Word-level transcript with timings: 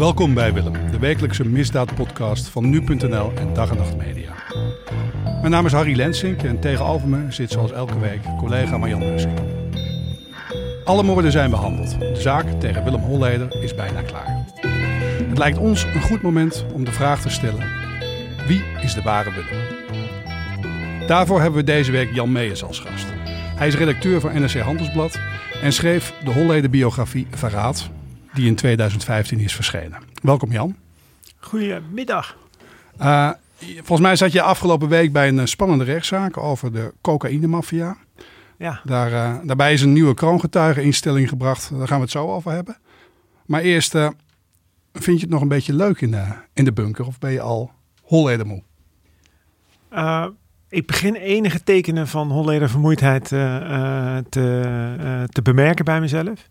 Welkom 0.00 0.34
bij 0.34 0.52
Willem, 0.52 0.90
de 0.90 0.98
wekelijkse 0.98 1.44
misdaadpodcast 1.44 2.48
van 2.48 2.70
nu.nl 2.70 3.32
en 3.34 3.54
Dag 3.54 3.70
en 3.70 3.76
Nacht 3.76 3.96
Media. 3.96 4.32
Mijn 5.24 5.50
naam 5.50 5.66
is 5.66 5.72
Harry 5.72 5.96
Lensink 5.96 6.42
en 6.42 6.60
tegenover 6.60 7.08
me 7.08 7.32
zit 7.32 7.50
zoals 7.50 7.72
elke 7.72 7.98
week 7.98 8.20
collega 8.38 8.78
Marjan 8.78 8.98
Mussing. 8.98 9.38
Alle 10.84 11.02
moorden 11.02 11.32
zijn 11.32 11.50
behandeld. 11.50 11.98
De 11.98 12.20
zaak 12.20 12.60
tegen 12.60 12.84
Willem 12.84 13.00
Holleder 13.00 13.62
is 13.62 13.74
bijna 13.74 14.02
klaar. 14.02 14.46
Het 15.28 15.38
lijkt 15.38 15.58
ons 15.58 15.84
een 15.84 16.02
goed 16.02 16.22
moment 16.22 16.64
om 16.72 16.84
de 16.84 16.92
vraag 16.92 17.20
te 17.20 17.30
stellen: 17.30 17.66
wie 18.46 18.62
is 18.82 18.94
de 18.94 19.02
ware 19.02 19.30
Willem? 19.30 21.06
Daarvoor 21.06 21.40
hebben 21.40 21.60
we 21.60 21.66
deze 21.66 21.90
week 21.90 22.14
Jan 22.14 22.32
Meijers 22.32 22.64
als 22.64 22.78
gast. 22.78 23.06
Hij 23.56 23.68
is 23.68 23.76
redacteur 23.76 24.20
van 24.20 24.40
NRC 24.40 24.58
Handelsblad 24.58 25.20
en 25.62 25.72
schreef 25.72 26.14
de 26.24 26.30
Holleder-biografie 26.30 27.26
Verraad, 27.30 27.90
die 28.34 28.46
in 28.46 28.54
2015 28.54 29.38
is 29.38 29.54
verschenen. 29.54 29.98
Welkom 30.22 30.52
Jan. 30.52 30.76
Goedemiddag. 31.38 32.36
Uh, 33.00 33.30
volgens 33.58 34.00
mij 34.00 34.16
zat 34.16 34.32
je 34.32 34.42
afgelopen 34.42 34.88
week 34.88 35.12
bij 35.12 35.28
een 35.28 35.38
eh, 35.38 35.46
spannende 35.46 35.84
rechtszaak 35.84 36.36
over 36.36 36.72
de 36.72 36.94
cocaïnemafia. 37.00 37.96
Ja. 38.56 38.80
Daar, 38.84 39.12
uh, 39.12 39.46
daarbij 39.46 39.72
is 39.72 39.82
een 39.82 39.92
nieuwe 39.92 40.14
kroongetuigeninstelling 40.14 41.28
gebracht. 41.28 41.70
Daar 41.78 41.88
gaan 41.88 41.96
we 41.96 42.02
het 42.02 42.12
zo 42.12 42.32
over 42.32 42.52
hebben. 42.52 42.76
Maar 43.46 43.60
eerst, 43.60 43.94
uh, 43.94 44.08
vind 44.92 45.16
je 45.16 45.22
het 45.22 45.32
nog 45.32 45.42
een 45.42 45.48
beetje 45.48 45.74
leuk 45.74 46.00
in 46.00 46.10
de, 46.10 46.24
in 46.54 46.64
de 46.64 46.72
bunker? 46.72 47.06
Of 47.06 47.18
ben 47.18 47.32
je 47.32 47.40
al 47.40 47.70
Holleder 48.02 48.46
moe? 48.46 48.62
ik 50.68 50.86
begin 50.86 51.14
enige 51.14 51.62
tekenen 51.62 52.08
van 52.08 52.30
Holleder 52.30 52.70
vermoeidheid 52.70 53.24
te, 53.24 54.24
te 55.28 55.42
bemerken 55.42 55.84
bij 55.84 56.00
mezelf. 56.00 56.48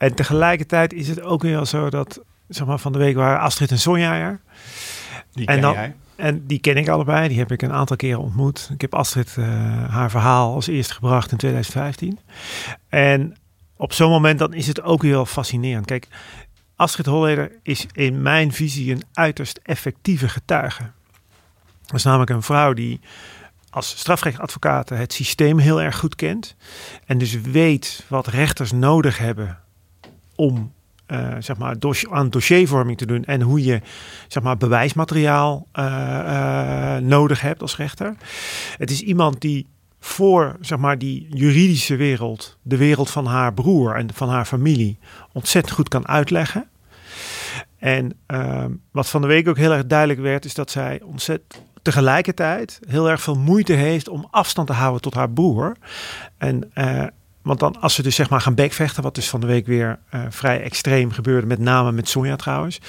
En 0.00 0.14
tegelijkertijd 0.14 0.92
is 0.92 1.08
het 1.08 1.22
ook 1.22 1.42
weer 1.42 1.64
zo 1.64 1.90
dat, 1.90 2.20
zeg 2.48 2.66
maar, 2.66 2.78
van 2.78 2.92
de 2.92 2.98
week 2.98 3.14
waren 3.14 3.40
Astrid 3.40 3.70
en 3.70 3.78
Sonja 3.78 4.14
er. 4.14 4.40
Die 5.32 5.46
ken 5.46 5.54
en 5.54 5.60
dan, 5.60 5.72
jij? 5.72 5.94
En 6.16 6.46
die 6.46 6.58
ken 6.58 6.76
ik 6.76 6.88
allebei. 6.88 7.28
Die 7.28 7.38
heb 7.38 7.52
ik 7.52 7.62
een 7.62 7.72
aantal 7.72 7.96
keren 7.96 8.20
ontmoet. 8.20 8.70
Ik 8.72 8.80
heb 8.80 8.94
Astrid 8.94 9.36
uh, 9.38 9.44
haar 9.90 10.10
verhaal 10.10 10.54
als 10.54 10.66
eerste 10.66 10.94
gebracht 10.94 11.32
in 11.32 11.36
2015. 11.36 12.18
En 12.88 13.36
op 13.76 13.92
zo'n 13.92 14.10
moment 14.10 14.38
dan 14.38 14.54
is 14.54 14.66
het 14.66 14.82
ook 14.82 15.02
weer 15.02 15.12
wel 15.12 15.26
fascinerend. 15.26 15.86
Kijk, 15.86 16.08
Astrid 16.76 17.06
Holleder 17.06 17.52
is 17.62 17.86
in 17.92 18.22
mijn 18.22 18.52
visie 18.52 18.92
een 18.92 19.02
uiterst 19.12 19.60
effectieve 19.62 20.28
getuige. 20.28 20.90
Dat 21.86 21.94
is 21.94 22.04
namelijk 22.04 22.30
een 22.30 22.42
vrouw 22.42 22.72
die 22.72 23.00
als 23.70 23.98
strafrechtadvocaat 23.98 24.88
het 24.88 25.12
systeem 25.12 25.58
heel 25.58 25.82
erg 25.82 25.98
goed 25.98 26.14
kent. 26.14 26.56
En 27.06 27.18
dus 27.18 27.40
weet 27.40 28.04
wat 28.08 28.26
rechters 28.26 28.72
nodig 28.72 29.18
hebben 29.18 29.58
om 30.40 30.72
uh, 31.06 31.34
zeg 31.38 31.56
maar, 31.56 31.76
aan 32.10 32.30
dossiervorming 32.30 32.98
te 32.98 33.06
doen 33.06 33.24
en 33.24 33.40
hoe 33.40 33.64
je 33.64 33.80
zeg 34.28 34.42
maar, 34.42 34.56
bewijsmateriaal 34.56 35.66
uh, 35.78 35.84
uh, 35.84 36.96
nodig 36.96 37.40
hebt 37.40 37.62
als 37.62 37.76
rechter. 37.76 38.14
Het 38.76 38.90
is 38.90 39.02
iemand 39.02 39.40
die 39.40 39.66
voor 40.00 40.56
zeg 40.60 40.78
maar, 40.78 40.98
die 40.98 41.26
juridische 41.30 41.96
wereld, 41.96 42.58
de 42.62 42.76
wereld 42.76 43.10
van 43.10 43.26
haar 43.26 43.54
broer 43.54 43.94
en 43.94 44.14
van 44.14 44.28
haar 44.28 44.44
familie, 44.44 44.98
ontzettend 45.32 45.74
goed 45.74 45.88
kan 45.88 46.08
uitleggen. 46.08 46.68
En 47.78 48.12
wat 48.90 49.08
van 49.08 49.20
de 49.20 49.26
week 49.26 49.48
ook 49.48 49.56
heel 49.56 49.72
erg 49.72 49.86
duidelijk 49.86 50.20
werd, 50.20 50.44
is 50.44 50.54
dat 50.54 50.70
zij 50.70 51.00
ontzettend 51.04 51.62
tegelijkertijd 51.82 52.80
heel 52.88 53.10
erg 53.10 53.20
veel 53.20 53.38
moeite 53.38 53.72
heeft 53.72 54.08
om 54.08 54.28
afstand 54.30 54.66
te 54.66 54.72
houden 54.72 55.00
tot 55.00 55.14
haar 55.14 55.30
broer. 55.30 55.76
En 56.38 56.70
want 57.42 57.60
dan, 57.60 57.80
als 57.80 57.94
ze 57.94 58.02
dus 58.02 58.14
zeg 58.14 58.30
maar 58.30 58.40
gaan 58.40 58.54
bekvechten, 58.54 59.02
wat 59.02 59.14
dus 59.14 59.28
van 59.28 59.40
de 59.40 59.46
week 59.46 59.66
weer 59.66 59.98
uh, 60.14 60.20
vrij 60.28 60.62
extreem 60.62 61.10
gebeurde, 61.10 61.46
met 61.46 61.58
name 61.58 61.92
met 61.92 62.08
Sonja 62.08 62.36
trouwens, 62.36 62.80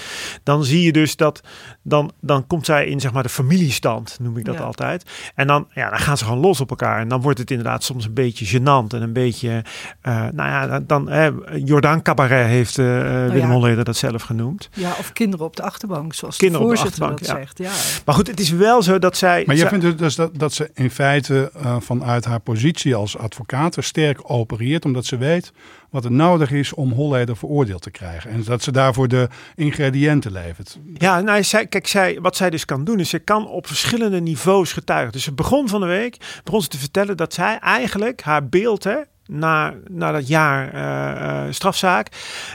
dan 0.43 0.63
zie 0.63 0.81
je 0.83 0.91
dus 0.91 1.15
dat, 1.15 1.41
dan, 1.81 2.11
dan 2.21 2.47
komt 2.47 2.65
zij 2.65 2.85
in 2.85 2.99
zeg 2.99 3.11
maar 3.11 3.23
de 3.23 3.29
familiestand, 3.29 4.17
noem 4.21 4.37
ik 4.37 4.45
dat 4.45 4.55
ja. 4.55 4.61
altijd. 4.61 5.05
En 5.35 5.47
dan, 5.47 5.67
ja, 5.73 5.89
dan 5.89 5.99
gaan 5.99 6.17
ze 6.17 6.23
gewoon 6.23 6.39
los 6.39 6.61
op 6.61 6.69
elkaar. 6.69 6.99
En 6.99 7.07
dan 7.07 7.21
wordt 7.21 7.39
het 7.39 7.51
inderdaad 7.51 7.83
soms 7.83 8.05
een 8.05 8.13
beetje 8.13 8.59
gênant 8.59 8.93
en 8.93 9.01
een 9.01 9.13
beetje, 9.13 9.63
uh, 10.03 10.13
nou 10.31 10.49
ja, 10.49 10.79
dan, 10.79 11.09
eh, 11.09 11.27
Jordaan 11.65 12.01
Cabaret 12.01 12.47
heeft 12.47 12.77
uh, 12.77 12.85
oh, 12.85 13.01
Willem 13.03 13.37
ja. 13.37 13.47
Holleder 13.47 13.83
dat 13.83 13.97
zelf 13.97 14.21
genoemd. 14.21 14.69
Ja, 14.73 14.89
of 14.99 15.13
kinderen 15.13 15.45
op 15.45 15.55
de 15.55 15.63
achterbank, 15.63 16.13
zoals 16.13 16.37
kinderen 16.37 16.67
de 16.67 16.75
voorzitter 16.75 17.03
op 17.03 17.07
de 17.07 17.13
achterbank, 17.13 17.45
dat 17.55 17.57
ja. 17.57 17.69
zegt. 17.69 17.97
Ja. 17.97 18.03
Maar 18.05 18.15
goed, 18.15 18.27
het 18.27 18.39
is 18.39 18.49
wel 18.49 18.81
zo 18.81 18.99
dat 18.99 19.17
zij... 19.17 19.43
Maar 19.45 19.55
jij 19.55 19.69
zij, 19.69 19.79
vindt 19.79 19.97
dus 19.97 20.15
dat, 20.15 20.39
dat 20.39 20.53
ze 20.53 20.69
in 20.73 20.91
feite 20.91 21.51
uh, 21.63 21.75
vanuit 21.79 22.25
haar 22.25 22.39
positie 22.39 22.95
als 22.95 23.17
advocaat 23.17 23.75
sterk 23.79 24.29
opereert, 24.41 24.85
omdat 24.85 25.05
ze 25.05 25.17
weet 25.17 25.51
wat 25.89 26.05
er 26.05 26.11
nodig 26.11 26.51
is 26.51 26.73
om 26.73 26.91
Holleder 26.91 27.37
veroordeeld 27.37 27.81
te 27.81 27.91
krijgen. 27.91 28.31
En 28.31 28.43
dat 28.43 28.63
ze 28.63 28.71
daarvoor 28.71 29.07
de 29.07 29.27
ingrediënten 29.55 30.31
levert. 30.31 30.79
Ja, 30.93 31.21
nou, 31.21 31.43
zij, 31.43 31.67
kijk, 31.67 31.87
zij, 31.87 32.19
wat 32.21 32.35
zij 32.35 32.49
dus 32.49 32.65
kan 32.65 32.83
doen, 32.83 32.99
is 32.99 33.09
ze 33.09 33.19
kan 33.19 33.47
op 33.47 33.67
verschillende 33.67 34.21
niveaus 34.21 34.73
getuigen. 34.73 35.11
Dus 35.11 35.23
ze 35.23 35.33
begon 35.33 35.69
van 35.69 35.81
de 35.81 35.87
week, 35.87 36.41
begon 36.43 36.61
ze 36.61 36.67
te 36.67 36.77
vertellen 36.77 37.17
dat 37.17 37.33
zij 37.33 37.59
eigenlijk 37.59 38.21
haar 38.21 38.47
beeld, 38.47 38.83
hè, 38.83 38.97
na, 39.25 39.73
na 39.87 40.11
dat 40.11 40.27
jaar 40.27 40.73
uh, 40.73 41.45
uh, 41.47 41.53
strafzaak, 41.53 42.07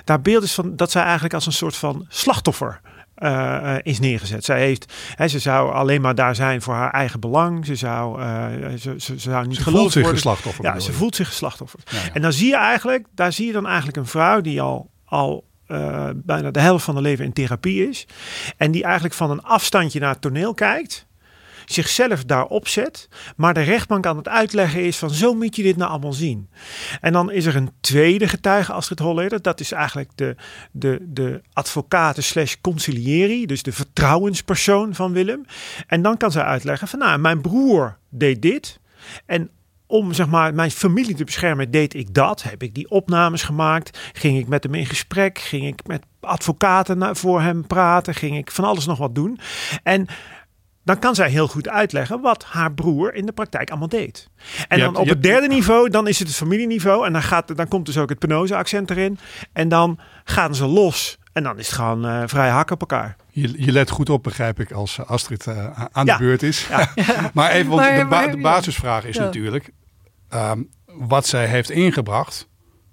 daar 0.04 0.20
beeld 0.20 0.42
is 0.42 0.54
van 0.54 0.76
dat 0.76 0.90
zij 0.90 1.02
eigenlijk 1.02 1.34
als 1.34 1.46
een 1.46 1.52
soort 1.52 1.76
van 1.76 2.06
slachtoffer 2.08 2.80
uh, 3.18 3.74
is 3.82 3.98
neergezet. 3.98 4.44
Zij 4.44 4.60
heeft, 4.60 4.92
hè, 5.14 5.28
ze 5.28 5.38
zou 5.38 5.72
alleen 5.72 6.00
maar 6.00 6.14
daar 6.14 6.34
zijn 6.34 6.62
voor 6.62 6.74
haar 6.74 6.90
eigen 6.90 7.20
belang. 7.20 7.66
Ze 7.66 7.74
zou, 7.74 8.20
uh, 8.20 8.46
ze, 8.78 8.78
ze, 8.78 8.96
ze, 8.98 9.18
zou 9.18 9.46
niet 9.46 9.56
ze 9.56 9.70
voelt 9.70 9.92
zich 9.92 10.02
worden. 10.02 10.20
slachtoffer. 10.20 10.64
Ja, 10.64 10.78
ze 10.78 10.92
voelt 10.92 11.16
zich 11.16 11.28
geslachtoffer. 11.28 11.80
Ja, 11.84 11.98
ja. 11.98 12.12
En 12.12 12.22
dan 12.22 12.32
zie 12.32 12.48
je 12.48 12.56
eigenlijk, 12.56 13.06
daar 13.14 13.32
zie 13.32 13.46
je 13.46 13.52
dan 13.52 13.66
eigenlijk 13.66 13.96
een 13.96 14.06
vrouw 14.06 14.40
die 14.40 14.60
al, 14.60 14.90
al 15.04 15.44
uh, 15.68 16.08
bijna 16.14 16.50
de 16.50 16.60
helft 16.60 16.84
van 16.84 16.94
haar 16.94 17.02
leven 17.02 17.24
in 17.24 17.32
therapie 17.32 17.88
is. 17.88 18.06
En 18.56 18.70
die 18.70 18.84
eigenlijk 18.84 19.14
van 19.14 19.30
een 19.30 19.42
afstandje 19.42 20.00
naar 20.00 20.12
het 20.12 20.20
toneel 20.20 20.54
kijkt 20.54 21.06
zichzelf 21.72 22.24
daarop 22.24 22.68
zet, 22.68 23.08
maar 23.36 23.54
de 23.54 23.60
rechtbank 23.60 24.06
aan 24.06 24.16
het 24.16 24.28
uitleggen 24.28 24.84
is 24.84 24.96
van 24.96 25.10
zo 25.10 25.34
moet 25.34 25.56
je 25.56 25.62
dit 25.62 25.76
nou 25.76 25.90
allemaal 25.90 26.12
zien. 26.12 26.48
En 27.00 27.12
dan 27.12 27.30
is 27.30 27.46
er 27.46 27.56
een 27.56 27.70
tweede 27.80 28.28
getuige, 28.28 28.72
Astrid 28.72 28.98
Holleder, 28.98 29.42
dat 29.42 29.60
is 29.60 29.72
eigenlijk 29.72 30.10
de, 30.14 30.36
de, 30.72 30.98
de 31.00 31.42
advocaat 31.52 32.22
slash 32.22 32.54
conciliëri, 32.60 33.46
dus 33.46 33.62
de 33.62 33.72
vertrouwenspersoon 33.72 34.94
van 34.94 35.12
Willem. 35.12 35.44
En 35.86 36.02
dan 36.02 36.16
kan 36.16 36.32
zij 36.32 36.42
uitleggen 36.42 36.88
van 36.88 36.98
nou, 36.98 37.18
mijn 37.18 37.40
broer 37.40 37.98
deed 38.10 38.42
dit 38.42 38.80
en 39.26 39.50
om 39.86 40.12
zeg 40.12 40.26
maar, 40.26 40.54
mijn 40.54 40.70
familie 40.70 41.14
te 41.14 41.24
beschermen, 41.24 41.70
deed 41.70 41.94
ik 41.94 42.14
dat. 42.14 42.42
Heb 42.42 42.62
ik 42.62 42.74
die 42.74 42.90
opnames 42.90 43.42
gemaakt. 43.42 44.10
Ging 44.12 44.38
ik 44.38 44.48
met 44.48 44.62
hem 44.62 44.74
in 44.74 44.86
gesprek. 44.86 45.38
Ging 45.38 45.66
ik 45.66 45.86
met 45.86 46.02
advocaten 46.20 47.16
voor 47.16 47.40
hem 47.40 47.66
praten. 47.66 48.14
Ging 48.14 48.36
ik 48.36 48.50
van 48.50 48.64
alles 48.64 48.86
nog 48.86 48.98
wat 48.98 49.14
doen. 49.14 49.38
En 49.82 50.06
dan 50.86 50.98
kan 50.98 51.14
zij 51.14 51.30
heel 51.30 51.48
goed 51.48 51.68
uitleggen 51.68 52.20
wat 52.20 52.44
haar 52.44 52.72
broer 52.72 53.14
in 53.14 53.26
de 53.26 53.32
praktijk 53.32 53.70
allemaal 53.70 53.88
deed. 53.88 54.28
En 54.68 54.78
dan 54.78 54.96
op 54.96 55.08
het 55.08 55.22
derde 55.22 55.46
niveau, 55.46 55.90
dan 55.90 56.08
is 56.08 56.18
het 56.18 56.28
het 56.28 56.36
familieniveau. 56.36 57.06
En 57.06 57.12
dan, 57.12 57.22
gaat, 57.22 57.56
dan 57.56 57.68
komt 57.68 57.86
dus 57.86 57.98
ook 57.98 58.08
het 58.08 58.18
penose-accent 58.18 58.90
erin. 58.90 59.18
En 59.52 59.68
dan 59.68 59.98
gaan 60.24 60.54
ze 60.54 60.66
los. 60.66 61.18
En 61.32 61.42
dan 61.42 61.58
is 61.58 61.66
het 61.66 61.74
gewoon 61.74 62.06
uh, 62.06 62.22
vrij 62.26 62.48
hak 62.48 62.70
op 62.70 62.80
elkaar. 62.80 63.16
Je, 63.30 63.64
je, 63.64 63.72
let 63.72 63.90
goed 63.90 64.10
op, 64.10 64.22
begrijp 64.22 64.60
ik, 64.60 64.72
als 64.72 65.00
Astrid 65.06 65.46
uh, 65.46 65.80
aan 65.92 66.06
ja. 66.06 66.16
de 66.16 66.24
beurt 66.24 66.42
is. 66.42 66.66
Ja. 66.68 66.92
maar 67.34 67.50
even, 67.50 67.70
want 67.70 67.80
maar, 67.80 67.98
de, 67.98 68.06
ba 68.06 68.26
de, 68.26 68.40
basisvraag 68.40 69.04
is 69.04 69.16
ja. 69.16 69.24
natuurlijk... 69.24 69.70
Um, 70.34 70.68
wat 70.84 71.26
zij 71.26 71.46
heeft 71.46 71.70
ingebracht, 71.70 72.48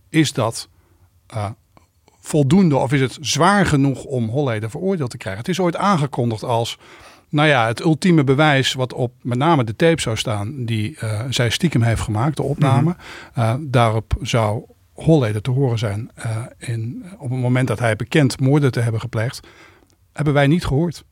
is 0.10 0.34
dat 0.34 0.70
uh, 1.36 1.50
voldoende... 2.20 2.78
of 2.78 2.92
is 2.92 3.02
het 3.02 3.18
zwaar 3.22 3.66
genoeg 3.66 4.04
om 4.04 4.30
Holleder 4.30 4.70
veroordeeld 4.70 5.10
te 5.10 5.18
krijgen? 5.18 5.42
Het 5.42 5.52
is 5.52 5.60
ooit 5.60 5.76
aangekondigd 5.76 6.44
als 6.44 6.78
nou 7.34 7.48
ja, 7.48 7.68
het 7.68 7.80
ultieme 7.80 8.24
bewijs 8.24 8.74
wat 8.74 8.94
op 8.94 9.14
met 9.22 9.38
name 9.38 9.64
de 9.64 9.76
tape 9.76 10.02
zou 10.02 10.18
staan, 10.18 10.66
die 10.66 10.98
uh, 11.04 11.22
zij 11.30 11.50
stiekem 11.50 11.82
heeft 11.82 12.02
gemaakt, 12.02 12.38
de 12.38 12.44
opname. 12.44 12.82
Mm 12.90 12.98
-hmm. 13.34 13.44
uh, 13.44 13.56
daarop 13.72 14.16
zou 14.22 14.64
Holleder 14.94 15.42
te 15.42 15.52
horen 15.52 15.78
zijn 15.78 16.12
uh, 16.18 16.46
in, 16.58 17.06
op 17.18 17.30
het 17.30 17.40
moment 17.40 17.68
dat 17.68 17.80
hij 17.80 17.96
bekend 17.96 18.40
moorden 18.40 18.72
te 18.72 18.80
hebben 18.80 19.02
gepleegd. 19.02 19.48
Hebben 20.12 20.34
wij 20.34 20.48
niet 20.48 20.66
gehoord. 20.66 21.04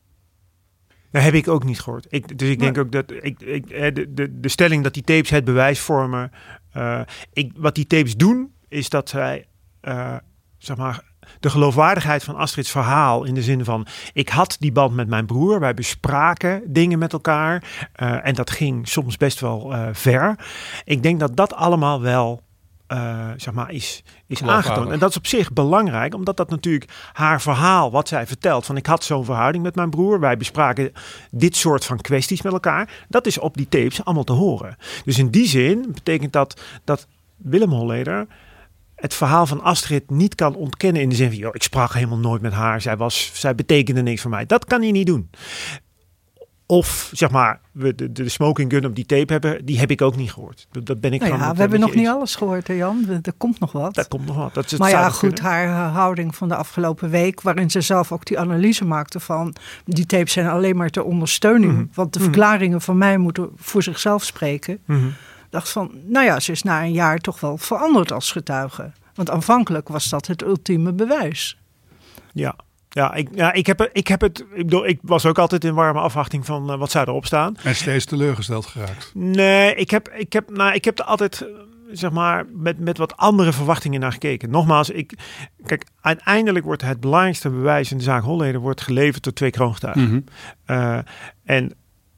Dat 1.12 1.21
heb 1.23 1.33
ik 1.33 1.47
ook 1.47 1.63
niet 1.63 1.79
gehoord. 1.79 2.07
Ik, 2.09 2.38
dus 2.38 2.50
ik 2.50 2.59
denk 2.59 2.77
ook 2.77 2.91
dat 2.91 3.12
ik, 3.12 3.41
ik, 3.41 3.67
de, 3.67 4.13
de, 4.13 4.39
de 4.39 4.50
stelling 4.50 4.83
dat 4.83 4.94
die 4.94 5.03
tapes 5.03 5.29
het 5.29 5.44
bewijs 5.44 5.79
vormen. 5.79 6.31
ik, 7.33 7.51
wat 7.56 7.75
die 7.75 7.88
tapes 7.88 8.15
doen, 8.15 8.53
is 8.67 8.89
dat 8.89 9.09
zij 9.09 9.47
zeg 10.57 10.77
maar, 10.77 11.10
de 11.41 11.49
geloofwaardigheid 11.49 12.23
van 12.23 12.35
Astrid's 12.35 12.71
verhaal 12.71 13.23
in 13.23 13.33
de 13.33 13.41
zin 13.41 13.65
van 13.65 13.88
ik 14.13 14.29
had 14.29 14.55
die 14.59 14.71
band 14.71 14.93
met 14.93 15.07
mijn 15.07 15.25
broer, 15.25 15.59
wij 15.59 15.73
bespraken 15.73 16.61
dingen 16.65 16.99
met 16.99 17.13
elkaar 17.13 17.63
uh, 18.01 18.27
en 18.27 18.33
dat 18.33 18.49
ging 18.49 18.88
soms 18.88 19.17
best 19.17 19.39
wel 19.39 19.73
uh, 19.73 19.88
ver. 19.91 20.35
Ik 20.85 21.03
denk 21.03 21.19
dat 21.19 21.35
dat 21.35 21.53
allemaal 21.53 22.01
wel 22.01 22.41
uh, 22.88 23.29
zeg 23.38 23.53
maar, 23.53 23.71
is, 23.71 24.03
is 24.27 24.43
aangetoond. 24.43 24.91
En 24.91 24.99
dat 24.99 25.09
is 25.09 25.17
op 25.17 25.27
zich 25.27 25.53
belangrijk, 25.53 26.15
omdat 26.15 26.38
dat 26.38 26.49
natuurlijk 26.49 26.91
haar 27.13 27.41
verhaal, 27.41 27.91
wat 27.91 28.07
zij 28.07 28.27
vertelt, 28.27 28.65
van 28.65 28.77
ik 28.77 28.85
had 28.85 29.03
zo'n 29.03 29.25
verhouding 29.25 29.63
met 29.63 29.75
mijn 29.75 29.89
broer, 29.89 30.19
wij 30.19 30.38
bespraken 30.38 30.91
dit 31.31 31.55
soort 31.55 31.85
van 31.85 32.01
kwesties 32.01 32.41
met 32.41 32.53
elkaar, 32.53 33.05
dat 33.07 33.25
is 33.25 33.38
op 33.38 33.57
die 33.57 33.69
tapes 33.69 34.05
allemaal 34.05 34.23
te 34.23 34.33
horen. 34.33 34.77
Dus 35.05 35.17
in 35.17 35.29
die 35.29 35.47
zin 35.47 35.85
betekent 35.93 36.33
dat 36.33 36.61
dat 36.83 37.07
Willem 37.38 37.71
Holleder 37.71 38.27
het 39.01 39.13
verhaal 39.13 39.45
van 39.45 39.62
Astrid 39.62 40.09
niet 40.09 40.36
kan 40.36 40.56
ontkennen 40.56 41.01
in 41.01 41.09
de 41.09 41.15
zin 41.15 41.27
van, 41.30 41.38
joh, 41.38 41.56
ik 41.56 41.63
sprak 41.63 41.94
helemaal 41.94 42.18
nooit 42.18 42.42
met 42.42 42.53
haar, 42.53 42.81
zij, 42.81 42.98
was, 42.98 43.31
zij 43.33 43.56
betekende 43.56 44.01
niks 44.01 44.21
voor 44.21 44.31
mij. 44.31 44.45
Dat 44.45 44.65
kan 44.65 44.81
hij 44.81 44.92
niet 44.92 45.07
doen. 45.07 45.30
Of 46.65 47.09
zeg 47.13 47.31
maar, 47.31 47.59
we 47.71 47.95
de, 47.95 48.12
de 48.12 48.30
smoking 48.30 48.71
gun 48.71 48.86
op 48.86 48.95
die 48.95 49.06
tape 49.06 49.31
hebben, 49.31 49.65
die 49.65 49.80
heb 49.80 49.92
ik 49.92 50.01
ook 50.01 50.15
niet 50.15 50.31
gehoord. 50.31 50.68
Dat, 50.83 51.01
ben 51.01 51.13
ik 51.13 51.19
Nou 51.21 51.38
ja, 51.38 51.53
we 51.53 51.59
hebben 51.59 51.80
nog 51.80 51.95
niet 51.95 52.07
alles 52.07 52.36
gehoord, 52.36 52.68
hè 52.68 52.74
Jan. 52.74 53.06
Er 53.09 53.19
er 53.21 53.33
komt 53.38 53.59
nog 53.59 53.71
wat. 53.71 53.94
Dat 53.95 54.07
komt 54.07 54.25
nog 54.25 54.36
wat. 54.36 54.53
Dat 54.53 54.65
is, 54.65 54.71
het 54.71 54.80
maar 54.80 54.89
ja, 54.89 55.09
goed, 55.09 55.33
kunnen. 55.33 55.44
haar 55.51 55.89
houding 55.89 56.36
van 56.36 56.48
de 56.48 56.56
afgelopen 56.56 57.09
week, 57.09 57.42
waarin 57.42 57.69
ze 57.71 57.81
zelf 57.81 58.12
ook 58.12 58.25
die 58.25 58.39
analyse 58.39 58.86
maakte 58.86 59.19
van 59.19 59.56
die 59.86 60.06
tapes 60.06 60.33
zijn 60.33 60.48
alleen 60.48 60.75
maar 60.75 60.89
ter 60.89 61.03
ondersteuning, 61.03 61.74
Mhm. 61.74 61.86
want 61.94 62.13
de 62.13 62.19
Mhm. 62.19 62.27
verklaringen 62.27 62.81
van 62.81 62.98
mij 62.98 63.18
moeten 63.18 63.50
voor 63.56 63.83
zichzelf 63.83 64.24
spreken. 64.24 64.80
Mhm. 64.86 65.06
Dacht 65.51 65.69
van, 65.69 65.92
nou 66.06 66.25
ja, 66.25 66.39
ze 66.39 66.51
is 66.51 66.63
na 66.63 66.83
een 66.83 66.92
jaar 66.92 67.18
toch 67.18 67.39
wel 67.39 67.57
veranderd 67.57 68.12
als 68.12 68.31
getuige. 68.31 68.92
Want 69.13 69.30
aanvankelijk 69.30 69.88
was 69.88 70.09
dat 70.09 70.27
het 70.27 70.42
ultieme 70.44 70.94
bewijs. 70.94 71.57
Ja. 72.33 72.56
Ja, 72.89 73.13
ik, 73.13 73.30
ja 73.33 73.53
ik, 73.53 73.68
heb, 73.68 73.89
ik 73.94 74.07
heb 74.07 74.21
het. 74.21 74.39
Ik, 74.39 74.65
bedoel, 74.65 74.88
ik 74.88 75.00
was 75.01 75.25
ook 75.25 75.38
altijd 75.38 75.63
in 75.63 75.74
warme 75.74 76.00
afwachting 76.00 76.45
van 76.45 76.71
eh, 76.71 76.77
wat 76.77 76.92
zou 76.92 77.07
erop 77.07 77.25
staan. 77.25 77.57
En 77.63 77.75
steeds 77.75 78.06
teleurgesteld 78.06 78.65
geraakt. 78.65 79.12
Nee, 79.13 79.75
ik 79.75 79.92
heb, 79.92 80.09
ik 80.09 80.33
heb, 80.33 80.50
nou, 80.50 80.74
ik 80.74 80.86
heb 80.86 81.00
er 81.00 81.06
altijd, 81.06 81.42
eh, 81.42 81.48
zeg 81.92 82.12
maar, 82.12 82.45
met, 82.53 82.80
met 82.80 82.98
wat 82.98 83.18
andere 83.18 83.53
verwachtingen 83.53 84.00
naar 84.00 84.12
gekeken. 84.12 84.50
Nogmaals, 84.50 84.89
ik, 84.89 85.13
kijk, 85.65 85.86
uiteindelijk 86.01 86.65
wordt 86.65 86.81
het 86.81 87.00
belangrijkste 87.00 87.50
bewijs 87.50 87.92
in 87.92 87.98
de 87.98 88.03
zaak 88.03 88.24
Holleder 88.24 88.62
wordt 88.62 88.81
geleverd 88.81 89.24
door 89.24 89.33
twee 89.33 89.51
kroongetuigen. 89.51 90.03
Mhm. 90.03 90.21
Eh, 90.65 90.98
en 91.44 91.74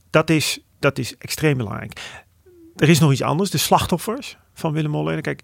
dat 0.09 0.29
is, 0.29 0.59
dat 0.79 0.97
is 0.97 1.17
extreem 1.17 1.57
belangrijk. 1.57 2.22
Er 2.75 2.89
is 2.89 2.99
nog 2.99 3.11
iets 3.11 3.21
anders, 3.21 3.49
de 3.49 3.57
slachtoffers 3.57 4.37
van 4.53 4.73
Willem 4.73 4.93
Holleder. 4.93 5.21
Kijk, 5.21 5.41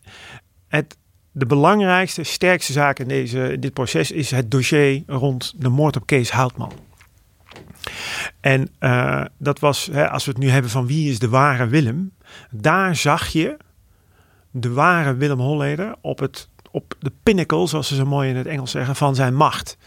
het, 0.68 0.98
de 1.32 1.46
belangrijkste, 1.46 2.24
sterkste 2.24 2.72
zaak 2.72 3.00
in, 3.00 3.08
deze, 3.08 3.52
in 3.54 3.60
dit 3.60 3.74
proces 3.74 4.12
is 4.12 4.32
het 4.32 4.52
dossier 4.52 5.04
rond 5.08 5.54
de 5.58 5.70
moord 5.70 5.96
op 5.96 6.06
Kees 6.06 6.32
Houtman. 6.32 6.72
En 8.40 8.70
eh, 8.80 9.26
dat 9.38 9.60
was, 9.60 9.90
hè, 9.92 10.10
als 10.10 10.26
we 10.26 10.32
het 10.32 10.40
nu 10.40 10.50
hebben 10.50 10.72
van 10.72 10.88
wie 10.88 11.10
is 11.12 11.20
de 11.20 11.30
ware 11.30 11.68
Willem, 11.68 12.12
daar 12.52 12.96
zag 12.96 13.28
je 13.28 13.58
de 14.52 14.70
ware 14.72 15.16
Willem 15.16 15.40
Holleder 15.40 15.96
op, 16.02 16.20
het, 16.20 16.50
op 16.72 16.96
de 17.00 17.12
pinnacle, 17.24 17.68
zoals 17.68 17.88
ze 17.88 17.96
zo 17.96 18.06
mooi 18.06 18.30
in 18.30 18.36
het 18.36 18.48
Engels 18.48 18.72
zeggen, 18.72 18.96
van 18.96 19.16
zijn 19.16 19.36
macht. 19.36 19.78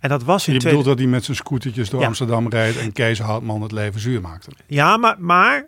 En 0.00 0.08
dat 0.08 0.22
was 0.22 0.46
in 0.46 0.52
Je 0.52 0.58
tweede- 0.58 0.78
bedoelt 0.78 0.96
dat 0.96 1.04
hij 1.04 1.14
met 1.14 1.24
zijn 1.24 1.36
scootertjes 1.36 1.90
door 1.90 2.00
Ja. 2.00 2.06
Amsterdam 2.06 2.48
rijdt 2.48 2.76
en 2.78 2.92
Kees 2.92 3.18
Houtman 3.18 3.62
het 3.62 3.72
leven 3.72 4.00
zuur 4.00 4.20
maakte. 4.20 4.50
Ja, 4.66 4.96
maar, 4.96 5.16
maar, 5.18 5.66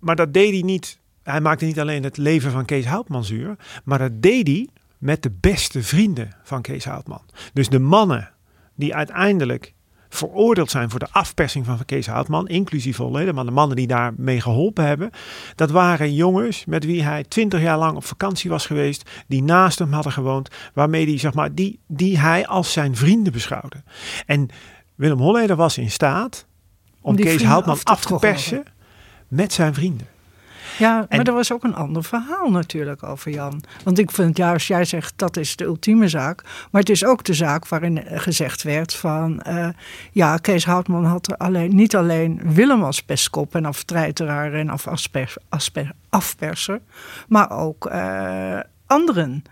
maar 0.00 0.16
dat 0.16 0.32
deed 0.32 0.52
hij 0.52 0.62
niet. 0.62 0.98
Hij 1.22 1.40
maakte 1.40 1.64
niet 1.64 1.80
alleen 1.80 2.04
het 2.04 2.16
leven 2.16 2.50
van 2.50 2.64
Kees 2.64 2.86
Houtman 2.86 3.24
zuur, 3.24 3.56
maar 3.84 3.98
dat 3.98 4.22
deed 4.22 4.46
hij 4.46 4.68
met 4.98 5.22
de 5.22 5.30
beste 5.40 5.82
vrienden 5.82 6.36
van 6.42 6.62
Kees 6.62 6.84
Houtman. 6.84 7.22
Dus 7.52 7.68
de 7.68 7.78
mannen 7.78 8.30
die 8.74 8.94
uiteindelijk 8.94 9.74
veroordeeld 10.08 10.70
zijn 10.70 10.90
voor 10.90 10.98
de 10.98 11.08
afpersing 11.10 11.66
van 11.66 11.84
Kees 11.84 12.06
Houtman, 12.06 12.48
inclusief 12.48 12.96
Holleder, 12.96 13.34
maar 13.34 13.44
de 13.44 13.50
mannen 13.50 13.76
die 13.76 13.86
daarmee 13.86 14.40
geholpen 14.40 14.86
hebben, 14.86 15.10
dat 15.54 15.70
waren 15.70 16.14
jongens 16.14 16.64
met 16.64 16.84
wie 16.84 17.02
hij 17.02 17.24
twintig 17.24 17.60
jaar 17.60 17.78
lang 17.78 17.96
op 17.96 18.04
vakantie 18.04 18.50
was 18.50 18.66
geweest, 18.66 19.10
die 19.26 19.42
naast 19.42 19.78
hem 19.78 19.92
hadden 19.92 20.12
gewoond, 20.12 20.48
waarmee 20.74 21.06
die, 21.06 21.18
zeg 21.18 21.34
maar, 21.34 21.54
die, 21.54 21.80
die 21.86 22.18
hij 22.18 22.46
als 22.46 22.72
zijn 22.72 22.96
vrienden 22.96 23.32
beschouwde. 23.32 23.82
En 24.26 24.48
Willem 24.94 25.18
Holleder 25.18 25.56
was 25.56 25.78
in 25.78 25.90
staat 25.90 26.46
om, 27.00 27.16
Kees 27.16 27.44
Houtman 27.44 27.74
af 27.74 27.82
te 27.82 27.90
af 27.92 28.00
te 28.00 28.06
troggelen. 28.06 28.34
persen 28.34 28.62
met 29.28 29.52
zijn 29.52 29.74
vrienden. 29.74 30.06
Ja, 30.78 31.06
En- 31.08 31.16
maar 31.16 31.26
er 31.26 31.32
was 31.32 31.52
ook 31.52 31.64
een 31.64 31.74
ander 31.74 32.04
verhaal 32.04 32.50
natuurlijk 32.50 33.02
over 33.02 33.30
Jan. 33.30 33.62
Want 33.84 33.98
ik 33.98 34.10
vind 34.10 34.36
juist, 34.36 34.66
jij 34.68 34.84
zegt 34.84 35.12
dat 35.16 35.36
is 35.36 35.56
de 35.56 35.64
ultieme 35.64 36.08
zaak. 36.08 36.42
Maar 36.70 36.80
het 36.80 36.90
is 36.90 37.04
ook 37.04 37.24
de 37.24 37.34
zaak 37.34 37.68
waarin 37.68 38.02
gezegd 38.06 38.62
werd 38.62 38.94
van... 38.94 39.40
eh, 39.42 39.68
ja, 40.12 40.36
Kees 40.36 40.64
Houtman 40.64 41.04
had 41.04 41.28
er 41.30 41.36
alleen, 41.36 41.74
niet 41.74 41.96
alleen 41.96 42.40
Willem 42.44 42.82
als 42.84 43.02
pestkop 43.02 43.54
en 43.54 43.64
aftreiteraar 43.64 44.52
en 44.52 44.68
af, 44.68 44.86
asper, 44.86 45.34
asper- 45.48 45.92
afperser... 46.08 46.80
maar 47.28 47.50
ook 47.50 47.86
eh, 47.86 48.58
anderen. 48.86 49.42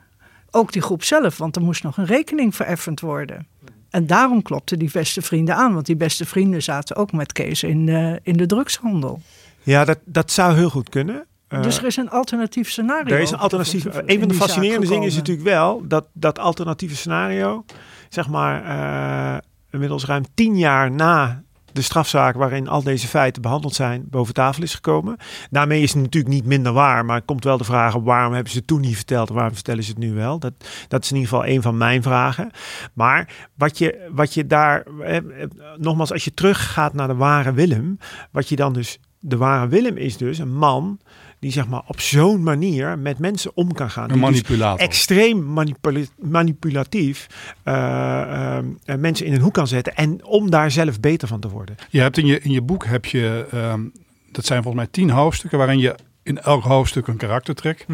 Ook 0.50 0.72
die 0.72 0.82
groep 0.82 1.04
zelf, 1.04 1.36
want 1.38 1.56
er 1.56 1.62
moest 1.62 1.82
nog 1.82 1.96
een 1.96 2.06
rekening 2.06 2.54
vereffend 2.54 3.00
worden. 3.00 3.46
En 3.90 4.06
daarom 4.06 4.42
klopten 4.42 4.78
die 4.78 4.90
beste 4.92 5.22
vrienden 5.22 5.56
aan. 5.56 5.74
Want 5.74 5.86
die 5.86 5.96
beste 5.96 6.24
vrienden 6.26 6.62
zaten 6.62 6.96
ook 6.96 7.12
met 7.12 7.32
Kees 7.32 7.62
in, 7.62 7.86
de 7.86 8.20
in 8.22 8.36
de 8.36 8.46
drugshandel. 8.46 9.20
Ja, 9.66 9.84
dat, 9.84 9.98
dat 10.04 10.30
zou 10.30 10.54
heel 10.54 10.70
goed 10.70 10.88
kunnen. 10.88 11.26
Eh, 11.48 11.62
Dus 11.62 11.78
er 11.78 11.84
is 11.84 11.96
een 11.96 12.10
alternatief 12.10 12.70
scenario. 12.70 13.14
er 13.14 13.20
is 13.20 13.30
een 13.30 13.38
alternatief. 13.38 13.84
Een 13.84 14.18
van 14.18 14.28
de 14.28 14.34
fascinerende 14.34 14.86
dingen 14.86 15.06
is 15.06 15.14
natuurlijk 15.14 15.46
wel 15.46 15.82
dat 15.86 16.06
dat 16.12 16.38
alternatieve 16.38 16.96
scenario, 16.96 17.64
zeg 18.08 18.28
maar, 18.28 18.64
eh, 18.64 19.38
inmiddels 19.70 20.04
ruim 20.04 20.24
tien 20.34 20.58
jaar 20.58 20.90
na 20.90 21.42
de 21.72 21.82
strafzaak 21.82 22.36
waarin 22.36 22.68
al 22.68 22.82
deze 22.82 23.06
feiten 23.06 23.42
behandeld 23.42 23.74
zijn, 23.74 24.06
boven 24.10 24.34
tafel 24.34 24.62
is 24.62 24.74
gekomen. 24.74 25.16
Daarmee 25.50 25.82
is 25.82 25.92
het 25.92 26.02
natuurlijk 26.02 26.34
niet 26.34 26.44
minder 26.44 26.72
waar, 26.72 27.04
maar 27.04 27.22
komt 27.22 27.44
wel 27.44 27.58
de 27.58 27.64
vraag 27.64 27.94
op 27.94 28.04
waarom 28.04 28.32
hebben 28.32 28.52
ze 28.52 28.58
het 28.58 28.66
toen 28.66 28.80
niet 28.80 28.96
verteld 28.96 29.28
en 29.28 29.34
waarom 29.34 29.54
vertellen 29.54 29.82
ze 29.82 29.90
het 29.90 29.98
nu 29.98 30.12
wel. 30.14 30.38
Dat, 30.38 30.52
dat 30.88 31.04
is 31.04 31.10
in 31.10 31.16
ieder 31.16 31.30
geval 31.30 31.46
een 31.46 31.62
van 31.62 31.76
mijn 31.76 32.02
vragen. 32.02 32.50
Maar 32.92 33.48
wat 33.54 33.78
je, 33.78 34.08
wat 34.12 34.34
je 34.34 34.46
daar, 34.46 34.82
eh, 35.00 35.16
eh, 35.16 35.22
nogmaals, 35.76 36.12
als 36.12 36.24
je 36.24 36.34
teruggaat 36.34 36.92
naar 36.94 37.08
de 37.08 37.14
ware 37.14 37.52
Willem, 37.52 37.98
wat 38.30 38.48
je 38.48 38.56
dan 38.56 38.72
dus, 38.72 38.98
de 39.28 39.36
ware 39.36 39.68
Willem 39.68 39.96
is 39.96 40.16
dus 40.16 40.38
een 40.38 40.54
man 40.56 40.98
die 41.38 41.52
zeg 41.52 41.66
maar 41.68 41.82
op 41.86 42.00
zo'n 42.00 42.42
manier 42.42 42.98
met 42.98 43.18
mensen 43.18 43.50
om 43.54 43.72
kan 43.72 43.90
gaan. 43.90 44.04
Een 44.04 44.08
dus 44.12 44.20
manipulator. 44.20 44.80
extreem 44.86 45.52
manipula- 45.52 46.04
manipulatief 46.18 47.26
eh, 47.62 47.74
eh, 48.22 48.58
eh, 48.84 48.98
mensen 48.98 49.26
in 49.26 49.32
een 49.34 49.40
hoek 49.40 49.54
kan 49.54 49.66
zetten 49.66 49.94
en 49.96 50.24
om 50.24 50.50
daar 50.50 50.70
zelf 50.70 51.00
beter 51.00 51.28
van 51.28 51.40
te 51.40 51.48
worden. 51.48 51.76
Je 51.90 52.00
hebt 52.00 52.18
in 52.18 52.26
je, 52.26 52.40
in 52.40 52.50
je 52.50 52.62
boek 52.62 52.84
heb 52.84 53.04
je, 53.04 53.46
ehm, 53.50 53.80
dat 54.32 54.44
zijn 54.46 54.62
volgens 54.62 54.82
mij 54.84 54.92
tien 54.92 55.10
hoofdstukken, 55.10 55.58
waarin 55.58 55.78
je 55.78 55.94
in 56.22 56.38
elk 56.40 56.62
hoofdstuk 56.64 57.06
een 57.06 57.16
karaktertrek 57.16 57.86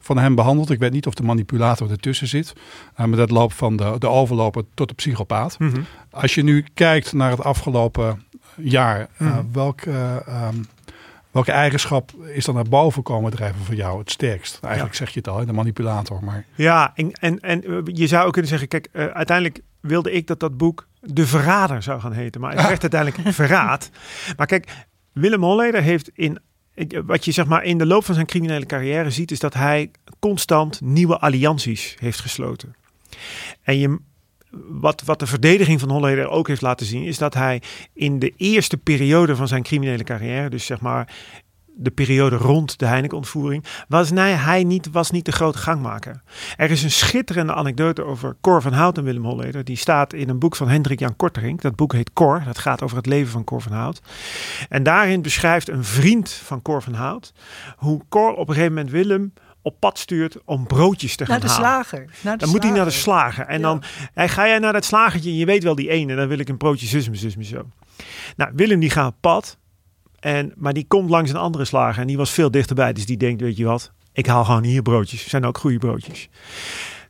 van 0.00 0.18
hem 0.18 0.34
behandelt. 0.34 0.70
Ik 0.70 0.78
weet 0.78 0.92
niet 0.92 1.06
of 1.06 1.14
de 1.14 1.22
manipulator 1.22 1.90
ertussen 1.90 2.26
zit, 2.28 2.52
maar 2.96 3.10
dat 3.10 3.30
loopt 3.30 3.54
van 3.54 3.76
de, 3.76 3.94
de 3.98 4.08
overloper 4.08 4.64
tot 4.74 4.88
de 4.88 4.94
psychopaat. 4.94 5.58
Mhm. 5.58 5.80
Als 6.10 6.34
je 6.34 6.42
nu 6.42 6.64
kijkt 6.74 7.12
naar 7.12 7.30
het 7.30 7.42
afgelopen 7.44 8.22
jaar, 8.56 9.08
Mhm. 9.18 9.42
welk, 9.52 9.80
ehm, 9.80 10.54
welke 11.44 11.52
eigenschap 11.60 12.12
is 12.34 12.46
er 12.46 12.54
naar 12.54 12.68
boven 12.68 13.02
komen 13.02 13.30
drijven 13.30 13.64
voor 13.64 13.74
jou 13.74 13.98
het 13.98 14.10
sterkst? 14.10 14.58
Eigenlijk 14.62 14.94
zeg 14.94 15.10
je 15.10 15.18
het 15.18 15.28
al, 15.28 15.46
de 15.46 15.52
manipulator. 15.52 16.24
Maar 16.24 16.44
Ja, 16.54 16.92
en, 16.94 17.12
en, 17.12 17.40
en 17.40 17.64
eh, 17.64 17.78
je 17.84 18.06
zou 18.06 18.26
ook 18.26 18.32
kunnen 18.32 18.50
zeggen, 18.50 18.68
kijk, 18.68 18.88
eh, 18.92 19.06
uiteindelijk 19.06 19.60
wilde 19.80 20.12
ik 20.12 20.26
dat 20.26 20.40
dat 20.40 20.56
boek 20.56 20.88
De 21.00 21.26
Verrader 21.26 21.82
zou 21.82 22.00
gaan 22.00 22.12
heten, 22.12 22.40
maar 22.40 22.56
het 22.56 22.68
werd 22.78 22.92
uiteindelijk 22.92 23.34
Verraad. 23.34 23.90
Maar 24.36 24.46
kijk, 24.46 24.68
Willem 25.12 25.42
Holleder 25.42 25.82
heeft 25.82 26.10
in, 26.14 26.38
ik- 26.74 27.02
wat 27.06 27.24
je 27.24 27.32
zeg 27.32 27.46
maar 27.46 27.64
in 27.64 27.78
de 27.78 27.86
loop 27.86 28.04
van 28.04 28.14
zijn 28.14 28.26
criminele 28.26 28.66
carrière 28.66 29.10
ziet, 29.10 29.30
is 29.30 29.38
dat 29.40 29.54
hij 29.54 29.90
constant 30.18 30.80
nieuwe 30.80 31.18
allianties 31.18 31.96
heeft 31.98 32.20
gesloten. 32.20 32.74
En 33.62 33.78
je, 33.78 33.98
wat, 34.50 35.02
wat 35.04 35.18
de 35.18 35.26
verdediging 35.26 35.80
van 35.80 35.90
Holleder 35.90 36.28
ook 36.28 36.48
heeft 36.48 36.62
laten 36.62 36.86
zien, 36.86 37.02
is 37.02 37.18
dat 37.18 37.34
hij 37.34 37.62
in 37.92 38.18
de 38.18 38.32
eerste 38.36 38.76
periode 38.76 39.36
van 39.36 39.48
zijn 39.48 39.62
criminele 39.62 40.04
carrière, 40.04 40.50
dus 40.50 40.66
zeg 40.66 40.80
maar 40.80 41.14
de 41.80 41.90
periode 41.90 42.36
rond 42.36 42.78
de 42.78 42.86
Heineken-ontvoering, 42.86 43.64
was 43.88 44.10
nee, 44.10 44.32
hij 44.32 44.64
niet, 44.64 44.90
was 44.90 45.10
niet 45.10 45.24
de 45.24 45.32
grote 45.32 45.58
gangmaker. 45.58 46.22
Er 46.56 46.70
is 46.70 46.82
een 46.82 46.90
schitterende 46.90 47.54
anekdote 47.54 48.04
over 48.04 48.36
Cor 48.40 48.62
van 48.62 48.72
Hout 48.72 48.98
en 48.98 49.04
Willem 49.04 49.24
Holleder. 49.24 49.64
Die 49.64 49.76
staat 49.76 50.12
in 50.12 50.28
een 50.28 50.38
boek 50.38 50.56
van 50.56 50.68
Hendrik 50.68 51.00
Jan 51.00 51.16
Korterink. 51.16 51.62
Dat 51.62 51.76
boek 51.76 51.92
heet 51.92 52.12
Cor. 52.12 52.42
Dat 52.44 52.58
gaat 52.58 52.82
over 52.82 52.96
het 52.96 53.06
leven 53.06 53.32
van 53.32 53.44
Cor 53.44 53.62
van 53.62 53.72
Hout. 53.72 54.00
En 54.68 54.82
daarin 54.82 55.22
beschrijft 55.22 55.68
een 55.68 55.84
vriend 55.84 56.30
van 56.30 56.62
Cor 56.62 56.82
van 56.82 56.94
Hout 56.94 57.32
hoe 57.76 58.02
Cor 58.08 58.32
op 58.32 58.48
een 58.48 58.54
gegeven 58.54 58.74
moment 58.74 58.90
Willem 58.90 59.32
op 59.62 59.80
pad 59.80 59.98
stuurt 59.98 60.36
om 60.44 60.66
broodjes 60.66 61.16
te 61.16 61.26
gaan 61.26 61.40
Naar 61.40 61.48
de 61.48 61.52
halen. 61.54 61.84
slager. 61.84 62.10
Naar 62.22 62.38
de 62.38 62.44
Dan 62.44 62.54
moet 62.54 62.62
hij 62.62 62.72
naar 62.72 62.84
de 62.84 62.90
slager. 62.90 63.46
En 63.46 63.56
Ja. 63.60 63.62
dan 63.62 63.82
hey, 64.14 64.28
ga 64.28 64.46
jij 64.46 64.58
naar 64.58 64.72
dat 64.72 64.84
slagertje. 64.84 65.36
Je 65.36 65.44
weet 65.46 65.62
wel 65.62 65.74
die 65.74 65.90
ene. 65.90 66.16
Dan 66.16 66.28
wil 66.28 66.38
ik 66.38 66.48
een 66.48 66.56
broodje 66.56 66.86
zus 66.86 67.08
me, 67.08 67.16
zus 67.16 67.34
zo. 67.48 67.70
Nou, 68.36 68.52
Willem 68.54 68.80
die 68.80 68.90
gaat 68.90 69.08
op 69.08 69.16
pad. 69.20 69.58
En, 70.20 70.52
maar 70.56 70.72
die 70.72 70.84
komt 70.88 71.10
langs 71.10 71.30
een 71.30 71.36
andere 71.36 71.64
slager. 71.64 72.00
En 72.00 72.06
die 72.06 72.16
was 72.16 72.30
veel 72.30 72.50
dichterbij. 72.50 72.92
Dus 72.92 73.06
die 73.06 73.16
denkt, 73.16 73.40
weet 73.40 73.56
je 73.56 73.64
wat. 73.64 73.92
Ik 74.12 74.26
haal 74.26 74.44
gewoon 74.44 74.64
hier 74.64 74.82
broodjes. 74.82 75.28
Zijn 75.28 75.44
ook 75.44 75.58
goede 75.58 75.78
broodjes. 75.78 76.28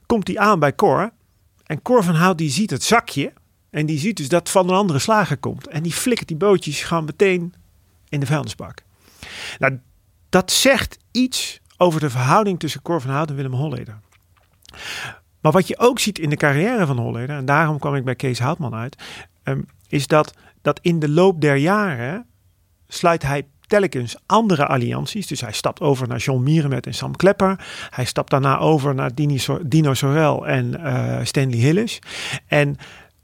Komt 0.06 0.26
hij 0.26 0.38
aan 0.38 0.58
bij 0.58 0.74
Cor. 0.74 1.10
En 1.66 1.82
Cor 1.82 2.04
van 2.04 2.14
Hout 2.14 2.38
die 2.38 2.50
ziet 2.50 2.70
het 2.70 2.82
zakje. 2.82 3.32
En 3.70 3.86
die 3.86 3.98
ziet 3.98 4.16
dus 4.16 4.28
dat 4.28 4.40
het 4.40 4.50
van 4.50 4.68
een 4.68 4.74
andere 4.74 4.98
slager 4.98 5.36
komt. 5.36 5.66
En 5.68 5.82
die 5.82 5.92
flikkert 5.92 6.28
die 6.28 6.36
broodjes 6.36 6.82
gewoon 6.82 7.04
meteen 7.04 7.54
in 8.08 8.20
de 8.20 8.26
vuilnisbak. 8.26 8.82
Nou, 9.58 9.78
dat 10.28 10.52
zegt 10.52 10.98
iets 11.10 11.60
over 11.78 12.00
de 12.00 12.10
verhouding 12.10 12.58
tussen 12.58 12.82
Cor 12.82 13.00
van 13.00 13.10
Hout 13.10 13.30
en 13.30 13.36
Willem 13.36 13.52
Holleder. 13.52 14.00
Maar 15.40 15.52
wat 15.52 15.68
je 15.68 15.78
ook 15.78 15.98
ziet 15.98 16.18
in 16.18 16.30
de 16.30 16.36
carrière 16.36 16.86
van 16.86 16.98
Holleder, 16.98 17.36
en 17.36 17.44
daarom 17.44 17.78
kwam 17.78 17.94
ik 17.94 18.04
bij 18.04 18.14
Kees 18.14 18.38
Houtman 18.38 18.74
uit, 18.74 19.02
ehm, 19.42 19.60
is 19.88 20.06
dat, 20.06 20.34
dat 20.62 20.78
in 20.82 20.98
de 20.98 21.08
loop 21.08 21.40
der 21.40 21.56
jaren 21.56 22.26
sluit 22.88 23.22
hij 23.22 23.46
telkens 23.66 24.16
andere 24.26 24.66
allianties. 24.66 25.26
Dus 25.26 25.40
hij 25.40 25.52
stapt 25.52 25.80
over 25.80 26.08
naar 26.08 26.18
John 26.18 26.42
Mierenmet 26.42 26.86
en 26.86 26.94
Sam 26.94 27.16
Klepper. 27.16 27.66
Hij 27.90 28.04
stapt 28.04 28.30
daarna 28.30 28.58
over 28.58 28.94
naar 28.94 29.10
Dino 29.62 29.94
Sorel 29.94 30.46
en 30.46 30.80
uh, 30.80 31.18
Stanley 31.22 31.58
Hillis. 31.58 31.98
En 32.46 32.76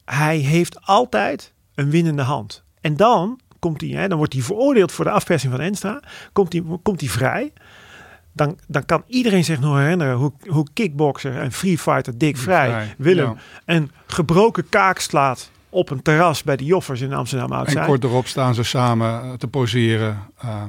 hij 0.05 0.37
heeft 0.37 0.87
altijd 0.87 1.53
een 1.75 1.91
winnende 1.91 2.23
hand. 2.23 2.65
En 2.81 2.97
dan 2.97 3.41
komt 3.59 3.81
hij, 3.81 3.91
hè, 3.91 4.09
dan 4.09 4.19
wordt 4.19 4.33
hij 4.33 4.43
veroordeeld 4.43 4.93
voor 4.93 5.05
de 5.05 5.11
afpersing 5.11 5.53
van 5.53 5.61
Enstra. 5.61 6.01
Komt 6.33 6.53
hij, 6.53 6.63
komt 6.83 7.01
hij 7.01 7.09
vrij. 7.09 7.53
Dan, 8.37 8.59
dan 8.67 8.85
kan 8.85 9.03
iedereen 9.07 9.45
zich 9.45 9.61
nog 9.61 9.77
herinneren 9.77 10.17
hoe, 10.17 10.33
hoe 10.47 10.67
kickboxer 10.73 11.41
en 11.41 11.53
freefighter 11.53 12.19
Dick 12.19 12.37
Vrij, 12.37 12.95
Willem, 12.99 13.37
een 13.65 13.91
gebroken 14.07 14.69
kaak 14.69 14.99
slaat 14.99 15.51
op 15.75 15.91
een 15.91 16.03
terras 16.03 16.43
bij 16.43 16.57
de 16.57 16.65
Joffers 16.65 17.01
in 17.01 17.13
Amsterdam 17.13 17.53
oud 17.53 17.67
En 17.67 17.87
kort 17.87 18.05
erop 18.05 18.27
staan 18.27 18.55
ze 18.55 18.63
samen 18.63 19.23
eh, 19.23 19.33
te 19.33 19.49
poseren. 19.49 20.19
Uh, 20.45 20.63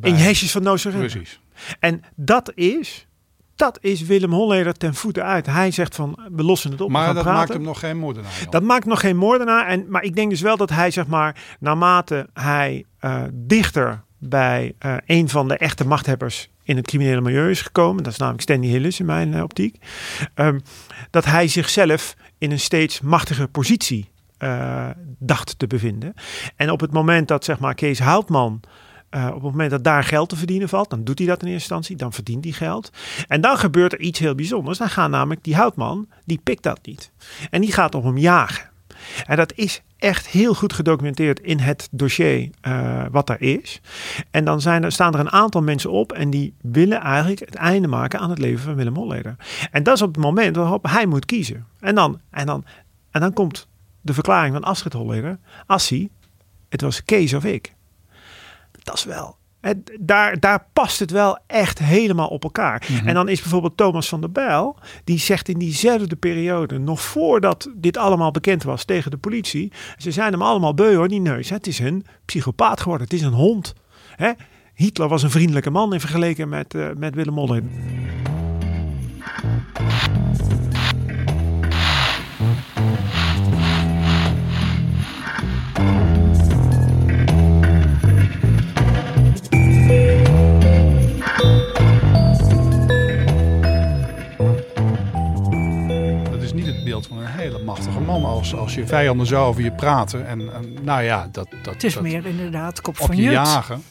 in 0.00 0.14
hesjes 0.14 0.50
van 0.50 0.62
No 0.62 0.74
Precies. 0.74 1.40
En 1.80 2.02
dat 2.14 2.52
is, 2.54 3.06
dat 3.56 3.78
is 3.80 4.02
Willem 4.02 4.32
Holleder 4.32 4.72
ten 4.72 4.94
voeten 4.94 5.24
uit. 5.24 5.46
Hij 5.46 5.70
zegt 5.70 5.94
van, 5.94 6.18
we 6.32 6.42
lossen 6.42 6.70
het 6.70 6.80
op, 6.80 6.90
Maar 6.90 7.14
dat 7.14 7.22
praten. 7.22 7.32
maakt 7.32 7.52
hem 7.52 7.62
nog 7.62 7.78
geen 7.78 7.98
moordenaar. 7.98 8.46
Dat 8.50 8.62
maakt 8.62 8.86
nog 8.86 9.00
geen 9.00 9.16
moordenaar. 9.16 9.66
En, 9.66 9.86
maar 9.88 10.02
ik 10.02 10.14
denk 10.16 10.30
dus 10.30 10.40
wel 10.40 10.56
dat 10.56 10.70
hij, 10.70 10.90
zeg 10.90 11.06
maar, 11.06 11.56
naarmate 11.60 12.28
hij 12.32 12.84
uh, 13.00 13.22
dichter 13.32 14.02
bij 14.18 14.74
uh, 14.86 14.94
een 15.06 15.28
van 15.28 15.48
de 15.48 15.56
echte 15.56 15.86
machthebbers 15.86 16.48
in 16.66 16.76
het 16.76 16.86
criminele 16.86 17.20
milieu 17.20 17.50
is 17.50 17.62
gekomen. 17.62 18.02
Dat 18.02 18.12
is 18.12 18.18
namelijk 18.18 18.42
Stanley 18.42 18.68
Hillis 18.68 19.00
in 19.00 19.06
mijn 19.06 19.32
uh, 19.32 19.42
optiek. 19.42 19.76
Um, 20.34 20.60
dat 21.10 21.24
hij 21.24 21.48
zichzelf 21.48 22.16
in 22.38 22.50
een 22.50 22.60
steeds 22.60 23.00
machtiger 23.00 23.48
positie 23.48 24.10
uh, 24.38 24.88
dacht 25.18 25.58
te 25.58 25.66
bevinden. 25.66 26.14
En 26.56 26.70
op 26.70 26.80
het 26.80 26.92
moment 26.92 27.28
dat 27.28 27.44
zeg 27.44 27.58
maar 27.58 27.74
Kees 27.74 27.98
Houtman 27.98 28.60
uh, 29.10 29.26
op 29.26 29.32
het 29.32 29.42
moment 29.42 29.70
dat 29.70 29.84
daar 29.84 30.04
geld 30.04 30.28
te 30.28 30.36
verdienen 30.36 30.68
valt, 30.68 30.90
dan 30.90 31.04
doet 31.04 31.18
hij 31.18 31.26
dat 31.26 31.42
in 31.42 31.48
eerste 31.48 31.60
instantie, 31.60 31.96
dan 31.96 32.12
verdient 32.12 32.44
hij 32.44 32.52
geld. 32.52 32.90
En 33.28 33.40
dan 33.40 33.58
gebeurt 33.58 33.92
er 33.92 34.00
iets 34.00 34.18
heel 34.18 34.34
bijzonders. 34.34 34.78
Dan 34.78 34.88
gaat 34.88 35.10
namelijk 35.10 35.44
die 35.44 35.54
houtman, 35.56 36.08
die 36.24 36.40
pikt 36.42 36.62
dat 36.62 36.78
niet. 36.82 37.12
En 37.50 37.60
die 37.60 37.72
gaat 37.72 37.94
op 37.94 38.04
hem 38.04 38.18
jagen. 38.18 38.70
En 39.26 39.36
dat 39.36 39.52
is 39.54 39.82
echt 39.98 40.26
heel 40.26 40.54
goed 40.54 40.72
gedocumenteerd 40.72 41.40
in 41.40 41.58
het 41.58 41.88
dossier 41.90 42.50
uh, 42.62 43.04
wat 43.10 43.28
er 43.28 43.40
is. 43.40 43.80
En 44.30 44.44
dan 44.44 44.60
zijn 44.60 44.84
er, 44.84 44.92
staan 44.92 45.14
er 45.14 45.20
een 45.20 45.32
aantal 45.32 45.62
mensen 45.62 45.90
op 45.90 46.12
en 46.12 46.30
die 46.30 46.54
willen 46.60 47.00
eigenlijk 47.00 47.40
het 47.40 47.54
einde 47.54 47.88
maken 47.88 48.20
aan 48.20 48.30
het 48.30 48.38
leven 48.38 48.64
van 48.64 48.74
Willem 48.74 48.94
Holleder. 48.94 49.36
En 49.70 49.82
dat 49.82 49.94
is 49.94 50.02
op 50.02 50.14
het 50.14 50.24
moment 50.24 50.56
waarop 50.56 50.84
hij 50.88 51.06
moet 51.06 51.24
kiezen. 51.24 51.66
En 51.80 51.94
dan, 51.94 52.20
en 52.30 52.46
dan, 52.46 52.64
en 53.10 53.20
dan 53.20 53.32
komt 53.32 53.68
de 54.00 54.14
verklaring 54.14 54.54
van 54.54 54.64
Astrid 54.64 54.92
Holleder. 54.92 55.38
Assie, 55.66 56.10
het 56.68 56.80
was 56.80 57.04
Kees 57.04 57.34
of 57.34 57.44
ik. 57.44 57.74
Dat 58.82 58.94
is 58.94 59.04
wel. 59.04 59.36
Het, 59.66 59.96
daar, 60.00 60.40
daar 60.40 60.66
past 60.72 60.98
het 60.98 61.10
wel 61.10 61.38
echt 61.46 61.78
helemaal 61.78 62.28
op 62.28 62.42
elkaar. 62.42 62.86
Mm 62.88 62.96
-hmm. 62.96 63.08
En 63.08 63.14
dan 63.14 63.28
is 63.28 63.40
bijvoorbeeld 63.40 63.76
Thomas 63.76 64.08
van 64.08 64.20
der 64.20 64.32
Bijl, 64.32 64.76
die 65.04 65.18
zegt 65.18 65.48
in 65.48 65.58
diezelfde 65.58 66.16
periode, 66.16 66.78
nog 66.78 67.00
voordat 67.00 67.70
dit 67.74 67.96
allemaal 67.96 68.30
bekend 68.30 68.62
was 68.62 68.84
tegen 68.84 69.10
de 69.10 69.16
politie, 69.16 69.72
ze 69.96 70.10
zijn 70.10 70.32
hem 70.32 70.42
allemaal 70.42 70.74
beu 70.74 70.94
hoor, 70.94 71.08
die 71.08 71.20
neus. 71.20 71.50
Het 71.50 71.66
is 71.66 71.78
een 71.78 72.04
psychopaat 72.24 72.80
geworden, 72.80 73.06
het 73.06 73.16
is 73.16 73.22
een 73.22 73.32
hond. 73.32 73.74
Hè? 74.16 74.30
Hitler 74.74 75.08
was 75.08 75.22
een 75.22 75.30
vriendelijke 75.30 75.70
man 75.70 75.92
in 75.92 76.00
vergeleken 76.00 76.48
met, 76.48 76.74
uh, 76.74 76.86
met 76.96 77.14
Willem 77.14 77.34
Moller. 77.34 77.62
Een 97.26 97.32
hele 97.32 97.58
machtige 97.58 98.00
man. 98.00 98.24
Als, 98.24 98.54
als 98.54 98.74
je 98.74 98.86
vijanden 98.86 99.26
zo 99.26 99.44
over 99.44 99.62
je 99.62 99.72
praten. 99.72 100.26
En, 100.26 100.54
en 100.54 100.74
nou 100.82 101.02
ja, 101.02 101.28
dat, 101.32 101.48
dat. 101.62 101.74
Het 101.74 101.84
is 101.84 101.94
dat, 101.94 102.02
meer 102.02 102.26
inderdaad 102.26 102.80
kop 102.80 103.00
op 103.00 103.06
van 103.06 103.16
je 103.16 103.22
Jut. 103.22 103.32
jagen. 103.32 103.82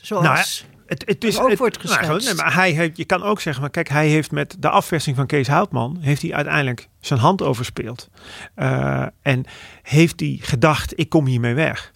Zoals 0.00 0.24
Nou 0.24 0.36
ja, 0.36 0.44
het, 0.86 1.02
het 1.06 1.24
is, 1.24 1.38
ook 1.40 1.48
het- 1.48 1.58
wordt 1.58 1.80
geschetst. 1.80 2.08
nou, 2.08 2.22
nee, 2.24 2.34
maar 2.34 2.54
hij 2.54 2.70
heeft, 2.70 2.96
je 2.96 3.04
kan 3.04 3.22
ook 3.22 3.40
zeggen, 3.40 3.62
maar 3.62 3.70
kijk, 3.70 3.88
hij 3.88 4.08
heeft 4.08 4.30
met 4.30 4.56
de 4.58 4.68
afversing 4.68 5.16
van 5.16 5.26
Kees 5.26 5.46
Houtman, 5.48 5.96
heeft 6.00 6.22
hij 6.22 6.34
uiteindelijk 6.34 6.88
zijn 7.00 7.20
hand 7.20 7.42
overspeeld. 7.42 8.08
Eh, 8.54 9.06
en 9.22 9.44
heeft 9.82 10.20
hij 10.20 10.38
gedacht, 10.40 10.98
ik 10.98 11.08
kom 11.08 11.26
hiermee 11.26 11.54
weg. 11.54 11.92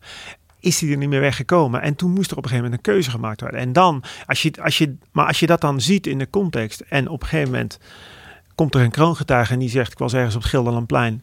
Is 0.60 0.80
hij 0.80 0.90
er 0.90 0.96
niet 0.96 1.08
meer 1.08 1.20
weggekomen? 1.20 1.82
En 1.82 1.94
toen 1.94 2.10
moest 2.10 2.30
er 2.30 2.36
op 2.36 2.42
een 2.44 2.48
gegeven 2.50 2.70
moment 2.70 2.86
een 2.86 2.92
keuze 2.92 3.10
gemaakt 3.10 3.40
worden. 3.40 3.60
En 3.60 3.72
dan, 3.72 4.02
als 4.26 4.42
je, 4.42 4.52
als 4.62 4.78
je, 4.78 4.96
maar 5.12 5.26
als 5.26 5.40
je 5.40 5.46
dat 5.46 5.60
dan 5.60 5.80
ziet 5.80 6.06
in 6.06 6.18
de 6.18 6.30
context 6.30 6.80
en 6.80 7.08
op 7.08 7.22
een 7.22 7.28
gegeven 7.28 7.50
moment 7.52 7.78
komt 8.60 8.74
er 8.74 8.80
een 8.80 8.90
kroongetuige 8.90 9.52
en 9.52 9.58
die 9.58 9.68
zegt, 9.68 9.92
ik 9.92 9.98
was 9.98 10.12
ergens 10.12 10.34
op 10.34 10.40
het 10.40 10.50
Schilderlandplein 10.50 11.22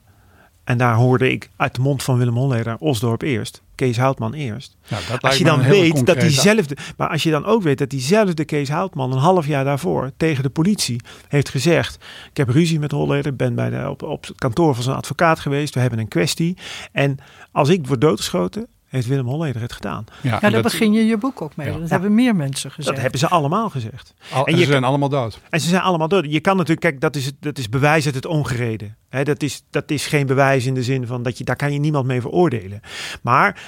en 0.64 0.78
daar 0.78 0.96
hoorde 0.96 1.32
ik 1.32 1.50
uit 1.56 1.76
de 1.76 1.82
mond 1.82 2.04
van 2.04 2.18
Willem 2.18 2.36
Holleder 2.36 2.76
Osdorp 2.78 3.22
eerst, 3.22 3.62
Kees 3.76 3.98
Houtman 3.98 4.34
eerst. 4.34 4.78
Nou, 4.88 5.04
dat 5.10 5.22
Als 5.22 5.38
je 5.38 5.44
dan 5.44 5.64
weet 5.64 6.06
dat 6.06 6.20
diezelfde, 6.20 6.78
maar 6.98 7.10
als 7.10 7.24
je 7.24 7.32
dan 7.32 7.46
ook 7.46 7.64
weet 7.64 7.78
dat 7.78 7.90
diezelfde 7.90 8.46
Kees 8.46 8.70
Houtman 8.70 9.12
een 9.12 9.18
half 9.18 9.48
jaar 9.48 9.64
daarvoor 9.64 10.12
tegen 10.18 10.44
de 10.44 10.50
politie 10.50 11.02
heeft 11.28 11.50
gezegd: 11.50 11.96
Ik 12.30 12.38
heb 12.38 12.50
ruzie 12.50 12.80
met 12.80 12.92
Holleder, 12.92 13.36
ben 13.36 13.56
bij 13.56 13.70
de, 13.70 13.90
op, 13.90 14.04
op 14.04 14.28
het 14.28 14.38
kantoor 14.38 14.74
van 14.76 14.84
zijn 14.84 14.96
advocaat 14.96 15.40
geweest, 15.40 15.74
we 15.74 15.80
hebben 15.80 16.00
een 16.00 16.08
kwestie. 16.08 16.58
En 16.92 17.18
als 17.52 17.70
ik 17.70 17.88
word 17.88 18.02
doodgeschoten, 18.02 18.68
heeft 18.88 19.08
Willem 19.08 19.26
Holleder 19.28 19.62
het 19.62 19.74
gedaan. 19.74 20.06
Ja, 20.10 20.30
Ja, 20.30 20.34
en 20.36 20.40
daar 20.42 20.52
dat, 20.52 20.72
begin 20.72 20.94
je 20.94 21.06
je 21.06 21.18
boek 21.18 21.42
ook 21.42 21.56
mee. 21.56 21.72
Ja. 21.72 21.78
Dat 21.78 21.90
hebben 21.90 22.16
meer 22.16 22.36
mensen 22.36 22.72
gezegd. 22.72 22.94
Dat 22.96 23.02
hebben 23.02 23.20
ze 23.20 23.28
allemaal 23.28 23.70
gezegd. 23.70 24.14
al, 24.34 24.46
en 24.46 24.54
en 24.54 24.60
je 24.60 24.66
ze 24.66 24.72
zijn 24.72 24.84
allemaal 24.84 25.10
dood. 25.10 25.40
En 25.50 25.60
ze 25.62 25.68
zijn 25.70 25.82
allemaal 25.82 26.08
dood. 26.08 26.26
Je 26.30 26.40
kan 26.40 26.54
natuurlijk, 26.56 26.82
kijk, 26.82 27.02
dat 27.02 27.16
is, 27.16 27.26
het- 27.26 27.36
dat 27.40 27.58
is 27.58 27.70
bewijs 27.70 28.06
uit 28.06 28.16
het 28.16 28.26
ongereden. 28.26 28.98
Hè, 29.10 29.24
dat, 29.24 29.44
is, 29.44 29.64
dat 29.70 29.92
is 29.92 30.06
geen 30.06 30.26
bewijs 30.26 30.66
in 30.66 30.74
de 30.74 30.84
zin 30.84 31.08
van 31.08 31.24
dat 31.24 31.38
je, 31.38 31.44
daar 31.44 31.56
kan 31.56 31.74
je 31.74 31.80
niemand 31.80 32.06
mee 32.06 32.22
veroordelen. 32.22 32.80
Maar 33.22 33.62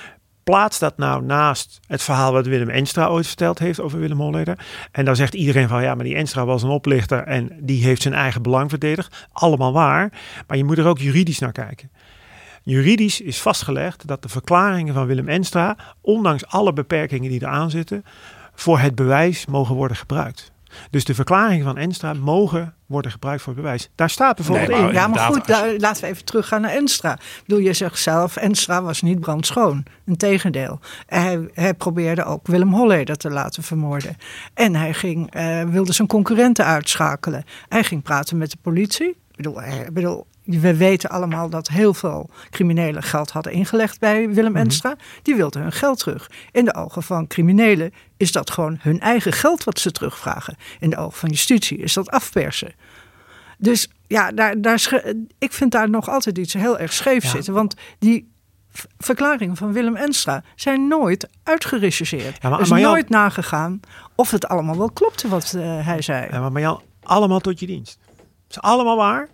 plaats 0.43 0.79
dat 0.79 0.97
nou 0.97 1.23
naast 1.23 1.79
het 1.87 2.01
verhaal 2.03 2.31
wat 2.31 2.45
Willem 2.45 2.69
Enstra 2.69 3.07
ooit 3.07 3.27
verteld 3.27 3.59
heeft 3.59 3.79
over 3.81 3.99
Willem 3.99 4.19
Holleder. 4.19 4.59
En 4.91 5.05
dan 5.05 5.15
zegt 5.15 5.33
iedereen 5.33 5.67
van 5.67 5.81
ja, 5.83 5.95
maar 5.95 6.03
die 6.05 6.15
Enstra 6.15 6.45
was 6.45 6.63
een 6.63 6.69
oplichter 6.69 7.23
en 7.23 7.57
die 7.61 7.83
heeft 7.83 8.01
zijn 8.01 8.13
eigen 8.13 8.41
belang 8.41 8.69
verdedigd. 8.69 9.27
Allemaal 9.31 9.73
waar. 9.73 10.11
Maar 10.47 10.57
je 10.57 10.63
moet 10.63 10.77
er 10.77 10.87
ook 10.87 10.99
juridisch 10.99 11.39
naar 11.39 11.51
kijken. 11.51 11.91
Juridisch 12.69 13.21
is 13.21 13.41
vastgelegd 13.41 14.07
dat 14.07 14.21
de 14.21 14.29
verklaringen 14.29 14.93
van 14.93 15.05
Willem 15.05 15.27
Enstra, 15.29 15.77
ondanks 16.01 16.47
alle 16.47 16.73
beperkingen 16.73 17.29
die 17.29 17.41
eraan 17.41 17.69
zitten, 17.69 18.03
voor 18.53 18.79
het 18.79 18.95
bewijs 18.95 19.45
mogen 19.45 19.75
worden 19.75 19.97
gebruikt. 19.97 20.51
Dus 20.89 21.05
de 21.05 21.13
verklaringen 21.15 21.65
van 21.65 21.77
Enstra 21.77 22.13
mogen 22.13 22.73
worden 22.85 23.11
gebruikt 23.11 23.41
voor 23.41 23.53
het 23.53 23.61
bewijs. 23.61 23.89
Daar 23.95 24.09
staat 24.09 24.35
bijvoorbeeld 24.35 24.67
Nee, 24.69 24.79
maar- 24.79 24.87
in. 24.89 24.93
Ja, 24.95 25.07
maar 25.07 25.19
goed, 25.19 25.47
daar- 25.47 25.73
laten 25.77 26.03
we 26.03 26.09
even 26.09 26.25
teruggaan 26.25 26.61
naar 26.61 26.71
Enstra. 26.71 27.13
Ik 27.13 27.43
bedoel, 27.45 27.63
je 27.63 27.73
zegt 27.73 27.99
zelf, 27.99 28.35
Enstra 28.35 28.81
was 28.81 29.01
niet 29.01 29.19
brandschoon. 29.19 29.83
Integendeel. 30.05 30.79
Hij, 31.05 31.49
hij 31.53 31.73
probeerde 31.73 32.23
ook 32.23 32.47
Willem 32.47 32.73
Holleder 32.73 33.17
te 33.17 33.29
laten 33.29 33.63
vermoorden. 33.63 34.17
En 34.53 34.75
hij 34.75 34.93
ging, 34.93 35.31
eh, 35.33 35.63
wilde 35.63 35.93
zijn 35.93 36.07
concurrenten 36.07 36.65
uitschakelen. 36.65 37.43
Hij 37.69 37.83
ging 37.83 38.03
praten 38.03 38.37
met 38.37 38.51
de 38.51 38.57
politie. 38.61 39.09
Ik 39.09 39.35
bedoel, 39.35 39.61
hij- 39.61 39.79
ik 39.85 39.93
bedoel, 39.93 40.25
we 40.49 40.75
weten 40.77 41.09
allemaal 41.09 41.49
dat 41.49 41.67
heel 41.67 41.93
veel 41.93 42.29
criminelen 42.49 43.03
geld 43.03 43.31
hadden 43.31 43.51
ingelegd 43.53 43.99
bij 43.99 44.29
Willem 44.29 44.55
Enstra. 44.55 44.95
Die 45.21 45.35
wilden 45.35 45.61
hun 45.61 45.71
geld 45.71 45.99
terug. 45.99 46.29
In 46.51 46.65
de 46.65 46.75
ogen 46.75 47.03
van 47.03 47.27
criminelen 47.27 47.93
is 48.17 48.31
dat 48.31 48.51
gewoon 48.51 48.77
hun 48.81 48.99
eigen 48.99 49.33
geld 49.33 49.63
wat 49.63 49.79
ze 49.79 49.91
terugvragen. 49.91 50.55
In 50.79 50.89
de 50.89 50.97
ogen 50.97 51.17
van 51.17 51.29
justitie 51.29 51.77
is 51.77 51.93
dat 51.93 52.09
afpersen. 52.09 52.73
Dus 53.57 53.89
ja, 54.07 54.31
daar, 54.31 54.61
daar, 54.61 55.03
ik 55.37 55.53
vind 55.53 55.71
daar 55.71 55.89
nog 55.89 56.09
altijd 56.09 56.37
iets 56.37 56.53
heel 56.53 56.79
erg 56.79 56.93
scheef 56.93 57.23
Ja. 57.23 57.29
zitten. 57.29 57.53
Want 57.53 57.75
die 57.99 58.31
verklaringen 58.97 59.55
van 59.55 59.73
Willem 59.73 59.95
Enstra 59.95 60.43
zijn 60.55 60.87
nooit 60.87 61.29
uitgerechercheerd. 61.43 62.37
Ja, 62.41 62.49
maar- 62.49 62.61
is 62.61 62.69
nooit 62.69 63.09
nagegaan 63.09 63.79
of 64.15 64.31
het 64.31 64.47
allemaal 64.47 64.77
wel 64.77 64.91
klopte 64.91 65.27
wat 65.27 65.53
eh, 65.53 65.85
hij 65.85 66.01
zei. 66.01 66.27
Ja, 66.31 66.39
maar 66.39 66.51
Marjan, 66.51 66.81
allemaal 67.03 67.39
tot 67.39 67.59
je 67.59 67.65
dienst. 67.65 67.97
Het 68.07 68.57
is 68.57 68.61
allemaal 68.61 68.97
waar. 68.97 69.27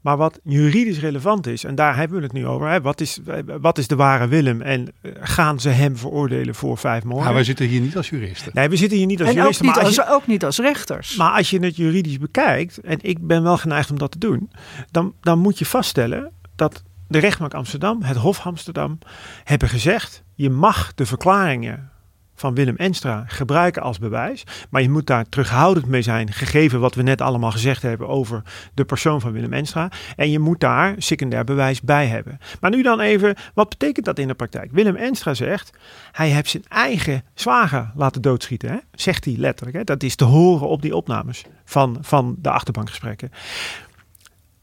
Maar 0.00 0.16
wat 0.16 0.40
juridisch 0.42 1.00
relevant 1.00 1.46
is, 1.46 1.64
en 1.64 1.74
daar 1.74 1.96
hebben 1.96 2.16
we 2.18 2.22
het 2.22 2.32
nu 2.32 2.46
over. 2.46 2.68
Hè, 2.68 2.80
wat, 2.80 3.00
is, 3.00 3.18
wat 3.60 3.78
is 3.78 3.86
de 3.86 3.96
ware 3.96 4.28
Willem? 4.28 4.62
En 4.62 4.88
eh, 5.02 5.12
gaan 5.20 5.60
ze 5.60 5.68
hem 5.68 5.96
veroordelen 5.96 6.54
voor 6.54 6.78
vijf 6.78 7.04
moorden? 7.04 7.24
Maar 7.24 7.34
wij 7.34 7.44
zitten 7.44 7.66
hier 7.66 7.80
niet 7.80 7.96
als 7.96 8.08
juristen. 8.08 8.50
Nee, 8.54 8.68
we 8.68 8.76
zitten 8.76 8.98
hier 8.98 9.06
niet 9.06 9.20
als 9.20 9.28
en 9.28 9.34
ook 9.34 9.40
juristen. 9.40 9.66
niet, 9.66 9.74
maar 9.74 9.84
als 9.84 9.98
als, 9.98 10.06
je- 10.08 10.14
ook 10.14 10.26
niet 10.26 10.44
als 10.44 10.58
rechters. 10.58 11.16
Maar 11.16 11.32
als 11.32 11.50
je 11.50 11.58
het 11.58 11.76
juridisch 11.76 12.18
bekijkt, 12.18 12.78
en 12.78 12.98
ik 13.02 13.26
ben 13.26 13.42
wel 13.42 13.56
geneigd 13.56 13.90
om 13.90 13.98
dat 13.98 14.10
te 14.10 14.18
doen, 14.18 14.50
dan, 14.90 15.14
dan 15.20 15.38
moet 15.38 15.58
je 15.58 15.66
vaststellen 15.66 16.30
dat 16.56 16.82
de 17.08 17.18
rechtbank 17.18 17.54
Amsterdam, 17.54 18.02
het 18.02 18.16
Hof 18.16 18.40
Amsterdam, 18.46 18.98
hebben 19.44 19.68
gezegd: 19.68 20.22
je 20.34 20.50
mag 20.50 20.94
de 20.94 21.06
verklaringen 21.06 21.90
van 22.38 22.54
Willem 22.54 22.76
Enstra 22.76 23.24
gebruiken 23.26 23.82
als 23.82 23.98
bewijs. 23.98 24.44
Maar 24.70 24.82
je 24.82 24.90
moet 24.90 25.06
daar 25.06 25.28
terughoudend 25.28 25.86
mee 25.86 26.02
zijn, 26.02 26.32
gegeven 26.32 26.80
wat 26.80 26.94
we 26.94 27.02
net 27.02 27.20
allemaal 27.20 27.50
gezegd 27.50 27.82
hebben 27.82 28.08
over 28.08 28.42
de 28.74 28.84
persoon 28.84 29.20
van 29.20 29.32
Willem 29.32 29.52
Enstra. 29.52 29.90
En 30.16 30.30
je 30.30 30.38
moet 30.38 30.60
daar 30.60 30.94
secundair 30.98 31.44
bewijs 31.44 31.80
bij 31.80 32.06
hebben. 32.06 32.38
Maar 32.60 32.70
nu 32.70 32.82
dan 32.82 33.00
even, 33.00 33.34
wat 33.54 33.68
betekent 33.68 34.06
dat 34.06 34.18
in 34.18 34.28
de 34.28 34.34
praktijk? 34.34 34.72
Willem 34.72 34.96
Enstra 34.96 35.34
zegt, 35.34 35.70
hij 36.12 36.28
heeft 36.28 36.50
zijn 36.50 36.64
eigen 36.68 37.22
zwager 37.34 37.90
laten 37.94 38.22
doodschieten. 38.22 38.70
Hè? 38.70 38.76
Zegt 38.92 39.24
hij 39.24 39.34
letterlijk. 39.36 39.76
Hè? 39.76 39.84
Dat 39.84 40.02
is 40.02 40.16
te 40.16 40.24
horen 40.24 40.68
op 40.68 40.82
die 40.82 40.96
opnames 40.96 41.44
van, 41.64 41.98
van 42.00 42.36
de 42.38 42.50
achterbankgesprekken. 42.50 43.30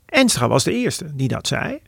Enstra 0.05 0.47
was 0.47 0.63
de 0.63 0.73
eerste 0.73 1.15
die 1.15 1.27
dat 1.27 1.47
zei. 1.47 1.79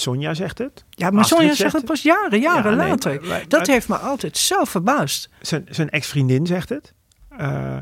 Sonja 0.00 0.34
zegt 0.34 0.58
het. 0.58 0.84
Ja, 0.90 1.10
maar 1.10 1.22
Astrid 1.22 1.40
Sonja 1.40 1.54
zegt 1.54 1.72
het 1.72 1.84
pas 1.84 2.02
jaren, 2.02 2.40
jaren 2.40 2.70
Ja, 2.70 2.76
nee, 2.76 2.88
later. 2.88 3.20
maar- 3.20 3.28
maar- 3.28 3.44
dat 3.48 3.60
maar- 3.60 3.68
heeft 3.74 3.88
me 3.88 3.96
altijd 3.96 4.36
zo 4.36 4.64
verbaasd. 4.64 5.28
Zijn, 5.40 5.66
zijn 5.70 5.90
ex-vriendin 5.90 6.46
zegt 6.46 6.68
het. 6.68 6.94
Eh, 7.28 7.76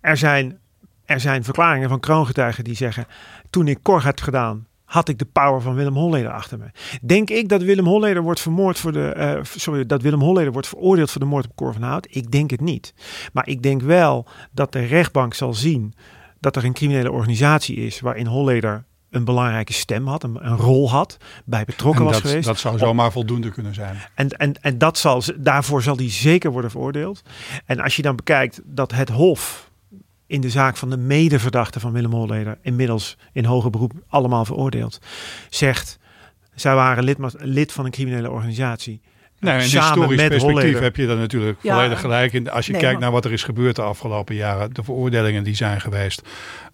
er, 0.00 0.16
zijn, 0.16 0.58
er 1.04 1.20
zijn 1.20 1.44
verklaringen 1.44 1.88
van 1.88 2.00
kroongetuigen 2.00 2.64
die 2.64 2.74
zeggen... 2.76 3.06
toen 3.50 3.68
ik 3.68 3.78
Cor 3.82 4.00
had 4.02 4.20
gedaan, 4.20 4.66
had 4.84 5.08
ik 5.08 5.18
de 5.18 5.24
power 5.24 5.60
van 5.60 5.74
Willem 5.74 5.94
Holleder 5.94 6.32
achter 6.32 6.58
me. 6.58 6.64
Denk 7.02 7.30
ik 7.30 7.48
dat 7.48 7.62
Willem 7.62 7.86
Holleder 7.86 8.22
wordt 8.22 8.40
vermoord 8.40 8.78
voor 8.78 8.92
de... 8.92 9.08
eh, 9.08 9.40
sorry, 9.42 9.86
dat 9.86 10.02
Willem 10.02 10.20
Holleder 10.20 10.52
wordt 10.52 10.68
veroordeeld 10.68 11.10
voor 11.10 11.20
de 11.20 11.26
moord 11.26 11.44
op 11.44 11.54
Cor 11.56 11.72
van 11.72 11.82
Hout? 11.82 12.06
Ik 12.10 12.30
denk 12.30 12.50
het 12.50 12.60
niet. 12.60 12.94
Maar 13.32 13.48
ik 13.48 13.62
denk 13.62 13.82
wel 13.82 14.26
dat 14.50 14.72
de 14.72 14.84
rechtbank 14.84 15.34
zal 15.34 15.54
zien... 15.54 15.94
dat 16.40 16.56
er 16.56 16.64
een 16.64 16.72
criminele 16.72 17.10
organisatie 17.12 17.76
is... 17.76 18.00
waarin 18.00 18.26
Holleder 18.26 18.84
een 19.10 19.24
belangrijke 19.24 19.72
stem 19.72 20.06
had, 20.06 20.22
een, 20.22 20.46
een 20.46 20.56
rol 20.56 20.90
had, 20.90 21.16
bij 21.44 21.64
betrokken 21.64 22.00
En 22.00 22.06
was 22.06 22.20
dat, 22.20 22.26
geweest. 22.26 22.46
dat 22.46 22.58
zou 22.58 22.78
zomaar 22.78 23.12
voldoende 23.12 23.50
kunnen 23.50 23.74
zijn. 23.74 23.96
En, 24.14 24.28
en, 24.28 24.62
en 24.62 24.78
dat 24.78 24.98
zal, 24.98 25.22
daarvoor 25.36 25.82
zal 25.82 25.96
die 25.96 26.10
zeker 26.10 26.50
worden 26.50 26.70
veroordeeld. 26.70 27.22
En 27.64 27.80
als 27.80 27.96
je 27.96 28.02
dan 28.02 28.16
bekijkt 28.16 28.60
dat 28.64 28.92
het 28.92 29.08
Hof 29.08 29.70
in 30.26 30.40
de 30.40 30.50
zaak 30.50 30.76
van 30.76 30.90
de 30.90 30.96
medeverdachte 30.96 31.80
van 31.80 31.92
Willem 31.92 32.12
Holleder 32.12 32.58
inmiddels 32.62 33.16
in 33.32 33.44
hoger 33.44 33.70
beroep 33.70 33.92
allemaal 34.08 34.44
veroordeeld, 34.44 35.00
zegt 35.48 35.98
zij 36.54 36.74
waren 36.74 37.04
lid, 37.04 37.18
lid 37.36 37.72
van 37.72 37.84
een 37.84 37.90
criminele 37.90 38.30
organisatie. 38.30 39.00
Nee, 39.40 39.54
in 39.54 39.60
Samen 39.68 39.88
historisch 39.88 40.16
met 40.20 40.28
perspectief 40.28 40.60
Holleder. 40.62 40.82
heb 40.82 40.96
je 40.96 41.06
daar 41.06 41.16
natuurlijk 41.16 41.58
Ja. 41.62 41.74
volledig 41.74 42.00
gelijk 42.00 42.32
in. 42.32 42.50
Als 42.50 42.66
je 42.66 42.72
Nee, 42.72 42.80
kijkt 42.80 42.94
maar- 42.96 43.04
naar 43.04 43.12
wat 43.14 43.24
er 43.24 43.32
is 43.32 43.42
gebeurd 43.42 43.76
de 43.76 43.82
afgelopen 43.82 44.34
jaren, 44.34 44.74
de 44.74 44.82
veroordelingen 44.84 45.44
die 45.44 45.54
zijn 45.54 45.80
geweest, 45.80 46.22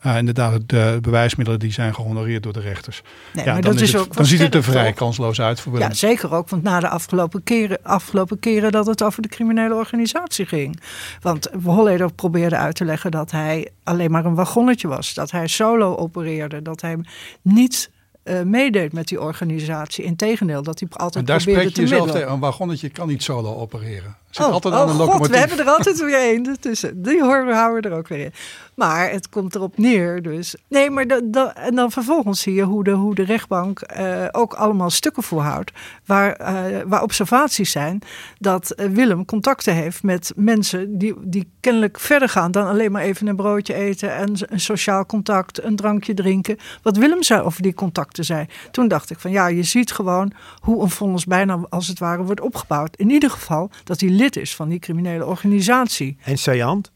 eh, 0.00 0.16
inderdaad 0.16 0.60
de 0.68 0.98
bewijsmiddelen 1.02 1.60
die 1.60 1.72
zijn 1.72 1.94
gehonoreerd 1.94 2.42
door 2.42 2.52
de 2.52 2.60
rechters. 2.60 3.02
Nee, 3.32 3.44
ja, 3.44 3.52
maar 3.52 3.62
dan, 3.62 3.70
dat 3.72 3.80
is 3.80 3.86
is 3.86 3.92
het, 3.92 4.02
ook 4.02 4.16
dan 4.16 4.24
ziet 4.26 4.38
het 4.40 4.54
er 4.54 4.62
vrij 4.62 4.86
toch? 4.86 4.94
kansloos 4.94 5.40
uit 5.40 5.60
voor 5.60 5.72
Willem. 5.72 5.88
Ja, 5.88 5.94
zeker 5.94 6.32
ook. 6.34 6.48
Want 6.48 6.62
na 6.62 6.80
de 6.80 6.88
afgelopen 6.88 7.42
keren, 7.42 7.78
afgelopen 7.82 8.38
keren 8.38 8.72
dat 8.72 8.86
het 8.86 9.02
over 9.02 9.22
de 9.22 9.28
criminele 9.28 9.74
organisatie 9.74 10.46
ging. 10.46 10.80
Want 11.20 11.48
Holleder 11.64 12.12
probeerde 12.12 12.56
uit 12.56 12.74
te 12.74 12.84
leggen 12.84 13.10
dat 13.10 13.30
hij 13.30 13.68
alleen 13.84 14.10
maar 14.10 14.24
een 14.24 14.34
wagonnetje 14.34 14.88
was. 14.88 15.14
Dat 15.14 15.30
hij 15.30 15.46
solo 15.46 15.96
opereerde. 15.96 16.62
Dat 16.62 16.80
hij 16.80 16.96
niet 17.42 17.90
eh, 18.26 18.42
meedeed 18.42 18.92
met 18.92 19.08
die 19.08 19.20
organisatie. 19.20 20.04
Integendeel, 20.04 20.62
dat 20.62 20.80
hij 20.80 20.88
en 20.92 20.96
altijd 20.96 21.26
daar 21.26 21.36
probeerde 21.36 21.60
spreek 21.70 21.76
je 21.76 21.82
jezelf 21.90 22.10
tegen. 22.10 22.30
Een 22.30 22.38
wagonnetje 22.40 22.88
kan 22.88 23.08
niet 23.08 23.22
solo 23.22 23.54
opereren. 23.54 24.16
Zit 24.30 24.44
Oh, 24.46 24.52
altijd 24.52 24.74
oh 24.74 24.80
aan 24.80 24.88
een 24.88 24.94
god, 24.94 25.06
locomotief. 25.06 25.32
we 25.32 25.38
hebben 25.38 25.58
er 25.58 25.66
altijd 25.72 26.00
weer 26.00 26.14
één. 26.18 26.56
Die 26.94 27.22
horen 27.22 27.46
we 27.46 27.54
houden 27.54 27.82
we 27.82 27.88
er 27.88 27.96
ook 27.96 28.08
weer 28.08 28.24
in. 28.24 28.32
Maar 28.76 29.10
het 29.10 29.28
komt 29.28 29.54
erop 29.54 29.78
neer 29.78 30.22
dus. 30.22 30.56
Nee, 30.68 30.90
maar 30.90 31.06
da- 31.06 31.20
da- 31.24 31.54
en 31.54 31.74
dan 31.74 31.90
vervolgens 31.90 32.40
zie 32.40 32.54
je 32.54 32.62
hoe 32.62 32.84
de, 32.84 32.90
hoe 32.90 33.14
de 33.14 33.22
rechtbank 33.24 33.80
eh, 33.80 34.24
ook 34.32 34.54
allemaal 34.54 34.90
stukken 34.90 35.22
voorhoudt. 35.22 35.72
Waar, 36.06 36.32
eh, 36.32 36.82
waar 36.86 37.02
observaties 37.02 37.70
zijn 37.70 37.98
dat 38.38 38.70
eh, 38.70 38.88
Willem 38.88 39.24
contacten 39.24 39.74
heeft 39.74 40.02
met 40.02 40.32
mensen 40.36 40.98
die, 40.98 41.14
die 41.20 41.50
kennelijk 41.60 42.00
verder 42.00 42.28
gaan 42.28 42.50
dan 42.50 42.66
alleen 42.66 42.92
maar 42.92 43.02
even 43.02 43.26
een 43.26 43.36
broodje 43.36 43.74
eten 43.74 44.14
en 44.14 44.32
een 44.40 44.60
sociaal 44.60 45.06
contact, 45.06 45.62
een 45.64 45.76
drankje 45.76 46.14
drinken. 46.14 46.56
Wat 46.82 46.96
Willem 46.96 47.22
zei 47.22 47.40
over 47.42 47.62
die 47.62 47.74
contacten 47.74 48.24
zei. 48.24 48.46
Toen 48.70 48.88
dacht 48.88 49.10
ik 49.10 49.18
van 49.18 49.30
ja, 49.30 49.46
je 49.46 49.62
ziet 49.62 49.92
gewoon 49.92 50.32
hoe 50.60 50.82
een 50.82 50.90
vonnis 50.90 51.24
bijna 51.24 51.60
als 51.68 51.86
het 51.88 51.98
ware 51.98 52.22
wordt 52.22 52.40
opgebouwd. 52.40 52.96
In 52.96 53.10
ieder 53.10 53.30
geval 53.30 53.70
dat 53.84 54.00
hij 54.00 54.08
lid 54.10 54.36
is 54.36 54.54
van 54.56 54.68
die 54.68 54.78
criminele 54.78 55.26
organisatie. 55.26 56.16
En 56.24 56.38
saillant, 56.38 56.90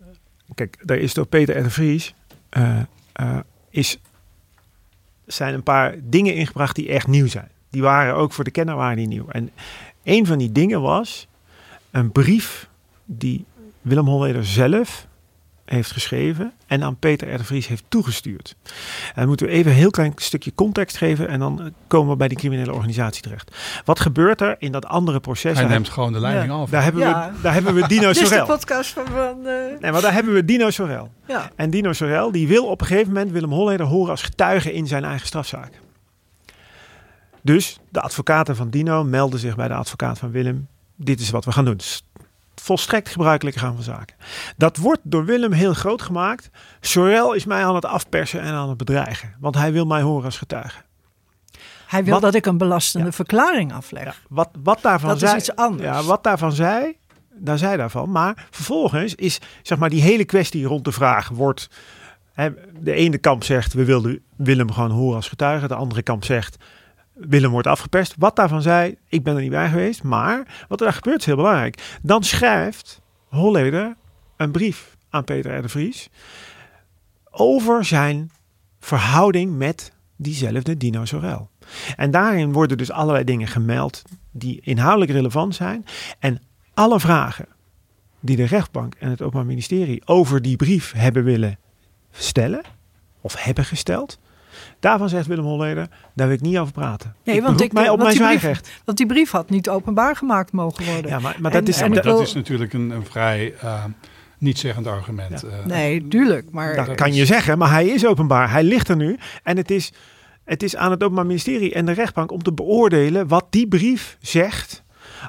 kijk, 0.54 0.76
daar 0.82 0.96
is 0.96 1.14
door 1.14 1.26
Peter 1.26 1.58
R. 1.58 1.62
de 1.62 1.70
Vries, 1.70 2.14
eh, 2.48 2.80
is, 3.70 4.00
zijn 5.26 5.54
een 5.54 5.62
paar 5.62 5.94
dingen 6.02 6.34
ingebracht 6.34 6.76
die 6.76 6.88
echt 6.88 7.06
nieuw 7.06 7.26
zijn. 7.26 7.48
Die 7.70 7.82
waren 7.82 8.14
ook 8.14 8.32
voor 8.32 8.44
de 8.44 8.50
kenner 8.50 8.76
waren 8.76 8.96
die 8.96 9.06
nieuw. 9.06 9.28
En 9.28 9.50
een 10.02 10.26
van 10.26 10.38
die 10.38 10.52
dingen 10.52 10.80
was 10.80 11.28
een 11.90 12.12
brief 12.12 12.68
die 13.04 13.44
Willem 13.80 14.06
Holleder 14.06 14.46
zelf 14.46 15.06
heeft 15.70 15.90
geschreven 15.90 16.52
en 16.66 16.82
aan 16.84 16.96
Peter 16.96 17.34
R. 17.34 17.36
de 17.38 17.44
Vries 17.44 17.66
heeft 17.66 17.84
toegestuurd. 17.88 18.56
En 19.06 19.12
dan 19.14 19.26
moeten 19.26 19.46
we 19.46 19.52
even 19.52 19.70
een 19.70 19.76
heel 19.76 19.90
klein 19.90 20.12
stukje 20.16 20.54
context 20.54 20.96
geven 20.96 21.28
en 21.28 21.38
dan 21.38 21.72
komen 21.86 22.10
we 22.10 22.16
bij 22.16 22.28
die 22.28 22.36
criminele 22.38 22.72
organisatie 22.72 23.22
terecht. 23.22 23.56
Wat 23.84 24.00
gebeurt 24.00 24.40
er 24.40 24.56
in 24.58 24.72
dat 24.72 24.86
andere 24.86 25.20
proces? 25.20 25.58
Hij 25.58 25.66
neemt 25.68 25.88
gewoon 25.88 26.12
de 26.12 26.20
leiding 26.20 26.46
Ja. 26.52 26.58
af. 26.58 26.70
daar 26.70 26.82
hebben, 26.82 27.02
Ja. 27.02 27.30
we, 27.34 27.40
daar 27.42 27.52
hebben 27.52 27.74
we 27.74 27.86
Dino 27.94 28.06
Dit 28.06 28.16
is 28.16 28.18
de 28.22 28.26
Sorel. 28.26 28.46
podcast 28.46 28.90
van... 28.92 29.06
van 29.06 29.46
eh, 29.46 29.80
Nee, 29.80 29.92
maar 29.92 30.00
daar 30.02 30.12
hebben 30.12 30.32
we 30.34 30.44
Dino 30.44 30.70
Sorel. 30.70 31.12
ja. 31.26 31.50
En 31.56 31.70
Dino 31.70 31.92
Sorel 31.92 32.30
die 32.32 32.48
wil 32.48 32.66
op 32.66 32.80
een 32.80 32.86
gegeven 32.86 33.12
moment 33.12 33.30
Willem 33.30 33.52
Holleder 33.52 33.86
horen 33.86 34.10
als 34.10 34.22
getuige 34.22 34.72
in 34.72 34.86
zijn 34.86 35.04
eigen 35.04 35.26
strafzaak. 35.26 35.80
Dus 37.42 37.80
de 37.88 38.00
advocaten 38.00 38.56
van 38.56 38.70
Dino 38.70 39.04
melden 39.04 39.38
zich 39.40 39.56
bij 39.56 39.68
de 39.68 39.74
advocaat 39.74 40.18
van 40.18 40.30
Willem. 40.30 40.68
Dit 40.96 41.20
is 41.20 41.30
wat 41.30 41.44
we 41.44 41.52
gaan 41.52 41.64
doen. 41.64 41.78
Volstrekt 42.62 43.08
gebruikelijke 43.08 43.58
gang 43.58 43.74
van 43.74 43.84
zaken. 43.84 44.16
Dat 44.56 44.76
wordt 44.76 45.00
door 45.02 45.24
Willem 45.24 45.52
heel 45.52 45.74
groot 45.74 46.02
gemaakt. 46.02 46.50
Sorel 46.80 47.32
is 47.32 47.44
mij 47.44 47.64
aan 47.64 47.74
het 47.74 47.84
afpersen 47.84 48.40
en 48.40 48.52
aan 48.52 48.68
het 48.68 48.78
bedreigen. 48.78 49.34
Want 49.40 49.54
hij 49.54 49.72
wil 49.72 49.84
mij 49.86 50.02
horen 50.02 50.24
als 50.24 50.38
getuige. 50.38 50.80
Hij 51.86 52.04
wil 52.04 52.12
Wat- 52.12 52.22
dat 52.22 52.34
ik 52.34 52.46
een 52.46 52.58
belastende 52.58 53.06
Ja. 53.06 53.12
verklaring 53.12 53.72
afleg. 53.72 54.04
Ja, 54.04 54.14
wat, 54.28 54.48
wat 54.62 54.78
daarvan 54.82 55.08
Dat 55.08 55.22
is 55.22 55.32
iets 55.34 55.54
anders. 55.56 55.82
Ja, 55.88 56.02
wat 56.02 56.22
daarvan 56.24 56.52
zei, 56.52 56.96
daar 57.34 57.58
zei 57.58 57.76
daarvan. 57.76 58.10
Maar 58.10 58.46
vervolgens 58.50 59.14
is 59.14 59.38
zeg 59.62 59.78
maar 59.78 59.90
die 59.90 60.02
hele 60.02 60.24
kwestie 60.24 60.64
rond 60.64 60.84
de 60.84 60.92
vraag 60.92 61.28
wordt. 61.28 61.68
Hè, 62.32 62.50
de 62.80 62.92
ene 62.92 63.18
kamp 63.18 63.44
zegt 63.44 63.72
we 63.72 63.84
wilden 63.84 64.20
Willem 64.36 64.72
gewoon 64.72 64.90
horen 64.90 65.16
als 65.16 65.28
getuige. 65.28 65.68
De 65.68 65.74
andere 65.74 66.02
kamp 66.02 66.24
zegt 66.24 66.56
Willem 67.28 67.50
wordt 67.50 67.66
afgeperst. 67.66 68.14
Wat 68.18 68.36
daarvan 68.36 68.62
zei, 68.62 68.96
ik 69.08 69.22
ben 69.22 69.34
er 69.34 69.40
niet 69.40 69.50
bij 69.50 69.68
geweest. 69.68 70.02
Maar 70.02 70.64
wat 70.68 70.80
er 70.80 70.86
daar 70.86 70.94
gebeurt 70.94 71.18
is 71.18 71.26
heel 71.26 71.36
belangrijk. 71.36 71.98
Dan 72.02 72.22
schrijft 72.22 73.00
Holleder 73.28 73.96
een 74.36 74.50
brief 74.50 74.96
aan 75.10 75.24
Peter 75.24 75.64
R. 75.64 75.68
Vries 75.68 76.08
over 77.30 77.84
zijn 77.84 78.30
verhouding 78.80 79.56
met 79.56 79.92
diezelfde 80.16 80.76
Dino 80.76 81.04
Sorel. 81.04 81.50
En 81.96 82.10
daarin 82.10 82.52
worden 82.52 82.78
dus 82.78 82.90
allerlei 82.90 83.24
dingen 83.24 83.48
gemeld 83.48 84.02
die 84.30 84.60
inhoudelijk 84.62 85.10
relevant 85.10 85.54
zijn. 85.54 85.84
En 86.18 86.42
alle 86.74 87.00
vragen 87.00 87.46
die 88.20 88.36
de 88.36 88.44
rechtbank 88.44 88.94
en 88.94 89.10
het 89.10 89.22
Openbaar 89.22 89.46
Ministerie 89.46 90.02
over 90.04 90.42
die 90.42 90.56
brief 90.56 90.92
hebben 90.92 91.24
willen 91.24 91.58
stellen, 92.10 92.62
of 93.20 93.44
hebben 93.44 93.64
gesteld, 93.64 94.18
daarvan 94.80 95.08
zegt 95.08 95.26
Willem 95.26 95.44
Holleder, 95.44 95.88
daar 96.14 96.26
wil 96.26 96.36
ik 96.36 96.42
niet 96.42 96.58
over 96.58 96.72
praten. 96.72 97.14
Nee, 97.24 97.36
ik 97.36 97.42
want 97.42 97.60
ik- 97.60 97.72
mij 97.72 97.88
op 97.88 97.98
mijn 97.98 98.10
die 98.10 98.18
brief- 98.18 98.30
zwijgrecht. 98.40 98.70
Want 98.84 98.98
die 98.98 99.06
brief 99.06 99.30
had 99.30 99.50
niet 99.50 99.68
openbaar 99.68 100.16
gemaakt 100.16 100.52
mogen 100.52 100.84
worden. 100.84 101.10
Ja, 101.10 101.18
maar, 101.18 101.36
maar 101.40 101.52
En- 101.52 101.58
dat 101.58 101.68
is... 101.68 101.80
en 101.80 101.92
dat- 101.92 102.04
wil- 102.04 102.20
is 102.20 102.32
natuurlijk 102.34 102.72
een, 102.72 102.90
een 102.90 103.04
vrij 103.06 103.54
eh 103.60 103.84
niet-zeggend 104.38 104.86
argument. 104.86 105.42
eh. 105.44 105.50
nee, 105.64 106.08
tuurlijk. 106.08 106.50
Maar 106.50 106.74
Dat 106.76 106.86
dat 106.86 106.94
kan 106.96 107.08
is- 107.08 107.16
je 107.16 107.24
zeggen, 107.26 107.58
maar 107.58 107.70
hij 107.70 107.86
is 107.86 108.06
openbaar. 108.06 108.50
Hij 108.50 108.62
ligt 108.62 108.88
er 108.88 108.96
nu. 108.96 109.18
En 109.42 109.56
het 109.56 109.70
is, 109.70 109.92
het 110.44 110.62
is 110.62 110.76
aan 110.76 110.90
het 110.90 111.02
Openbaar 111.02 111.26
Ministerie 111.26 111.74
en 111.74 111.86
de 111.86 111.92
rechtbank 111.92 112.32
om 112.32 112.42
te 112.42 112.52
beoordelen 112.52 113.28
wat 113.28 113.46
die 113.50 113.68
brief 113.68 114.16
zegt 114.20 114.82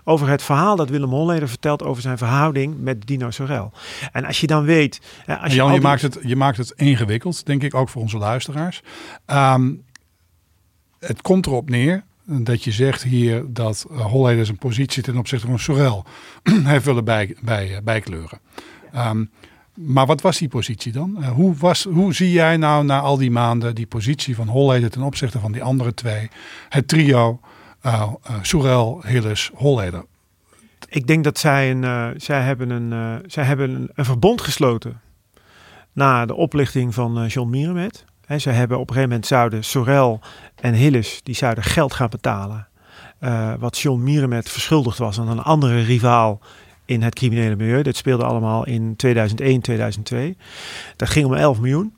over 0.04 0.30
het 0.30 0.44
verhaal 0.44 0.76
dat 0.76 0.90
Willem 0.90 1.10
Holleder 1.10 1.50
vertelt 1.50 1.84
over 1.84 2.02
zijn 2.02 2.18
verhouding 2.18 2.76
met 2.80 3.08
Dino 3.08 3.32
Sorel. 3.32 3.72
En 4.12 4.26
als 4.26 4.42
je 4.42 4.48
dan 4.48 4.64
weet... 4.64 5.02
Als 5.42 5.54
Jan, 5.54 5.74
je, 5.74 5.82
maakt 5.82 6.02
het, 6.02 6.20
je 6.24 6.36
maakt 6.36 6.58
het 6.58 6.74
ingewikkeld, 6.76 7.46
denk 7.46 7.64
ik, 7.64 7.76
ook 7.76 7.90
voor 7.90 8.02
onze 8.02 8.18
luisteraars. 8.18 8.82
Ehm, 9.26 9.72
het 11.00 11.22
komt 11.22 11.46
erop 11.46 11.70
neer 11.70 12.04
dat 12.26 12.64
je 12.64 12.72
zegt 12.72 13.04
hier 13.04 13.44
dat 13.48 13.86
uh, 13.92 14.06
Holleder 14.06 14.46
zijn 14.46 14.58
positie 14.58 15.04
ten 15.04 15.18
opzichte 15.18 15.48
van 15.48 15.60
Sorel 15.60 16.06
heeft 16.64 16.86
willen 16.86 17.06
bij, 17.06 17.36
bij, 17.42 17.76
eh, 17.76 17.82
bijkleuren. 17.84 18.40
Ehm, 18.92 19.26
maar 19.74 20.06
wat 20.06 20.22
was 20.22 20.38
die 20.38 20.48
positie 20.48 20.92
dan? 20.92 21.24
Eh, 21.24 21.30
hoe, 21.30 21.56
was, 21.56 21.84
hoe 21.84 22.14
zie 22.14 22.32
jij 22.32 22.58
nou 22.58 22.86
na 22.86 23.00
al 23.00 23.18
die 23.18 23.32
maanden 23.32 23.76
die 23.76 23.88
positie 23.88 24.36
van 24.36 24.48
Holleder 24.48 24.90
ten 24.90 25.02
opzichte 25.02 25.40
van 25.40 25.52
die 25.52 25.64
andere 25.64 25.94
twee? 25.94 26.30
Het 26.70 26.88
trio 26.88 27.40
uh, 27.86 28.12
uh, 28.30 28.36
Sorel, 28.42 29.02
Hilles, 29.06 29.52
Holleder. 29.54 30.06
Ik 30.88 31.08
denk 31.08 31.24
dat 31.24 31.38
zij, 31.38 31.72
een, 31.72 31.84
uh, 31.84 32.08
zij 32.16 32.42
hebben, 32.42 32.70
een, 32.70 33.22
zij 33.26 33.44
hebben 33.44 33.70
een, 33.70 33.90
een 33.94 34.06
verbond 34.06 34.42
gesloten 34.42 35.02
na 35.94 36.26
de 36.26 36.36
oplichting 36.36 36.94
van 36.94 37.26
John 37.28 37.50
Mierenmet. 37.50 38.06
He, 38.26 38.40
zij 38.40 38.54
hebben 38.54 38.78
op 38.78 38.88
een 38.90 38.94
gegeven 38.94 39.10
moment 39.10 39.28
zouden 39.28 39.64
Sorel 39.64 40.20
en 40.56 40.74
Hilles 40.74 41.20
die 41.24 41.36
zouden 41.36 41.64
geld 41.64 41.94
gaan 41.94 42.10
betalen. 42.10 42.68
Wat 43.60 43.78
John 43.78 44.04
Mierenmet 44.04 44.50
verschuldigd 44.50 44.98
was 44.98 45.20
aan 45.20 45.28
een 45.28 45.42
andere 45.42 45.82
rivaal 45.82 46.42
in 46.86 47.02
het 47.02 47.16
criminele 47.16 47.56
milieu. 47.56 47.82
Dit 47.82 47.98
speelde 47.98 48.24
allemaal 48.24 48.66
in 48.66 48.96
2001, 48.96 49.62
2002. 49.62 50.38
Dat 50.96 51.10
ging 51.10 51.26
om 51.26 51.34
11 51.34 51.60
miljoen. 51.60 51.94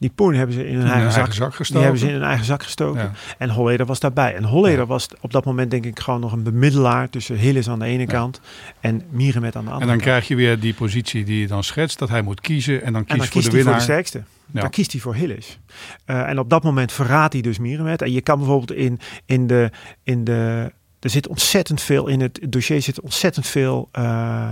Die 0.00 0.10
poen 0.14 0.34
hebben 0.34 0.54
ze 0.54 0.60
in 0.66 0.74
hun 0.74 0.80
In 0.80 0.86
eigen, 0.86 1.00
hun 1.02 1.10
zak, 1.10 1.16
eigen 1.18 1.34
zak 1.34 1.48
die 1.48 1.56
gestoken. 1.56 1.82
hebben 1.82 2.00
ze 2.00 2.06
in 2.06 2.12
hun 2.14 2.22
eigen 2.22 2.44
zak 2.44 2.62
gestoken. 2.62 3.00
Ja. 3.02 3.10
En 3.38 3.50
Holleder 3.50 3.86
was 3.86 4.00
daarbij. 4.00 4.34
En 4.34 4.44
Holleder 4.44 4.78
Ja. 4.78 4.86
was 4.86 5.08
op 5.20 5.32
dat 5.32 5.44
moment 5.44 5.70
denk 5.70 5.84
ik 5.84 6.00
gewoon 6.00 6.20
nog 6.20 6.32
een 6.32 6.42
bemiddelaar 6.42 7.08
tussen 7.10 7.36
Hillis 7.36 7.68
aan 7.68 7.78
de 7.78 7.84
ene 7.84 8.00
Ja. 8.00 8.06
kant 8.06 8.40
en 8.80 9.02
Mierenmet 9.10 9.56
aan 9.56 9.64
de 9.64 9.70
andere 9.70 9.80
En 9.80 9.86
dan 9.96 10.04
kant. 10.06 10.08
krijg 10.08 10.28
je 10.28 10.34
weer 10.34 10.60
die 10.60 10.74
positie 10.74 11.24
die 11.24 11.40
je 11.40 11.46
dan 11.46 11.64
schetst, 11.64 11.98
dat 11.98 12.08
hij 12.08 12.22
moet 12.22 12.40
kiezen 12.40 12.82
en 12.82 12.92
dan 12.92 13.00
En 13.06 13.06
kiest 13.06 13.18
dan 13.18 13.26
voor 13.26 13.40
de 13.40 13.40
hij 13.40 13.42
voor 13.50 13.58
de 13.58 13.64
winnaar. 13.64 13.80
sterkste. 13.80 14.22
Ja. 14.52 14.60
Dan 14.60 14.70
kiest 14.70 14.92
hij 14.92 15.00
voor 15.00 15.14
Hillis. 15.14 15.58
Eh, 16.04 16.28
en 16.28 16.38
op 16.38 16.50
dat 16.50 16.62
moment 16.62 16.92
verraadt 16.92 17.32
hij 17.32 17.42
dus 17.42 17.58
Mierenmet. 17.58 18.02
En 18.02 18.12
je 18.12 18.20
kan 18.20 18.38
bijvoorbeeld 18.38 18.72
in, 18.78 18.98
in 19.26 19.46
de... 19.46 19.70
In 20.02 20.24
de 20.24 20.72
er 21.00 21.10
zit 21.10 21.28
ontzettend 21.28 21.80
veel 21.80 22.06
in 22.06 22.20
het 22.20 22.40
dossier, 22.48 22.82
zit 22.82 23.00
ontzettend 23.00 23.46
veel 23.46 23.88
eh, 23.92 24.50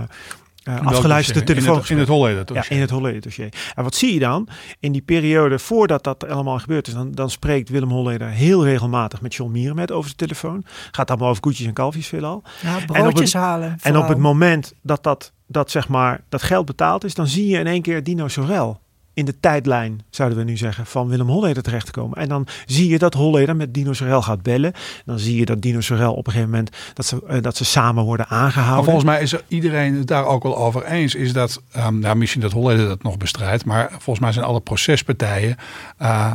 welk 0.73 0.85
afgeluisterde 0.85 1.39
dossier? 1.39 1.63
telefoons. 1.63 1.89
In 1.89 1.97
het, 1.97 2.07
in 2.07 2.13
het 2.13 2.19
Holleder 2.19 2.37
Ja, 2.47 2.53
dossier. 2.53 2.75
in 2.75 2.81
het 2.81 2.89
Holleder 2.89 3.21
dossier. 3.21 3.49
En 3.75 3.83
wat 3.83 3.95
zie 3.95 4.13
je 4.13 4.19
dan? 4.19 4.47
In 4.79 4.91
die 4.91 5.01
periode 5.01 5.59
voordat 5.59 6.03
dat 6.03 6.27
allemaal 6.27 6.59
gebeurd 6.59 6.87
is, 6.87 6.93
dan, 6.93 7.11
dan 7.11 7.29
spreekt 7.29 7.69
Willem 7.69 7.89
Holleder 7.89 8.27
heel 8.29 8.63
regelmatig 8.65 9.21
met 9.21 9.35
John 9.35 9.51
Mierenmet 9.51 9.91
over 9.91 10.09
de 10.09 10.15
telefoon. 10.15 10.65
Gaat 10.91 11.09
allemaal 11.09 11.29
over 11.29 11.41
koetjes 11.41 11.67
en 11.67 11.73
kalfjes 11.73 12.07
veelal. 12.07 12.43
Ja, 12.61 12.75
op 12.77 12.85
broodjes 12.85 13.33
het- 13.33 13.41
halen. 13.41 13.77
En 13.81 13.97
op 13.97 14.07
het 14.07 14.17
moment 14.17 14.73
dat 14.81 15.03
dat, 15.03 15.31
dat, 15.47 15.71
zeg 15.71 15.87
maar, 15.87 16.21
dat 16.29 16.41
geld 16.43 16.65
betaald 16.65 17.03
is, 17.03 17.13
dan 17.13 17.27
zie 17.27 17.47
je 17.47 17.57
in 17.59 17.67
één 17.67 17.81
keer 17.81 18.03
Dino 18.03 18.27
Sorel 18.27 18.79
in 19.19 19.25
de 19.25 19.39
tijdlijn, 19.39 20.01
zouden 20.09 20.37
we 20.37 20.43
nu 20.43 20.57
zeggen, 20.57 20.85
van 20.85 21.07
Willem 21.07 21.27
Holleder 21.27 21.63
terechtkomen. 21.63 22.17
En 22.17 22.29
dan 22.29 22.47
zie 22.65 22.89
je 22.89 22.97
dat 22.97 23.13
Holleder 23.13 23.55
met 23.55 23.73
Dino 23.73 23.93
Sorel 23.93 24.21
gaat 24.21 24.41
bellen. 24.43 24.73
Dan 25.05 25.19
zie 25.19 25.35
je 25.39 25.45
dat 25.45 25.61
Dino 25.61 25.81
Sorel 25.81 26.13
op 26.13 26.25
een 26.27 26.31
gegeven 26.31 26.51
moment, 26.51 26.75
dat 26.93 27.05
ze, 27.05 27.21
eh, 27.27 27.41
dat 27.41 27.55
ze 27.57 27.65
samen 27.65 28.03
worden 28.03 28.25
Maar 28.29 28.39
aangehouden. 28.39 28.83
volgens 28.83 29.05
mij 29.05 29.21
is 29.21 29.33
er 29.33 29.43
iedereen 29.47 29.95
het 29.95 30.07
daar 30.07 30.25
ook 30.25 30.43
wel 30.43 30.57
over 30.57 30.85
eens. 30.85 31.15
Is 31.15 31.33
dat, 31.33 31.61
ehm, 31.71 31.99
nou, 31.99 32.15
misschien 32.15 32.41
dat 32.41 32.51
Holleder 32.51 32.87
dat 32.87 33.03
nog 33.03 33.17
bestrijdt. 33.17 33.65
Maar 33.65 33.89
volgens 33.91 34.19
mij 34.19 34.31
zijn 34.31 34.45
alle 34.45 34.61
procespartijen. 34.61 35.55
eh, 35.97 36.31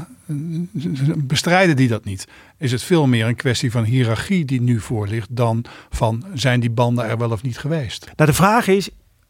bestrijden 1.16 1.77
die 1.77 1.88
dat 1.88 2.05
niet. 2.05 2.29
Is 2.59 2.73
het 2.73 2.83
veel 2.83 3.07
meer 3.07 3.27
een 3.27 3.37
kwestie 3.37 3.70
van 3.70 3.85
hiërarchie 3.85 4.44
die 4.44 4.61
nu 4.61 4.81
voor 4.81 5.09
ligt. 5.09 5.37
Dan 5.37 5.64
van 5.90 6.25
zijn 6.35 6.61
die 6.61 6.70
banden 6.70 7.05
er 7.05 7.18
wel 7.18 7.31
of 7.31 7.42
niet 7.42 7.59
geweest. 7.59 8.11
Nou, 8.16 8.31
de 8.31 8.37
vraag 8.37 8.66
is 8.66 8.88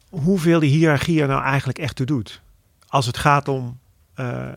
hoeveel 0.09 0.59
die 0.59 0.69
hiërarchie 0.69 1.21
er 1.21 1.27
nou 1.27 1.43
eigenlijk 1.43 1.77
echt 1.77 1.95
toe 1.95 2.05
doet. 2.05 2.41
Als 2.87 3.05
het 3.05 3.17
gaat 3.17 3.47
om, 3.47 3.79
eh, 4.13 4.47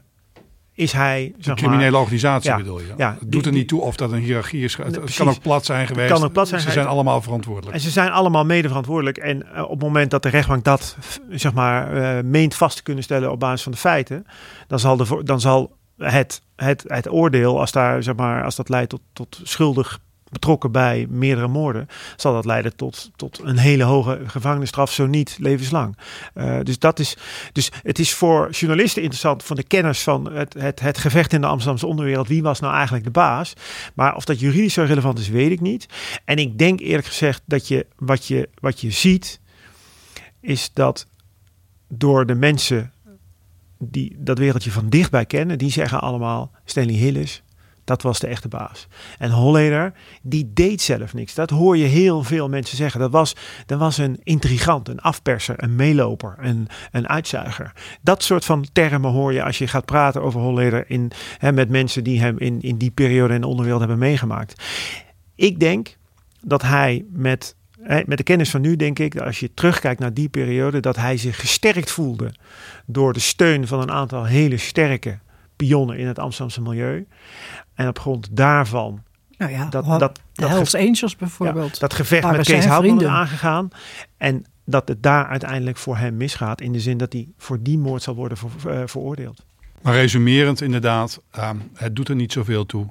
is 0.79 0.93
hij, 0.93 1.33
Een 1.37 1.45
zeg 1.45 1.57
criminele 1.57 1.91
maar, 1.91 2.01
organisatie 2.01 2.51
ja, 2.51 2.57
bedoel 2.57 2.81
je. 2.81 2.95
ja, 2.97 3.17
het 3.21 3.33
doet 3.33 3.47
er 3.47 3.53
niet 3.53 3.69
toe 3.69 3.81
of 3.81 3.97
dat 3.97 4.13
een 4.13 4.19
hiërarchie 4.19 4.65
is. 4.65 4.77
Het, 4.77 4.93
precies. 4.99 5.17
kan 5.17 5.29
ook 5.29 5.41
plat 5.41 5.65
zijn 5.65 5.87
geweest. 5.87 6.13
kan 6.13 6.25
ook 6.25 6.33
plat 6.33 6.49
zijn 6.49 6.61
Ze 6.61 6.71
zijn 6.71 6.87
allemaal 6.87 7.23
verantwoordelijk. 7.23 7.77
En 7.77 7.83
ze 7.83 7.91
zijn 7.91 8.11
allemaal 8.11 8.45
mede 8.45 8.69
verantwoordelijk. 8.69 9.19
En 9.19 9.55
eh, 9.55 9.63
op 9.63 9.71
het 9.71 9.81
moment 9.81 10.11
dat 10.11 10.23
de 10.23 10.29
rechtbank 10.29 10.65
dat 10.65 10.97
zeg 11.31 11.53
maar, 11.53 11.97
eh, 11.97 12.25
meent 12.25 12.55
vast 12.55 12.77
te 12.77 12.83
kunnen 12.83 13.05
stellen 13.05 13.31
op 13.31 13.41
basis 13.41 13.63
van 13.63 13.73
de 13.73 13.79
feiten, 13.79 14.27
dan 14.67 14.79
zal, 14.79 14.97
de, 14.97 15.21
dan 15.25 15.41
zal 15.41 15.77
het, 15.97 16.43
het, 16.57 16.85
het 16.87 17.11
oordeel, 17.11 17.61
als, 17.61 17.73
daar, 17.73 18.03
zeg 18.03 18.15
maar, 18.15 18.45
als 18.45 18.57
dat 18.57 18.69
leidt 18.69 18.91
tot, 18.91 19.01
tot 19.13 19.41
schuldig 19.43 19.99
betrokken 20.31 20.73
bij 20.73 21.07
meerdere 21.11 21.49
moorden, 21.49 21.89
zal 22.17 22.33
dat 22.33 22.45
leiden 22.45 22.77
tot, 22.77 23.11
tot 23.17 23.41
een 23.43 23.59
hele 23.59 23.85
hoge 23.85 24.21
gevangenisstraf, 24.27 24.93
zo 24.93 25.07
niet 25.07 25.37
levenslang. 25.41 25.97
Eh, 26.35 26.59
dus, 26.63 26.79
dat 26.79 26.99
is, 26.99 27.17
dus 27.53 27.71
het 27.83 27.99
is 27.99 28.15
voor 28.15 28.51
journalisten 28.51 29.03
interessant, 29.03 29.45
van 29.45 29.57
de 29.57 29.63
kenners 29.63 30.03
van 30.03 30.33
het, 30.33 30.55
het, 30.55 30.81
het 30.81 30.99
gevecht 30.99 31.33
in 31.33 31.41
de 31.41 31.47
Amsterdamse 31.47 31.87
onderwereld, 31.87 32.29
wie 32.29 32.43
was 32.43 32.61
nou 32.61 32.75
eigenlijk 32.75 33.05
de 33.05 33.11
baas? 33.11 33.53
Maar 33.95 34.17
of 34.17 34.25
dat 34.25 34.41
juridisch 34.41 34.75
zo 34.75 34.83
relevant 34.83 35.19
is, 35.19 35.29
weet 35.29 35.51
ik 35.51 35.61
niet. 35.61 35.87
En 36.25 36.37
ik 36.37 36.59
denk 36.59 36.81
eerlijk 36.81 37.07
gezegd 37.07 37.43
dat 37.47 37.69
je 37.69 37.87
wat 37.97 38.27
je, 38.27 38.49
wat 38.61 38.81
je 38.81 38.91
ziet, 38.91 39.41
is 40.41 40.71
dat 40.73 41.07
door 41.89 42.27
de 42.27 42.35
mensen 42.35 42.93
die 43.79 44.17
dat 44.19 44.39
wereldje 44.39 44.71
van 44.71 44.89
dichtbij 44.89 45.27
kennen, 45.27 45.59
die 45.59 45.71
zeggen 45.71 46.01
allemaal 46.01 46.51
Stanley 46.65 46.95
Hillis, 46.95 47.43
dat 47.89 48.03
was 48.03 48.19
de 48.19 48.27
echte 48.27 48.49
baas. 48.49 48.87
En 49.19 49.31
Holleder, 49.31 49.93
die 50.23 50.51
deed 50.53 50.81
zelf 50.81 51.15
niks. 51.15 51.35
Dat 51.35 51.51
hoor 51.51 51.77
je 51.77 51.85
heel 51.85 52.23
veel 52.23 52.49
mensen 52.49 52.77
zeggen. 52.77 53.01
Dat 53.01 53.11
was, 53.11 53.37
dat 53.67 53.79
was 53.79 53.99
een 53.99 54.21
intrigant, 54.23 54.89
een 54.89 55.01
afperser, 55.01 55.63
een 55.63 55.77
meeloper, 55.77 56.35
een, 56.41 56.69
een 56.91 57.09
uitzuiger. 57.09 57.73
Dat 58.03 58.23
soort 58.23 58.45
van 58.45 58.67
termen 58.73 59.11
hoor 59.11 59.33
je 59.33 59.43
als 59.43 59.59
je 59.59 59.67
gaat 59.67 59.85
praten 59.85 60.23
over 60.23 60.41
Holleder 60.41 60.91
in, 60.91 61.11
hè, 61.39 61.53
met 61.53 61.69
mensen 61.69 62.05
die 62.05 62.21
hem 62.21 62.39
in, 62.39 62.61
in 62.61 62.77
die 62.77 62.91
periode 62.91 63.35
in 63.35 63.41
de 63.41 63.47
onderwereld 63.47 63.81
hebben 63.81 63.99
meegemaakt. 63.99 64.63
Ik 65.35 65.61
denk 65.61 65.97
dat 66.41 66.63
hij 66.63 67.05
met, 67.13 67.57
met 68.05 68.17
de 68.17 68.23
kennis 68.23 68.51
van 68.51 68.61
nu, 68.61 68.77
denk 68.77 68.99
ik, 68.99 69.17
als 69.17 69.41
je 69.41 69.55
terugkijkt 69.55 70.01
naar 70.01 70.15
die 70.15 70.29
periode, 70.29 70.81
dat 70.81 70.97
hij 70.97 71.17
zich 71.17 71.41
gesterkt 71.41 71.91
voelde 71.91 72.35
door 72.87 73.13
de 73.13 73.21
steun 73.21 73.67
van 73.67 73.81
een 73.81 73.91
aantal 73.91 74.25
hele 74.25 74.57
sterke 74.57 75.19
pionnen 75.59 75.99
in 75.99 76.07
het 76.07 76.19
Amsterdamse 76.19 76.63
milieu. 76.63 77.07
En 77.79 77.89
op 77.89 77.99
grond 77.99 78.29
daarvan 78.31 79.03
Nou 79.39 79.53
ja, 79.53 79.65
dat, 79.69 79.85
ho- 79.85 79.99
dat, 79.99 80.15
de 80.17 80.21
dat, 80.33 80.49
Hells 80.51 80.71
ge- 80.71 80.79
Angels 80.79 81.01
ja, 81.13 81.17
bijvoorbeeld. 81.19 81.81
dat 81.81 81.95
gevecht 81.95 82.31
met 82.31 82.47
Kees 82.47 82.65
Houtman 82.67 83.09
aangegaan. 83.09 83.69
En 84.17 84.45
dat 84.65 84.89
het 84.89 85.03
daar 85.03 85.27
uiteindelijk 85.27 85.77
voor 85.77 85.97
hem 85.97 86.17
misgaat. 86.17 86.61
In 86.61 86.73
de 86.73 86.81
zin 86.81 86.99
dat 86.99 87.13
hij 87.13 87.29
voor 87.39 87.63
die 87.63 87.79
moord 87.79 88.03
zal 88.03 88.15
worden 88.15 88.39
ver- 88.39 88.71
eh, 88.81 88.87
veroordeeld. 88.87 89.45
Maar 89.83 89.95
resumerend 89.95 90.61
inderdaad, 90.61 91.21
ehm, 91.31 91.57
het 91.75 91.97
doet 91.97 92.09
er 92.09 92.15
niet 92.15 92.33
zoveel 92.33 92.67
toe 92.67 92.87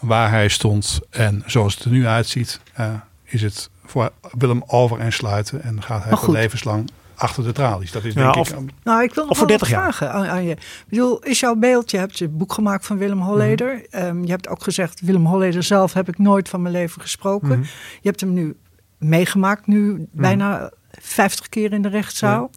waar 0.00 0.30
hij 0.30 0.48
stond. 0.48 1.00
En 1.10 1.42
zoals 1.46 1.74
het 1.74 1.84
er 1.84 1.90
nu 1.90 2.06
uitziet, 2.06 2.60
eh, 2.74 2.94
is 3.24 3.42
het 3.42 3.70
voor 3.84 4.12
Willem 4.30 4.62
over 4.66 4.98
en 5.00 5.12
sluiten. 5.12 5.62
En 5.62 5.82
gaat 5.82 6.04
hij 6.04 6.16
voor 6.16 6.32
levenslang 6.34 6.90
achter 7.18 7.44
de 7.44 7.52
tralies. 7.52 7.92
Dat 7.92 8.04
is 8.04 8.14
Ja, 8.14 8.22
denk 8.22 8.36
of- 8.36 8.50
ik... 8.50 8.70
Nou, 8.82 9.02
ik 9.02 9.14
wil 9.14 9.22
nog 9.22 9.32
Of 9.32 9.38
voor 9.38 9.46
wel 9.46 9.56
30 9.58 9.68
wat 9.76 9.84
jaar. 9.84 9.94
vragen 9.94 10.12
aan, 10.12 10.26
aan 10.26 10.44
je. 10.44 10.50
Ik 10.50 10.84
bedoel, 10.88 11.18
is 11.22 11.40
jouw 11.40 11.54
beeld, 11.54 11.90
je 11.90 11.96
hebt 11.96 12.18
het 12.18 12.38
boek 12.38 12.52
gemaakt 12.52 12.86
van 12.86 12.98
Willem 12.98 13.20
Holleder. 13.20 13.74
Mhm. 13.74 13.84
Ehm, 13.90 14.22
je 14.24 14.30
hebt 14.30 14.48
ook 14.48 14.62
gezegd, 14.62 15.00
Willem 15.00 15.26
Holleder 15.26 15.62
zelf 15.62 15.92
heb 15.92 16.08
ik 16.08 16.18
nooit 16.18 16.48
van 16.48 16.62
mijn 16.62 16.74
leven 16.74 17.00
gesproken. 17.02 17.48
Mhm. 17.48 17.60
Je 18.00 18.08
hebt 18.08 18.20
hem 18.20 18.32
nu 18.32 18.56
meegemaakt, 18.98 19.66
nu 19.66 20.06
bijna 20.12 20.70
50 20.90 21.48
keer 21.48 21.72
in 21.72 21.82
de 21.82 21.88
rechtszaal. 21.88 22.50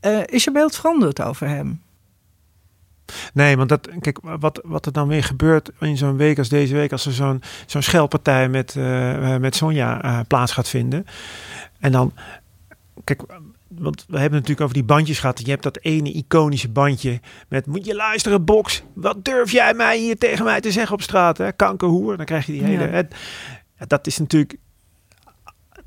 Eh, 0.00 0.18
is 0.26 0.44
je 0.44 0.50
beeld 0.52 0.76
veranderd 0.76 1.22
over 1.22 1.48
hem? 1.48 1.82
Nee, 3.32 3.56
want 3.56 3.68
dat, 3.68 3.88
kijk, 4.00 4.18
wat, 4.22 4.60
wat 4.64 4.86
er 4.86 4.92
dan 4.92 5.08
weer 5.08 5.24
gebeurt 5.24 5.70
in 5.80 5.96
zo'n 5.96 6.16
week 6.16 6.38
als 6.38 6.48
deze 6.48 6.74
week, 6.74 6.92
als 6.92 7.06
er 7.06 7.12
zo'n 7.12 7.42
zo'n 7.66 7.82
schelpartij 7.82 8.48
met, 8.48 8.76
eh, 8.76 9.36
met 9.36 9.56
Sonja 9.56 10.02
eh, 10.02 10.20
plaats 10.28 10.52
gaat 10.52 10.68
vinden. 10.68 11.06
En 11.80 11.92
dan, 11.92 12.12
kijk, 13.04 13.22
want 13.78 14.04
we 14.08 14.18
hebben 14.18 14.22
het 14.22 14.48
natuurlijk 14.48 14.60
over 14.60 14.74
die 14.74 14.84
bandjes 14.84 15.18
gehad. 15.18 15.40
Je 15.44 15.50
hebt 15.50 15.62
dat 15.62 15.78
ene 15.80 16.12
iconische 16.12 16.68
bandje 16.68 17.20
met, 17.48 17.66
moet 17.66 17.84
je 17.84 17.94
luisteren, 17.94 18.44
box, 18.44 18.82
wat 18.94 19.24
durf 19.24 19.52
jij 19.52 19.74
mij 19.74 19.98
hier 19.98 20.18
tegen 20.18 20.44
mij 20.44 20.60
te 20.60 20.72
zeggen 20.72 20.94
op 20.94 21.02
straat, 21.02 21.38
hè? 21.38 21.52
kankerhoer. 21.52 22.16
Dan 22.16 22.26
krijg 22.26 22.46
je 22.46 22.52
die 22.52 22.62
hele, 22.62 23.08
Ja. 23.78 23.86
dat 23.86 24.06
is 24.06 24.18
natuurlijk, 24.18 24.56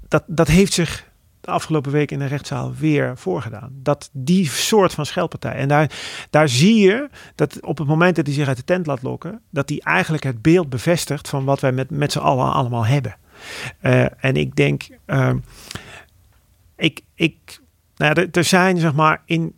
dat, 0.08 0.24
dat 0.28 0.48
heeft 0.48 0.74
zich 0.74 1.06
de 1.42 1.54
afgelopen 1.54 1.92
week 1.92 2.12
in 2.12 2.20
de 2.20 2.26
rechtszaal 2.26 2.74
weer 2.74 3.18
voorgedaan. 3.18 3.70
Dat 3.74 4.10
die 4.14 4.46
soort 4.50 4.94
van 4.94 5.06
schelpartij. 5.06 5.54
En 5.54 5.68
daar, 5.68 5.92
daar 6.30 6.50
zie 6.50 6.80
je 6.80 7.10
dat 7.36 7.62
op 7.62 7.78
het 7.78 7.88
moment 7.88 8.16
dat 8.16 8.26
hij 8.26 8.36
zich 8.36 8.48
uit 8.48 8.58
de 8.58 8.64
tent 8.64 8.86
laat 8.86 9.02
lokken, 9.02 9.42
dat 9.50 9.70
hij 9.70 9.80
eigenlijk 9.80 10.24
het 10.24 10.42
beeld 10.42 10.70
bevestigt 10.70 11.30
van 11.30 11.46
wat 11.46 11.60
wij 11.60 11.72
met, 11.72 11.90
met 11.90 12.12
z'n 12.12 12.20
allen 12.20 12.52
allemaal 12.54 12.86
hebben. 12.86 13.16
Eh, 13.80 14.06
en 14.26 14.36
ik 14.36 14.56
denk, 14.56 14.88
ehm, 15.06 15.38
ik, 16.76 17.02
ik, 17.16 17.60
nou 17.98 18.28
er, 18.32 18.44
zijn 18.44 18.78
zeg 18.78 18.94
maar 18.94 19.22
in, 19.26 19.56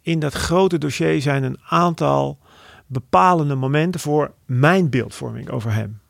in 0.00 0.18
dat 0.18 0.34
grote 0.34 0.78
dossier 0.78 1.20
zijn 1.20 1.42
een 1.42 1.58
aantal 1.68 2.38
bepalende 2.86 3.54
momenten 3.54 4.00
voor 4.00 4.34
mijn 4.44 4.90
beeldvorming 4.90 5.50
over 5.50 5.72
hem. 5.72 6.00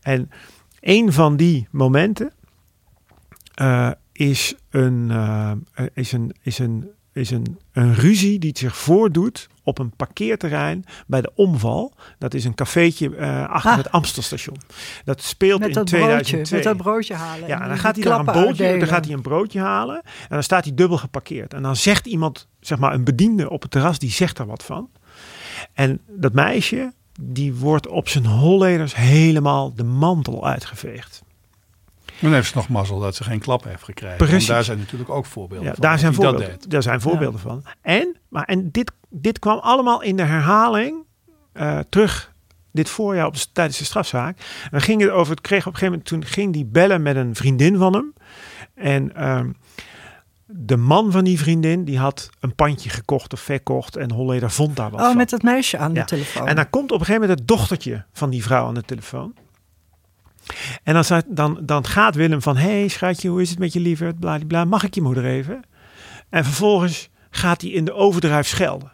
En 0.00 0.30
een 0.80 1.12
van 1.12 1.36
die 1.36 1.68
momenten 1.70 2.32
eh, 3.54 3.90
is, 4.12 4.54
een, 4.70 5.10
eh, 5.10 5.52
is, 5.94 6.12
een, 6.12 6.34
is, 6.42 6.58
een, 6.58 6.90
is 7.14 7.30
een, 7.30 7.58
een 7.72 7.94
ruzie 7.94 8.38
die 8.38 8.58
zich 8.58 8.76
voordoet 8.76 9.48
op 9.62 9.78
een 9.78 9.90
parkeerterrein 9.96 10.84
bij 11.06 11.20
de 11.20 11.32
omval. 11.34 11.94
Dat 12.18 12.34
is 12.34 12.44
een 12.44 12.54
cafeetje 12.54 13.16
eh, 13.16 13.48
achter 13.48 13.70
Ah. 13.70 13.76
het 13.76 13.90
Amstelstation. 13.90 14.56
Dat 15.04 15.22
speelt 15.22 15.58
Met 15.60 15.68
in 15.68 15.74
dat 15.74 15.84
broodje, 15.84 16.06
2002. 16.06 16.58
met 16.58 16.68
dat 16.68 16.76
broodje 16.76 17.14
halen. 17.14 17.48
Ja, 17.48 17.62
en 17.62 17.68
dan 17.68 17.78
gaat 17.78 17.94
hij 17.96 18.04
daar 18.04 18.18
een 18.18 18.24
broodje, 18.24 18.40
dan 18.56 18.66
uitdelen. 18.66 18.88
gaat 18.88 19.04
hij 19.04 19.14
een 19.14 19.22
broodje 19.22 19.60
halen 19.60 20.02
en 20.04 20.28
dan 20.28 20.42
staat 20.42 20.64
hij 20.64 20.74
dubbel 20.74 20.96
geparkeerd. 20.98 21.54
En 21.54 21.62
dan 21.62 21.76
zegt 21.76 22.06
iemand, 22.06 22.48
zeg 22.60 22.78
maar 22.78 22.94
een 22.94 23.04
bediende 23.04 23.50
op 23.50 23.62
het 23.62 23.70
terras, 23.70 23.98
die 23.98 24.10
zegt 24.10 24.38
er 24.38 24.46
wat 24.46 24.62
van. 24.64 24.90
En 25.72 26.00
dat 26.08 26.32
meisje, 26.32 26.92
die 27.20 27.54
wordt 27.54 27.88
op 27.88 28.08
zijn 28.08 28.26
holleders 28.26 28.94
helemaal 28.94 29.74
de 29.74 29.84
mantel 29.84 30.46
uitgeveegd. 30.46 31.23
Dan 32.20 32.32
heeft 32.32 32.48
ze 32.48 32.56
nog 32.56 32.68
mazzel 32.68 32.98
dat 33.00 33.14
ze 33.14 33.24
geen 33.24 33.38
klap 33.40 33.64
heeft 33.64 33.82
gekregen. 33.84 34.16
Precies. 34.16 34.34
Want 34.36 34.48
daar 34.48 34.64
zijn 34.64 34.78
natuurlijk 34.78 35.10
ook 35.10 35.26
voorbeelden 35.26 35.66
Ja, 35.68 35.72
van. 35.72 35.82
daar 35.82 35.98
zijn 35.98 36.14
voorbeelden, 36.14 36.58
daar 36.68 36.82
zijn 36.82 37.00
voorbeelden 37.00 37.40
van. 37.40 37.64
En, 37.82 38.16
maar, 38.28 38.44
en 38.44 38.70
dit, 38.70 38.92
dit 39.10 39.38
kwam 39.38 39.58
allemaal 39.58 40.02
in 40.02 40.16
de 40.16 40.22
herhaling 40.22 40.96
eh, 41.52 41.78
terug 41.88 42.32
dit 42.72 42.88
voorjaar 42.88 43.26
op, 43.26 43.34
tijdens 43.52 43.78
de 43.78 43.84
strafzaak. 43.84 44.38
En 44.38 44.68
dan 44.70 44.80
ging 44.80 45.00
het 45.00 45.10
over, 45.10 45.30
het 45.30 45.40
kreeg 45.40 45.66
op 45.66 45.72
een 45.72 45.78
gegeven 45.78 45.92
moment, 45.92 46.08
toen 46.08 46.24
ging 46.24 46.52
die 46.52 46.64
bellen 46.64 47.02
met 47.02 47.16
een 47.16 47.34
vriendin 47.34 47.76
van 47.76 47.92
hem. 47.92 48.12
En 48.74 49.16
ehm, 49.16 49.50
de 50.46 50.76
man 50.76 51.12
van 51.12 51.24
die 51.24 51.38
vriendin, 51.38 51.84
die 51.84 51.98
had 51.98 52.30
een 52.40 52.54
pandje 52.54 52.90
gekocht 52.90 53.32
of 53.32 53.40
verkocht. 53.40 53.96
En 53.96 54.10
Holleder 54.10 54.50
vond 54.50 54.76
daar 54.76 54.90
wat 54.90 55.00
Oh, 55.00 55.06
van. 55.06 55.16
met 55.16 55.30
dat 55.30 55.42
meisje 55.42 55.78
aan 55.78 55.94
Ja. 55.94 56.00
de 56.00 56.06
telefoon. 56.06 56.48
En 56.48 56.56
dan 56.56 56.70
komt 56.70 56.92
op 56.92 57.00
een 57.00 57.06
gegeven 57.06 57.20
moment 57.20 57.38
het 57.38 57.48
dochtertje 57.48 58.04
van 58.12 58.30
die 58.30 58.42
vrouw 58.42 58.66
aan 58.66 58.74
de 58.74 58.82
telefoon. 58.82 59.34
En 60.82 60.94
dan, 60.94 61.22
dan, 61.26 61.58
dan 61.62 61.86
gaat 61.86 62.14
Willem 62.14 62.42
van, 62.42 62.56
hé 62.56 62.78
hey, 62.78 62.88
schatje, 62.88 63.28
hoe 63.28 63.42
is 63.42 63.50
het 63.50 63.58
met 63.58 63.72
je 63.72 63.80
lieverd? 63.80 64.18
Bladibla, 64.18 64.64
mag 64.64 64.82
ik 64.82 64.94
je 64.94 65.02
moeder 65.02 65.24
even? 65.24 65.62
En 66.30 66.44
vervolgens 66.44 67.08
gaat 67.30 67.60
hij 67.60 67.70
in 67.70 67.84
de 67.84 67.92
overdrijf 67.92 68.46
schelden. 68.46 68.92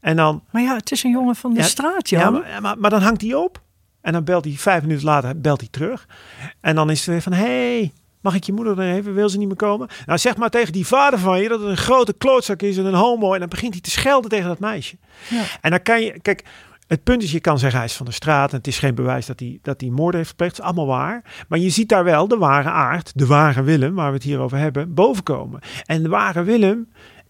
En 0.00 0.16
dan, 0.16 0.42
Maar 0.50 0.62
ja, 0.62 0.74
het 0.76 0.92
is 0.92 1.02
een 1.02 1.10
jongen 1.10 1.36
van 1.36 1.54
de 1.54 1.60
Ja, 1.60 1.66
straat, 1.66 2.08
ja, 2.08 2.20
Jan. 2.20 2.32
maar, 2.32 2.62
maar, 2.62 2.78
maar 2.78 2.90
dan 2.90 3.02
hangt 3.02 3.20
hij 3.20 3.34
op. 3.34 3.62
En 4.00 4.12
dan 4.12 4.24
belt 4.24 4.44
hij 4.44 4.54
vijf 4.54 4.82
minuten 4.82 5.04
later 5.04 5.40
belt 5.40 5.60
hij 5.60 5.68
terug. 5.70 6.08
En 6.60 6.74
dan 6.74 6.90
is 6.90 6.98
het 6.98 7.08
weer 7.08 7.22
van, 7.22 7.32
hé, 7.32 7.76
hey, 7.76 7.92
mag 8.20 8.34
ik 8.34 8.44
je 8.44 8.52
moeder 8.52 8.78
er 8.78 8.94
even? 8.94 9.14
Wil 9.14 9.28
ze 9.28 9.38
niet 9.38 9.46
meer 9.46 9.56
komen? 9.56 9.88
Nou, 10.06 10.18
zeg 10.18 10.36
maar 10.36 10.50
tegen 10.50 10.72
die 10.72 10.86
vader 10.86 11.18
van 11.18 11.40
je 11.40 11.48
dat 11.48 11.60
het 11.60 11.68
een 11.68 11.76
grote 11.76 12.12
klootzak 12.12 12.62
is 12.62 12.76
en 12.76 12.84
een 12.84 12.94
homo. 12.94 13.32
En 13.34 13.40
dan 13.40 13.48
begint 13.48 13.72
hij 13.72 13.82
te 13.82 13.90
schelden 13.90 14.30
tegen 14.30 14.48
dat 14.48 14.58
meisje. 14.58 14.96
Ja. 15.28 15.42
En 15.60 15.70
dan 15.70 15.82
kan 15.82 16.02
je, 16.02 16.20
kijk, 16.20 16.44
het 16.88 17.02
punt 17.02 17.22
is, 17.22 17.32
je 17.32 17.40
kan 17.40 17.58
zeggen 17.58 17.78
hij 17.78 17.88
is 17.88 17.96
van 17.96 18.06
de 18.06 18.12
straat 18.12 18.50
en 18.50 18.56
het 18.56 18.66
is 18.66 18.78
geen 18.78 18.94
bewijs 18.94 19.26
dat 19.26 19.40
hij, 19.40 19.58
dat 19.62 19.80
hij 19.80 19.90
moord 19.90 20.14
heeft 20.14 20.28
gepleegd. 20.28 20.56
Het 20.56 20.60
is 20.60 20.66
allemaal 20.66 20.86
waar. 20.96 21.44
Maar 21.48 21.58
je 21.58 21.70
ziet 21.70 21.88
daar 21.88 22.04
wel 22.04 22.28
de 22.28 22.36
ware 22.36 22.68
aard, 22.70 23.12
de 23.14 23.26
ware 23.26 23.62
Willem, 23.62 23.94
waar 23.94 24.08
we 24.08 24.14
het 24.14 24.22
hier 24.22 24.38
over 24.38 24.58
hebben, 24.58 24.94
bovenkomen. 24.94 25.60
En 25.84 26.02
de 26.02 26.08
ware 26.08 26.42
Willem 26.42 26.88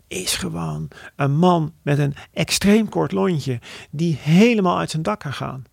is 0.09 0.37
gewoon 0.37 0.89
een 1.17 1.37
man 1.37 1.73
met 1.83 1.99
een 1.99 2.15
extreem 2.33 2.89
kort 2.89 3.13
lontje 3.13 3.61
die 3.91 4.19
helemaal 4.21 4.79
uit 4.79 4.91
zijn 4.91 5.03
dak 5.03 5.21
kan 5.21 5.33
gaan. 5.33 5.65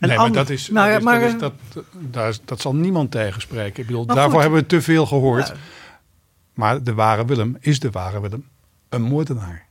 Een 0.00 0.08
nee, 0.08 0.16
maar 0.18 0.32
dat 0.32 0.50
is, 0.50 0.68
Nou 0.70 0.86
ja, 0.86 0.92
dat, 0.92 0.98
is, 1.00 1.04
maar- 1.04 1.20
dat, 1.20 1.32
is- 1.32 1.38
dat, 1.74 1.84
daar 1.92 2.28
is- 2.28 2.40
dat 2.44 2.60
zal 2.60 2.74
niemand 2.74 3.10
tegenspreken. 3.10 3.80
Ik 3.80 3.86
bedoel, 3.86 4.06
daarvoor 4.06 4.32
goed. 4.32 4.40
hebben 4.40 4.60
we 4.60 4.66
te 4.66 4.82
veel 4.82 5.06
gehoord. 5.06 5.52
Maar 6.54 6.82
de 6.82 6.94
ware 6.94 7.24
Willem 7.24 7.56
is 7.60 7.80
de 7.80 7.90
ware 7.90 8.20
Willem 8.20 8.48
een 8.88 9.02
moordenaar. 9.02 9.66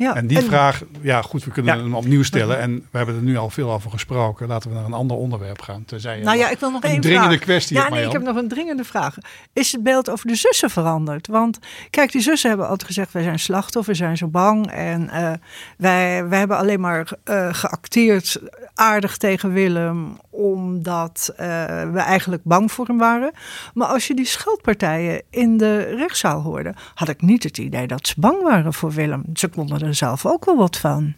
Ja, 0.00 0.14
En 0.14 0.26
die 0.26 0.40
vraag, 0.40 0.82
ja 1.00 1.22
goed, 1.22 1.44
we 1.44 1.50
kunnen 1.50 1.76
Ja. 1.76 1.82
hem 1.82 1.94
opnieuw 1.94 2.22
stellen. 2.22 2.58
En 2.58 2.86
we 2.90 2.96
hebben 2.96 3.14
er 3.14 3.22
nu 3.22 3.36
al 3.36 3.50
veel 3.50 3.72
over 3.72 3.90
gesproken. 3.90 4.48
Laten 4.48 4.70
we 4.70 4.76
naar 4.76 4.84
een 4.84 4.92
ander 4.92 5.16
onderwerp 5.16 5.62
gaan. 5.62 5.84
Nou 6.22 6.38
ja, 6.38 6.50
ik 6.50 6.58
wil 6.58 6.70
nog 6.70 6.82
een 6.82 6.90
één 6.90 7.00
dringende 7.00 7.28
vraag. 7.28 7.40
kwestie 7.40 7.76
Ja, 7.76 7.88
nee, 7.88 8.06
ik 8.06 8.12
heb 8.12 8.22
nog 8.22 8.36
een 8.36 8.48
dringende 8.48 8.84
vraag. 8.84 9.16
Is 9.52 9.72
het 9.72 9.82
beeld 9.82 10.10
over 10.10 10.26
de 10.26 10.34
zussen 10.34 10.70
veranderd? 10.70 11.26
Want 11.26 11.58
kijk, 11.90 12.12
die 12.12 12.20
zussen 12.20 12.48
hebben 12.48 12.68
altijd 12.68 12.88
gezegd: 12.88 13.12
wij 13.12 13.22
zijn 13.22 13.38
slachtoffer, 13.38 13.96
zijn 13.96 14.16
zo 14.16 14.26
bang. 14.26 14.70
En 14.70 15.08
eh, 15.08 15.32
wij, 15.76 16.28
wij 16.28 16.38
hebben 16.38 16.56
alleen 16.56 16.80
maar 16.80 17.12
eh, 17.24 17.48
geacteerd 17.52 18.40
aardig 18.74 19.16
tegen 19.16 19.52
Willem, 19.52 20.18
omdat 20.30 21.32
eh, 21.36 21.46
we 21.92 21.98
eigenlijk 21.98 22.42
bang 22.44 22.72
voor 22.72 22.86
hem 22.86 22.98
waren. 22.98 23.32
Maar 23.74 23.88
als 23.88 24.06
je 24.06 24.14
die 24.14 24.26
scheldpartijen 24.26 25.22
in 25.30 25.56
de 25.56 25.78
rechtszaal 25.78 26.40
hoorde, 26.40 26.74
had 26.94 27.08
ik 27.08 27.22
niet 27.22 27.42
het 27.42 27.58
idee 27.58 27.86
dat 27.86 28.06
ze 28.06 28.14
bang 28.16 28.42
waren 28.42 28.72
voor 28.72 28.92
Willem. 28.92 29.24
Ze 29.34 29.48
konden 29.48 29.80
er 29.80 29.89
zelf 29.94 30.26
ook 30.26 30.44
wel 30.44 30.56
wat 30.56 30.76
van. 30.76 31.14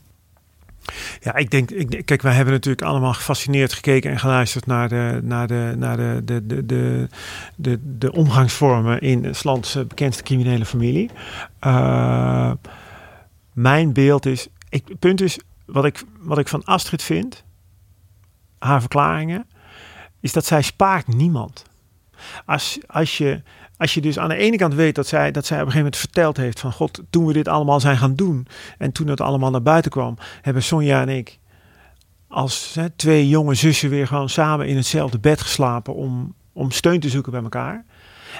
Ja, 1.21 1.35
ik 1.35 1.51
denk, 1.51 1.71
ik, 1.71 2.07
kijk, 2.07 2.23
wij 2.23 2.35
hebben 2.35 2.55
natuurlijk 2.55 2.83
allemaal 2.83 3.13
gefascineerd 3.13 3.73
gekeken 3.73 4.11
en 4.11 4.19
geluisterd 4.19 4.67
naar 4.67 4.89
de, 4.89 5.21
naar 5.23 5.47
de, 5.47 5.75
naar 5.77 5.97
de, 5.97 6.21
de, 6.25 6.47
de, 6.67 7.09
de, 7.57 7.79
de, 7.99 8.13
omgangsvormen 8.13 9.01
in 9.01 9.25
het 9.25 9.45
lands 9.45 9.75
bekendste 9.75 10.23
criminele 10.23 10.65
familie. 10.65 11.11
Eh, 11.59 12.53
mijn 13.53 13.93
beeld 13.93 14.27
is, 14.27 14.49
ik, 14.69 14.89
het 14.89 14.99
punt 14.99 15.21
is, 15.21 15.39
wat 15.67 15.85
ik, 15.85 16.03
wat 16.19 16.39
ik 16.39 16.49
van 16.49 16.65
Astrid 16.65 17.03
vind, 17.03 17.45
haar 18.59 18.81
verklaringen, 18.81 19.47
is 20.21 20.33
dat 20.33 20.45
zij 20.45 20.63
spaart 20.63 21.07
niemand. 21.07 21.65
Als, 22.47 22.79
als, 22.87 23.19
je, 23.19 23.43
als 23.83 23.95
je 23.95 24.01
dus 24.01 24.19
aan 24.19 24.29
de 24.29 24.37
ene 24.37 24.57
kant 24.57 24.75
weet 24.75 24.95
dat 24.95 25.07
zij, 25.07 25.31
dat 25.31 25.47
zij 25.47 25.61
op 25.61 25.67
een 25.67 25.73
gegeven 25.73 25.93
moment 25.93 25.97
verteld 25.97 26.37
heeft 26.37 26.61
van 26.61 26.73
God, 26.73 27.03
toen 27.11 27.27
we 27.27 27.33
dit 27.33 27.49
allemaal 27.49 27.81
zijn 27.81 27.97
gaan 27.97 28.15
doen 28.15 28.47
en 28.79 28.93
toen 28.93 29.07
het 29.07 29.21
allemaal 29.21 29.51
naar 29.51 29.63
buiten 29.63 29.91
kwam, 29.91 30.17
hebben 30.43 30.63
Sonja 30.63 31.01
en 31.01 31.09
ik 31.09 31.39
als 32.29 32.79
twee 32.97 33.29
jonge 33.29 33.55
zussen 33.55 33.91
weer 33.91 34.07
gewoon 34.07 34.29
samen 34.29 34.67
in 34.67 34.77
hetzelfde 34.77 35.19
bed 35.19 35.41
geslapen 35.41 35.95
om, 35.95 36.35
om 36.53 36.71
steun 36.71 37.01
te 37.01 37.09
zoeken 37.09 37.33
bij 37.33 37.43
elkaar. 37.43 37.85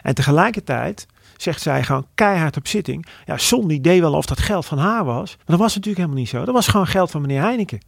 En 0.03 0.15
tegelijkertijd 0.15 1.07
zegt 1.37 1.63
zij 1.63 1.83
gewoon 1.83 2.07
keihard 2.15 2.57
op 2.57 2.67
zitting. 2.67 3.07
Ja, 3.25 3.37
Son 3.37 3.69
deed 3.69 4.01
wel 4.01 4.15
of 4.15 4.27
dat 4.27 4.41
geld 4.41 4.67
van 4.67 4.79
haar 4.79 5.05
was. 5.05 5.37
Maar 5.37 5.47
dat 5.47 5.59
was 5.59 5.75
natuurlijk 5.75 5.97
helemaal 5.97 6.19
niet 6.19 6.29
zo. 6.29 6.45
Dat 6.45 6.55
was 6.55 6.69
gewoon 6.69 6.87
geld 6.87 7.11
van 7.11 7.21
meneer 7.21 7.41
Heineken. 7.41 7.81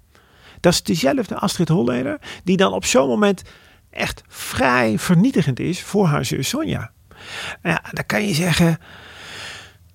Dat 0.60 0.72
is 0.72 0.82
dezelfde 0.82 1.38
Astrid 1.38 1.68
Holleder 1.68 2.18
die 2.44 2.56
dan 2.56 2.72
op 2.72 2.84
zo'n 2.84 3.08
moment 3.08 3.42
echt 3.90 4.22
vrij 4.28 4.98
vernietigend 4.98 5.60
is 5.60 5.82
voor 5.82 6.06
haar 6.06 6.24
zus 6.24 6.48
Sonja. 6.48 6.92
Ja, 7.62 7.82
dan 7.92 8.06
kan 8.06 8.26
je 8.26 8.34
zeggen, 8.34 8.78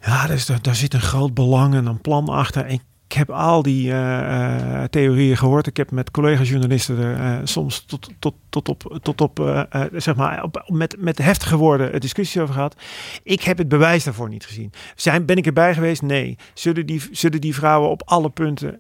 ja, 0.02 0.28
daar, 0.28 0.36
is, 0.36 0.46
daar 0.46 0.76
zit 0.76 0.94
een 0.94 1.02
groot 1.02 1.34
belang 1.34 1.74
en 1.74 1.86
een 1.86 2.02
plan 2.02 2.30
achter. 2.30 2.68
Ik 3.10 3.16
heb 3.16 3.30
al 3.30 3.62
die 3.64 3.92
eh, 3.92 4.82
eh, 4.84 4.90
theorieën 4.90 5.38
gehoord. 5.38 5.68
Ik 5.68 5.78
heb 5.78 5.92
met 5.92 6.12
collega-journalisten 6.12 6.98
er 6.98 7.20
eh, 7.20 7.38
soms 7.44 7.86
tot, 7.86 8.10
tot, 8.20 8.34
tot 8.50 8.70
op, 8.70 9.00
tot 9.02 9.22
op 9.22 9.66
zeg 9.94 10.16
maar, 10.16 10.44
op, 10.44 10.64
met, 10.68 10.96
met 11.00 11.18
heftige 11.18 11.58
woorden 11.58 12.00
discussies 12.00 12.42
over 12.42 12.54
gehad. 12.54 12.76
Ik 13.24 13.42
heb 13.42 13.58
het 13.58 13.68
bewijs 13.68 14.04
daarvoor 14.04 14.30
niet 14.30 14.46
gezien. 14.46 14.72
Zijn, 14.96 15.26
ben 15.26 15.38
ik 15.38 15.46
erbij 15.46 15.74
geweest? 15.74 16.02
Nee. 16.02 16.38
Zullen 16.54 16.86
die, 16.86 17.08
zullen 17.12 17.42
die 17.42 17.56
vrouwen 17.56 17.90
op 17.90 18.02
alle 18.06 18.30
punten 18.30 18.80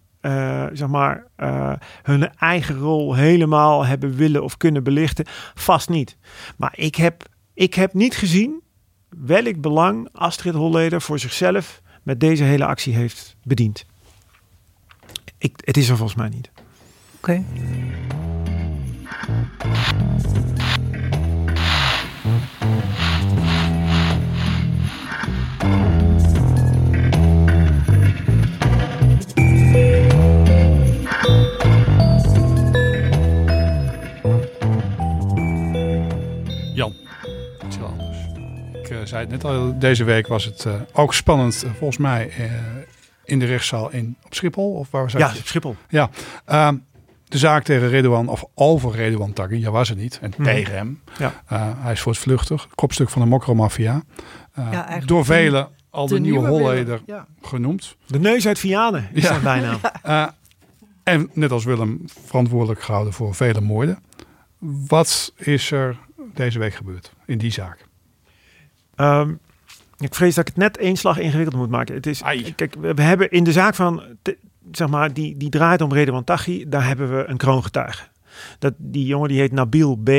zeg 0.74 0.88
maar, 0.88 1.26
hun 2.04 2.34
eigen 2.36 2.78
rol 2.78 3.16
helemaal 3.16 3.86
hebben 3.86 4.16
willen 4.16 4.44
of 4.44 4.58
kunnen 4.58 4.84
belichten? 4.84 5.26
Vast 5.54 5.90
niet. 5.90 6.18
Maar 6.58 6.74
ik 6.76 6.96
heb, 6.96 7.24
ik 7.60 7.74
heb 7.74 7.94
niet 7.94 8.16
gezien 8.16 8.62
welk 9.10 9.62
belang 9.62 10.10
Astrid 10.12 10.54
Holleder 10.54 11.02
voor 11.02 11.20
zichzelf 11.20 11.82
met 12.04 12.20
deze 12.20 12.44
hele 12.44 12.66
actie 12.66 12.96
heeft 12.96 13.36
bediend. 13.44 13.86
Ik, 15.38 15.54
het 15.64 15.78
is 15.78 15.90
er 15.90 15.98
volgens 15.98 16.18
mij 16.18 16.30
niet. 16.30 16.52
Oké. 17.18 17.44
Zei 39.10 39.22
het 39.22 39.30
net 39.30 39.44
al, 39.44 39.80
deze 39.80 40.04
week 40.04 40.28
was 40.28 40.46
het 40.46 40.66
eh, 40.66 40.74
ook 40.94 41.14
spannend, 41.14 41.64
eh, 41.64 41.70
volgens 41.78 41.98
mij, 42.00 42.30
eh, 42.38 42.44
in 43.24 43.40
de 43.40 43.46
rechtszaal 43.46 43.92
in, 43.92 44.16
op 44.26 44.34
Schiphol. 44.34 44.72
Of 44.74 44.92
waar 44.92 45.04
was 45.04 45.12
Ja, 45.12 45.30
het? 45.32 45.42
Schiphol. 45.48 45.76
Ja, 45.90 46.10
ehm, 46.46 46.76
de 47.28 47.38
zaak 47.38 47.64
tegen 47.64 47.90
Redouan, 47.90 48.28
of 48.28 48.44
over 48.56 48.92
Redouan 48.92 49.34
Taghi, 49.34 49.60
ja 49.60 49.72
was 49.72 49.90
het 49.90 49.98
niet, 49.98 50.20
en 50.22 50.30
Mhm. 50.38 50.44
tegen 50.44 50.74
hem. 50.76 51.02
Ja. 51.18 51.34
Eh, 51.48 51.68
hij 51.78 51.92
is 51.92 52.00
voortvluchtig, 52.00 52.68
kopstuk 52.76 53.10
van 53.10 53.22
de 53.22 53.28
mokromafia. 53.28 54.02
Eh 54.54 54.64
Ja, 54.72 54.72
eigenlijk 54.72 55.08
door 55.08 55.26
velen 55.26 55.68
al 55.90 56.08
de, 56.08 56.20
nieuwe, 56.20 56.40
Willem. 56.42 56.60
Holleder 56.62 57.02
Ja. 57.06 57.26
genoemd. 57.42 57.96
De 58.08 58.20
neus 58.20 58.48
uit 58.48 58.60
Vianen 58.60 59.10
is 59.14 59.22
Ja. 59.24 59.28
zijn 59.28 59.42
bijnaam. 59.42 59.80
Eh, 60.04 60.28
en 61.04 61.30
net 61.34 61.52
als 61.52 61.64
Willem 61.64 62.02
verantwoordelijk 62.26 62.82
gehouden 62.82 63.14
voor 63.14 63.36
vele 63.36 63.62
moorden. 63.62 64.00
Wat 64.88 65.34
is 65.38 65.72
er 65.72 65.98
deze 66.34 66.60
week 66.60 66.74
gebeurd 66.74 67.14
in 67.26 67.38
die 67.38 67.52
zaak? 67.52 67.88
Ehm, 69.00 69.34
ik 69.98 70.16
vrees 70.16 70.36
dat 70.36 70.48
ik 70.48 70.54
het 70.56 70.64
net 70.64 70.78
één 70.78 70.96
slag 70.96 71.18
ingewikkeld 71.18 71.56
moet 71.58 71.70
maken. 71.70 71.96
Het 71.96 72.06
is, 72.08 72.24
Ai. 72.24 72.54
kijk, 72.56 72.76
we, 72.96 73.02
hebben 73.02 73.30
in 73.32 73.44
de 73.44 73.52
zaak 73.52 73.76
van, 73.76 74.02
te- 74.22 74.38
zeg 74.72 74.88
maar, 74.90 75.14
die, 75.14 75.38
die 75.38 75.50
draait 75.50 75.82
om 75.82 75.94
Redouan 75.94 76.24
Taghi, 76.24 76.66
daar 76.68 76.86
hebben 76.88 77.18
we 77.18 77.26
een 77.28 77.38
kroongetuige. 77.38 78.04
Dat, 78.60 78.74
die 78.78 79.06
jongen 79.06 79.28
die 79.30 79.40
heet 79.40 79.52
Nabil 79.52 79.96
B. 79.96 80.10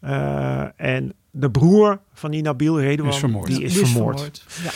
Eh, 0.00 0.64
en 0.76 1.12
de 1.30 1.50
broer 1.50 2.00
van 2.12 2.30
die 2.30 2.42
Nabil 2.42 2.80
Redouan, 2.80 3.12
Is 3.12 3.18
vermoord. 3.18 3.46
die 3.46 3.62
is 3.62 3.74
Die 3.74 3.86
vermoord. 3.86 4.44
Ja. 4.62 4.70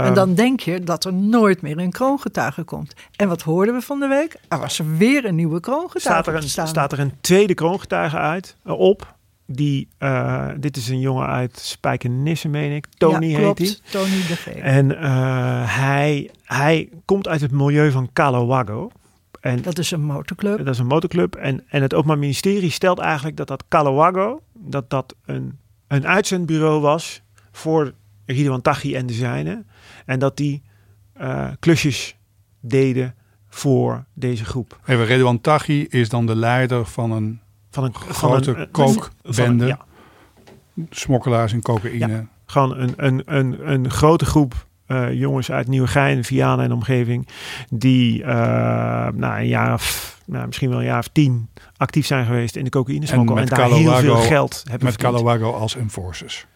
Eh, 0.00 0.06
En 0.06 0.14
dan 0.14 0.34
denk 0.34 0.60
je 0.60 0.80
dat 0.80 1.04
er 1.04 1.12
nooit 1.12 1.62
meer 1.62 1.78
een 1.78 1.90
kroongetuige 1.90 2.62
komt. 2.62 2.94
En 3.16 3.28
wat 3.28 3.42
hoorden 3.42 3.74
we 3.74 3.80
van 3.80 4.00
de 4.00 4.06
week? 4.06 4.36
Er 4.48 4.58
was 4.58 4.78
er 4.78 4.96
weer 4.96 5.24
een 5.24 5.34
nieuwe 5.34 5.60
kroongetuige 5.60 6.00
staat 6.00 6.26
er, 6.26 6.34
een, 6.34 6.68
staat 6.68 6.92
er 6.92 6.98
een 6.98 7.12
tweede 7.20 7.54
kroongetuige 7.54 8.16
uit, 8.18 8.56
eh, 8.64 8.78
op. 8.78 9.13
Die, 9.46 9.88
eh, 9.98 10.48
dit 10.58 10.76
is 10.76 10.88
een 10.88 11.00
jongen 11.00 11.26
uit 11.26 11.58
Spijkenisse, 11.58 12.48
meen 12.48 12.74
ik. 12.74 12.86
Tony 12.96 13.26
ja, 13.26 13.36
heet 13.36 13.38
klopt. 13.38 13.58
hij. 13.58 13.76
Tony 13.90 14.26
de 14.28 14.36
G. 14.36 14.46
En 14.46 14.98
eh, 14.98 15.76
hij, 15.76 16.30
hij 16.42 16.88
komt 17.04 17.28
uit 17.28 17.40
het 17.40 17.50
milieu 17.50 17.90
van 17.90 18.10
Calawago. 18.12 18.90
En 19.40 19.62
Dat 19.62 19.78
is 19.78 19.90
een 19.90 20.04
motorclub. 20.04 20.58
dat 20.58 20.74
is 20.74 20.78
een 20.78 20.86
motorclub. 20.86 21.34
En, 21.34 21.64
en 21.68 21.82
het 21.82 21.94
Openbaar 21.94 22.18
Ministerie 22.18 22.70
stelt 22.70 22.98
eigenlijk 22.98 23.36
dat 23.36 23.48
dat 23.48 23.64
Calawago... 23.68 24.42
dat 24.52 24.90
dat 24.90 25.14
een, 25.24 25.58
een 25.88 26.06
uitzendbureau 26.06 26.80
was 26.80 27.22
voor 27.52 27.92
Ridwan 28.26 28.62
Taghi 28.62 28.94
en 28.94 29.06
de 29.06 29.12
zijnen. 29.12 29.66
En 30.06 30.18
dat 30.18 30.36
die 30.36 30.62
eh, 31.12 31.48
klusjes 31.58 32.16
deden 32.60 33.14
voor 33.48 34.04
deze 34.12 34.44
groep. 34.44 34.80
Even, 34.86 35.04
Redouan 35.04 35.40
Taghi 35.40 35.86
is 35.88 36.08
dan 36.08 36.26
de 36.26 36.36
leider 36.36 36.86
van 36.86 37.10
een 37.10 37.40
Van 37.74 37.84
een 37.84 37.94
Grote 37.94 38.52
van 38.52 38.60
een- 38.60 38.70
kookbende. 38.70 39.10
van 39.22 39.66
ja, 39.66 39.78
smokkelaars 40.90 41.52
in 41.52 41.62
cocaïne. 41.62 42.26
Gewoon 42.46 42.78
een, 42.78 42.92
een, 42.96 43.22
een, 43.26 43.70
een 43.72 43.90
grote 43.90 44.24
groep 44.24 44.66
uh, 44.88 45.12
jongens 45.12 45.50
uit 45.50 45.68
Nieuwegein, 45.68 46.24
Vianen 46.24 46.64
en 46.64 46.72
omgeving, 46.72 47.28
die 47.70 48.20
uh, 48.20 48.26
nou, 49.14 49.38
een 49.38 49.46
jaar 49.46 49.72
of, 49.72 50.18
nou, 50.26 50.46
misschien 50.46 50.68
wel 50.68 50.78
een 50.78 50.84
jaar 50.84 50.98
of 50.98 51.08
tien 51.08 51.48
actief 51.76 52.06
zijn 52.06 52.26
geweest 52.26 52.56
in 52.56 52.64
de 52.64 52.70
cocaïnesmokkel 52.70 53.36
en, 53.36 53.42
en 53.42 53.48
daar 53.48 53.68
heel 53.68 53.94
veel 53.94 54.16
geld 54.16 54.62
hebben 54.68 54.88
Met 54.88 54.96
Calawago 54.96 55.52
als 55.52 55.76
enforcers. 55.76 56.46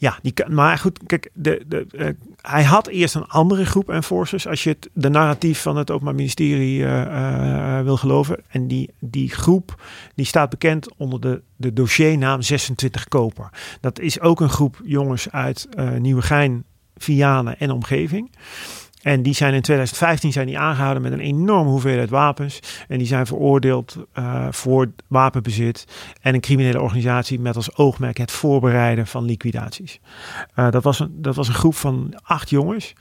Ja, 0.00 0.18
die, 0.22 0.34
maar 0.48 0.78
goed, 0.78 1.00
kijk, 1.06 1.30
de, 1.34 1.64
de, 1.66 1.86
uh, 1.92 2.08
hij 2.40 2.64
had 2.64 2.86
eerst 2.86 3.14
een 3.14 3.26
andere 3.26 3.66
groep 3.66 3.90
enforcers. 3.90 4.46
Als 4.46 4.64
je 4.64 4.70
het, 4.70 4.88
de 4.92 5.08
narratief 5.08 5.62
van 5.62 5.76
het 5.76 5.90
Openbaar 5.90 6.14
Ministerie 6.14 6.78
uh, 6.80 7.00
uh, 7.02 7.80
wil 7.82 7.96
geloven. 7.96 8.40
En 8.48 8.68
die, 8.68 8.90
die 8.98 9.30
groep 9.30 9.82
die 10.14 10.26
staat 10.26 10.50
bekend 10.50 10.94
onder 10.96 11.20
de, 11.20 11.42
de 11.56 11.72
dossiernaam 11.72 12.42
26 12.42 13.08
Koper. 13.08 13.50
Dat 13.80 13.98
is 13.98 14.20
ook 14.20 14.40
een 14.40 14.48
groep 14.48 14.80
jongens 14.84 15.30
uit 15.30 15.68
Nieuwegein, 15.98 16.64
Vianen 16.96 17.58
en 17.58 17.70
omgeving. 17.70 18.30
En 19.08 19.22
die 19.22 19.34
zijn 19.34 19.54
in 19.54 19.62
2015 19.62 20.32
zijn 20.32 20.46
die 20.46 20.58
aangehouden 20.58 21.02
met 21.02 21.12
een 21.12 21.20
enorme 21.20 21.70
hoeveelheid 21.70 22.10
wapens. 22.10 22.60
En 22.88 22.98
die 22.98 23.06
zijn 23.06 23.26
veroordeeld 23.26 23.96
uh, 24.18 24.46
voor 24.50 24.90
wapenbezit 25.06 25.84
en 26.20 26.34
een 26.34 26.40
criminele 26.40 26.80
organisatie 26.80 27.40
met 27.40 27.56
als 27.56 27.76
oogmerk 27.76 28.16
het 28.18 28.30
voorbereiden 28.30 29.06
van 29.06 29.24
liquidaties. 29.24 30.00
Uh, 30.56 30.70
dat, 30.70 30.82
was 30.82 31.00
een, 31.00 31.12
dat 31.12 31.34
was 31.34 31.48
een 31.48 31.54
groep 31.54 31.74
van 31.74 32.14
acht 32.22 32.50
jongens. 32.50 32.92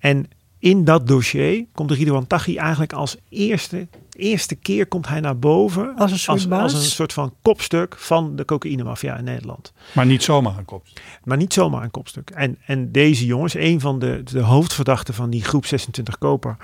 En 0.00 0.26
in 0.58 0.84
dat 0.84 1.06
dossier 1.06 1.64
komt 1.72 1.90
Ridouan 1.90 2.26
Taghi 2.26 2.56
eigenlijk 2.56 2.92
als 2.92 3.16
eerste, 3.28 3.88
eerste 4.18 4.54
keer 4.54 4.86
komt 4.86 5.08
hij 5.08 5.20
naar 5.20 5.38
boven. 5.38 5.94
Als 5.96 6.12
een 6.12 6.18
soort, 6.18 6.50
als, 6.50 6.62
als 6.62 6.72
een 6.72 6.80
soort 6.80 7.12
van 7.12 7.34
kopstuk 7.42 7.96
van 7.98 8.36
de 8.36 8.44
cocaïnemafia 8.44 9.16
in 9.16 9.24
Nederland. 9.24 9.72
Maar 9.94 10.06
niet 10.06 10.22
zomaar 10.22 10.58
een 10.58 10.64
kopstuk. 10.64 11.02
Maar 11.24 11.36
niet 11.36 11.52
zomaar 11.52 11.82
een 11.82 11.90
kopstuk. 11.90 12.30
En, 12.30 12.58
en 12.66 12.92
deze 12.92 13.26
jongens, 13.26 13.54
een 13.54 13.80
van 13.80 13.98
de, 13.98 14.22
de 14.24 14.40
hoofdverdachten 14.40 15.14
van 15.14 15.30
die 15.30 15.44
groep 15.44 15.66
26 15.66 16.18
koper, 16.18 16.56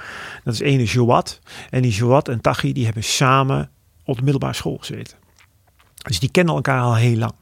dat 0.45 0.55
is 0.55 0.61
ene 0.61 0.85
Jowat. 0.85 1.41
En 1.71 1.83
die 1.83 1.93
Jowat 1.93 2.29
en 2.29 2.41
Taghi, 2.41 2.73
die 2.73 2.85
hebben 2.85 3.05
samen 3.05 3.71
op 4.05 4.17
de 4.17 4.23
middelbare 4.23 4.55
school 4.55 4.77
gezeten. 4.77 5.17
Dus 5.95 6.21
die 6.21 6.31
kennen 6.31 6.55
elkaar 6.55 6.81
al 6.81 6.97
heel 6.97 7.17
lang 7.17 7.33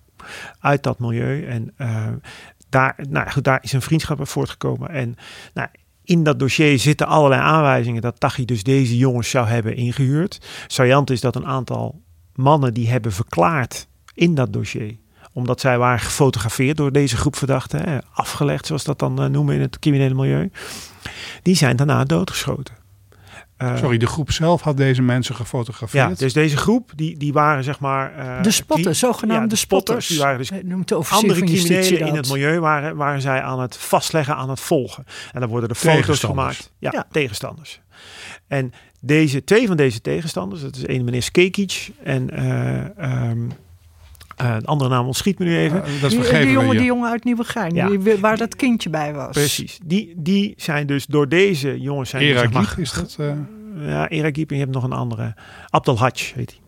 uit 0.61 0.83
dat 0.83 0.99
milieu. 0.99 1.47
En 1.47 1.75
uh, 1.79 2.07
daar, 2.69 2.99
nou 3.09 3.31
goed, 3.31 3.45
daar 3.45 3.59
is 3.63 3.73
een 3.73 3.83
vriendschap 3.83 4.19
uit 4.19 4.29
voortgekomen. 4.29 4.89
En 4.91 5.17
nou, 5.55 5.69
in 6.05 6.23
dat 6.23 6.39
dossier 6.39 6.79
zitten 6.79 7.07
allerlei 7.07 7.41
aanwijzingen 7.41 8.03
dat 8.03 8.21
Tachi 8.21 8.45
dus 8.45 8.63
deze 8.63 8.97
jongens 8.97 9.31
zou 9.31 9.47
hebben 9.47 9.77
ingehuurd. 9.77 10.41
Saillant 10.67 11.11
is 11.11 11.21
dat 11.21 11.37
een 11.37 11.47
aantal 11.47 12.01
mannen 12.35 12.75
die 12.75 12.89
hebben 12.89 13.13
verklaard 13.13 13.89
in 14.15 14.35
dat 14.35 14.53
dossier 14.53 15.01
omdat 15.33 15.61
zij 15.61 15.79
waren 15.79 16.01
gefotografeerd 16.01 16.77
door 16.77 16.93
deze 16.93 17.17
groep 17.17 17.37
verdachten, 17.37 18.03
afgelegd 18.13 18.67
zoals 18.67 18.85
dat 18.85 18.99
dan 18.99 19.31
noemen 19.31 19.55
in 19.55 19.61
het 19.61 19.79
criminele 19.79 20.15
milieu. 20.15 20.51
Die 21.43 21.55
zijn 21.55 21.77
daarna 21.77 22.05
doodgeschoten. 22.05 22.82
Uh, 23.63 23.77
Sorry, 23.77 23.97
de 23.97 24.07
groep 24.07 24.31
zelf 24.31 24.63
had 24.63 24.77
deze 24.77 25.03
mensen 25.03 25.35
gefotografeerd? 25.35 26.09
Ja, 26.09 26.15
dus 26.15 26.33
deze 26.33 26.57
groep, 26.57 26.93
die, 26.95 27.17
die 27.17 27.33
waren 27.33 27.65
zeg 27.65 27.81
maar... 27.81 28.19
Uh, 28.19 28.43
de 28.43 28.51
spotters, 28.51 28.99
zogenaamde 28.99 29.43
ja, 29.43 29.49
de 29.49 29.57
spotters. 29.57 30.07
Die 30.07 30.19
waren 30.19 30.39
dus 30.39 30.51
noemt 30.63 30.89
de 30.89 30.95
andere 30.95 31.41
criminelen 31.41 32.07
in 32.07 32.15
het 32.15 32.31
milieu 32.31 32.61
waren, 32.61 32.97
waren 32.97 33.21
zij 33.21 33.43
aan 33.43 33.61
het 33.61 33.77
vastleggen, 33.77 34.37
aan 34.37 34.51
het 34.51 34.61
volgen. 34.61 35.05
En 35.33 35.41
dan 35.41 35.49
worden 35.49 35.69
er 35.69 35.75
foto's 35.75 36.21
gemaakt. 36.21 36.73
Ja, 36.79 36.91
ja, 36.93 37.07
tegenstanders. 37.11 37.81
En 38.47 38.73
deze, 39.01 39.45
twee 39.45 39.67
van 39.67 39.77
deze 39.77 40.01
tegenstanders, 40.01 40.63
dat 40.63 40.77
is 40.77 40.87
een 40.87 41.05
meneer 41.05 41.23
Skekic 41.23 41.91
en... 42.03 42.41
Uh, 42.99 43.31
um, 43.31 43.53
uh, 44.43 44.57
de 44.59 44.67
andere 44.67 44.91
naam 44.91 45.07
ontschiet 45.07 45.39
me 45.39 45.45
nu 45.45 45.57
even. 45.57 45.77
Uh, 45.87 46.01
dat 46.01 46.11
die, 46.11 46.21
die, 46.21 46.51
jongen, 46.51 46.77
die 46.77 46.85
jongen 46.85 47.11
uit 47.11 47.25
Nieuwegein, 47.25 47.75
ja. 47.75 47.89
die, 47.89 48.19
waar 48.19 48.37
dat 48.37 48.57
kindje 48.57 48.91
bij 48.91 49.15
was. 49.15 49.31
Precies. 49.31 49.79
Die, 49.85 50.15
die 50.17 50.55
zijn 50.57 50.87
dus 50.87 51.07
door 51.07 51.29
deze 51.29 51.81
jongens... 51.81 52.11
Zijn 52.11 52.23
Era 52.23 52.39
zeg 52.39 52.53
maar, 52.53 52.75
is 52.79 52.93
dat? 52.93 53.17
Uh... 53.21 53.35
Ja, 53.77 54.09
Era 54.09 54.31
en 54.31 54.45
je 54.47 54.55
hebt 54.55 54.73
nog 54.73 54.85
een 54.85 54.93
andere. 54.93 55.35
Abdel 55.69 55.99
Haj 55.99 56.13
heet 56.35 56.51
hij. 56.51 56.61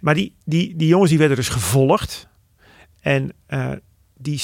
Maar 0.00 0.14
die, 0.14 0.34
die, 0.44 0.76
die 0.76 0.88
jongens 0.88 1.10
die 1.10 1.18
werden 1.18 1.36
dus 1.36 1.48
gevolgd. 1.48 2.28
En 3.00 3.32
die, 4.16 4.40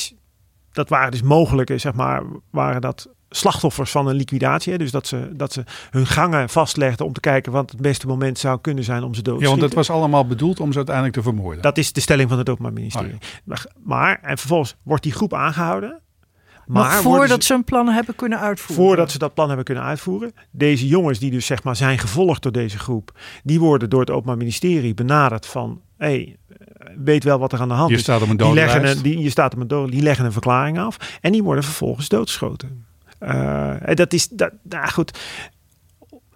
dat 0.73 0.89
waren 0.89 1.11
dus 1.11 1.23
mogelijke, 1.23 1.79
zeg 1.79 1.95
maar, 1.95 2.23
waren 2.51 2.81
dat 2.81 3.09
slachtoffers 3.31 3.91
van 3.91 4.07
een 4.07 4.17
liquidatie. 4.17 4.79
Dus 4.79 4.91
dat 4.91 5.07
ze, 5.07 5.31
dat 5.33 5.53
ze 5.53 5.65
hun 5.91 6.07
gangen 6.07 6.49
vastlegden 6.49 7.07
om 7.07 7.12
te 7.12 7.21
kijken 7.21 7.53
wat 7.53 7.71
het 7.71 7.81
beste 7.81 8.07
moment 8.07 8.39
zou 8.39 8.61
kunnen 8.61 8.85
zijn 8.85 9.03
om 9.03 9.15
ze 9.15 9.23
dood 9.23 9.39
te 9.39 9.43
Ja, 9.43 9.49
want 9.49 9.61
dat 9.61 9.75
was 9.75 9.91
allemaal 9.91 10.27
bedoeld 10.27 10.61
om 10.61 10.71
ze 10.71 10.77
uiteindelijk 10.77 11.17
te 11.17 11.23
vermoorden. 11.23 11.62
Dat 11.62 11.79
is 11.79 11.93
de 11.93 12.01
stelling 12.01 12.29
van 12.29 12.39
het 12.39 12.49
Openbaar 12.49 12.73
Ministerie. 12.73 13.15
Oh, 13.15 13.19
ja. 13.45 13.57
Maar, 13.83 14.19
en 14.23 14.39
vervolgens 14.39 14.77
wordt 14.83 15.03
die 15.03 15.12
groep 15.12 15.35
aangehouden. 15.35 16.01
Maar 16.67 17.03
voordat 17.03 17.41
ze, 17.41 17.47
ze 17.47 17.53
hun 17.53 17.65
plan 17.65 17.89
hebben 17.89 18.15
kunnen 18.15 18.41
uitvoeren. 18.41 18.85
Voordat 18.85 19.11
ze 19.11 19.19
dat 19.19 19.35
plan 19.35 19.47
hebben 19.47 19.65
kunnen 19.65 19.85
uitvoeren. 19.85 20.33
Deze 20.51 20.87
jongens 20.87 21.19
die 21.19 21.31
dus 21.31 21.47
zeg 21.47 21.62
maar 21.62 21.77
zijn 21.77 21.99
gevolgd 21.99 22.43
door 22.43 22.53
deze 22.53 22.79
groep. 22.79 23.19
Die 23.45 23.61
worden 23.61 23.91
door 23.91 24.01
het 24.01 24.11
Openbaar 24.11 24.37
Ministerie 24.37 24.95
benaderd 24.95 25.47
van... 25.47 25.81
Hey, 25.97 26.37
weet 26.97 27.25
wel 27.25 27.39
wat 27.39 27.53
er 27.53 27.61
aan 27.61 27.69
de 27.69 27.75
hand 27.75 27.91
je 27.91 27.97
is. 27.97 28.03
Staat 28.03 28.23
op 28.23 28.29
een 28.29 28.37
die 28.37 28.53
leggen 28.53 28.87
een, 28.89 29.03
die, 29.03 29.19
je 29.19 29.31
staat 29.31 29.55
op 29.55 29.61
een 29.61 29.69
dood, 29.69 29.91
die 29.91 30.03
leggen 30.03 30.25
een 30.25 30.33
verklaring 30.33 30.79
af. 30.79 31.19
En 31.21 31.33
die 31.33 31.43
worden 31.43 31.65
vervolgens 31.65 32.09
doodgeschoten. 32.09 32.85
Uh, 33.20 33.74
dat 33.94 34.12
is, 34.12 34.29
dat, 34.29 34.52
nou 34.62 34.88
goed, 34.88 35.18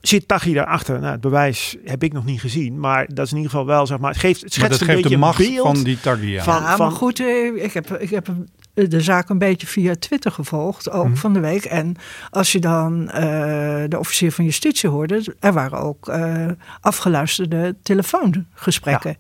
zit 0.01 0.29
Tachi 0.29 0.53
daarachter? 0.53 1.01
Nou, 1.01 1.13
het 1.13 1.21
bewijs 1.21 1.77
heb 1.85 2.03
ik 2.03 2.13
nog 2.13 2.25
niet 2.25 2.41
gezien, 2.41 2.81
maar 2.81 3.07
dat 3.15 3.25
is 3.25 3.31
in 3.31 3.37
ieder 3.37 3.51
geval 3.51 3.67
wel, 3.67 3.87
zeg 3.87 3.99
maar, 3.99 4.11
het 4.11 4.21
geeft, 4.21 4.41
het 4.41 4.53
schetst 4.53 4.61
maar 4.61 4.79
dat 4.79 4.81
een 4.81 4.87
geeft 4.87 5.03
beetje 5.03 5.17
de 5.17 5.25
macht 5.25 5.39
beeld 5.39 5.67
van 5.67 5.85
die 5.85 6.01
Taghi 6.01 6.37
aan. 6.37 6.45
Van, 6.45 6.63
ja, 6.63 6.77
maar 6.77 6.91
goed, 6.91 7.21
eh, 7.21 7.65
ik 7.65 7.73
heb, 7.73 7.91
ik 7.93 8.11
heb 8.11 8.29
de 8.75 9.01
zaak 9.01 9.29
een 9.29 9.39
beetje 9.39 9.67
via 9.67 9.95
Twitter 9.99 10.33
gevolgd, 10.33 10.91
ook 10.91 11.07
Mhm. 11.07 11.17
van 11.17 11.33
de 11.33 11.41
week. 11.41 11.65
En 11.65 11.97
als 12.31 12.53
je 12.53 12.59
dan 12.59 13.03
uh, 13.03 13.13
de 13.89 13.99
officier 13.99 14.33
van 14.33 14.45
justitie 14.45 14.89
hoorde, 14.89 15.35
er 15.41 15.53
waren 15.53 15.79
ook 15.79 16.09
uh, 16.09 16.47
afgeluisterde 16.81 17.77
telefoongesprekken. 17.83 19.17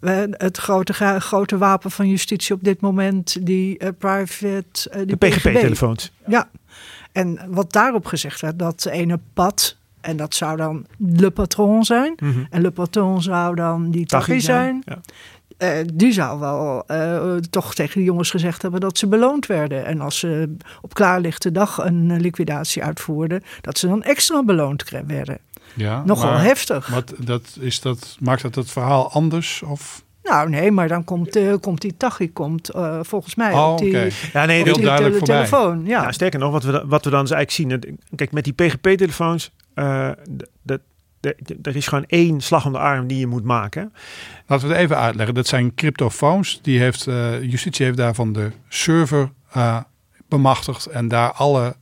Ja. 0.00 0.26
Het 0.30 0.56
grote, 0.56 1.20
grote 1.20 1.58
wapen 1.58 1.90
van 1.90 2.08
justitie 2.08 2.54
op 2.54 2.64
dit 2.64 2.80
moment, 2.80 3.46
die 3.46 3.82
uh, 3.82 3.88
private... 3.98 4.90
die 4.96 5.06
de 5.06 5.16
PGP-telefoons. 5.16 6.12
Ja, 6.26 6.48
en 7.16 7.38
wat 7.48 7.72
daarop 7.72 8.06
gezegd 8.06 8.40
werd, 8.40 8.58
dat 8.58 8.86
ene 8.86 9.20
pad, 9.34 9.76
en 10.00 10.16
dat 10.16 10.34
zou 10.34 10.56
dan 10.56 10.86
Le 10.98 11.30
Patron 11.30 11.84
zijn. 11.84 12.12
Mhm. 12.16 12.26
Mm 12.26 12.32
-hmm. 12.32 12.46
En 12.50 12.62
Le 12.62 12.70
Patron 12.70 13.22
zou 13.22 13.54
dan 13.54 13.90
die 13.90 14.06
Taghi 14.06 14.40
zijn. 14.40 14.82
Ja. 14.84 15.00
Uh, 15.58 15.86
die 15.94 16.12
zou 16.12 16.40
wel 16.40 16.84
uh, 16.90 17.36
toch 17.36 17.74
tegen 17.74 17.98
de 17.98 18.04
jongens 18.04 18.30
gezegd 18.30 18.62
hebben 18.62 18.80
dat 18.80 18.98
ze 18.98 19.06
beloond 19.06 19.46
werden. 19.46 19.86
En 19.86 20.00
als 20.00 20.18
ze 20.18 20.56
op 20.80 20.94
klaarlichte 20.94 21.52
dag 21.52 21.78
een 21.78 22.20
liquidatie 22.20 22.82
uitvoerden, 22.84 23.42
dat 23.60 23.78
ze 23.78 23.88
dan 23.88 24.02
extra 24.02 24.44
beloond 24.44 24.90
werden. 25.06 25.38
Ja, 25.74 26.02
Nogal 26.04 26.30
maar, 26.30 26.42
heftig. 26.42 26.86
Wat, 26.86 27.14
dat, 27.18 27.56
is 27.60 27.80
dat, 27.80 28.16
maakt 28.20 28.42
dat 28.42 28.54
het 28.54 28.70
verhaal 28.70 29.10
anders? 29.10 29.62
Of? 29.62 30.04
Nou 30.26 30.48
nee, 30.48 30.70
maar 30.70 30.88
dan 30.88 31.04
komt, 31.04 31.36
uh, 31.36 31.54
komt 31.60 31.80
die 31.80 31.96
Taghi 31.96 32.32
komt 32.32 32.74
uh, 32.74 32.98
volgens 33.02 33.34
mij 33.34 33.52
oh, 33.52 33.72
op 33.72 33.78
die, 33.78 33.88
okay. 33.88 34.10
ja, 34.32 34.44
nee, 34.44 34.60
op 34.68 34.74
die 34.74 34.84
duidelijk 34.84 35.18
te 35.18 35.24
telefoon. 35.24 35.84
Ja. 35.84 36.02
ja. 36.02 36.12
sterker 36.12 36.38
nog, 36.38 36.52
wat 36.52 36.62
we, 36.62 36.84
wat 36.86 37.04
we 37.04 37.10
dan 37.10 37.20
dus 37.20 37.30
eigenlijk 37.30 37.82
zien. 37.82 37.98
Kijk, 38.14 38.32
met 38.32 38.44
die 38.44 38.52
PGP-telefoons, 38.52 39.52
uh, 39.74 40.10
er 41.62 41.76
is 41.76 41.86
gewoon 41.86 42.04
één 42.06 42.40
slag 42.40 42.66
om 42.66 42.72
de 42.72 42.78
arm 42.78 43.06
die 43.06 43.18
je 43.18 43.26
moet 43.26 43.44
maken. 43.44 43.92
Laten 44.46 44.68
we 44.68 44.74
het 44.74 44.82
even 44.82 44.98
uitleggen. 44.98 45.34
Dat 45.34 45.46
zijn 45.46 45.74
cryptofoons. 45.74 46.58
Die 46.62 46.78
heeft, 46.78 47.06
uh, 47.06 47.42
justitie 47.42 47.84
heeft 47.84 47.96
daarvan 47.96 48.32
de 48.32 48.50
server 48.68 49.30
uh, 49.56 49.80
bemachtigd 50.28 50.86
en 50.86 51.08
daar 51.08 51.32
alle 51.32 51.76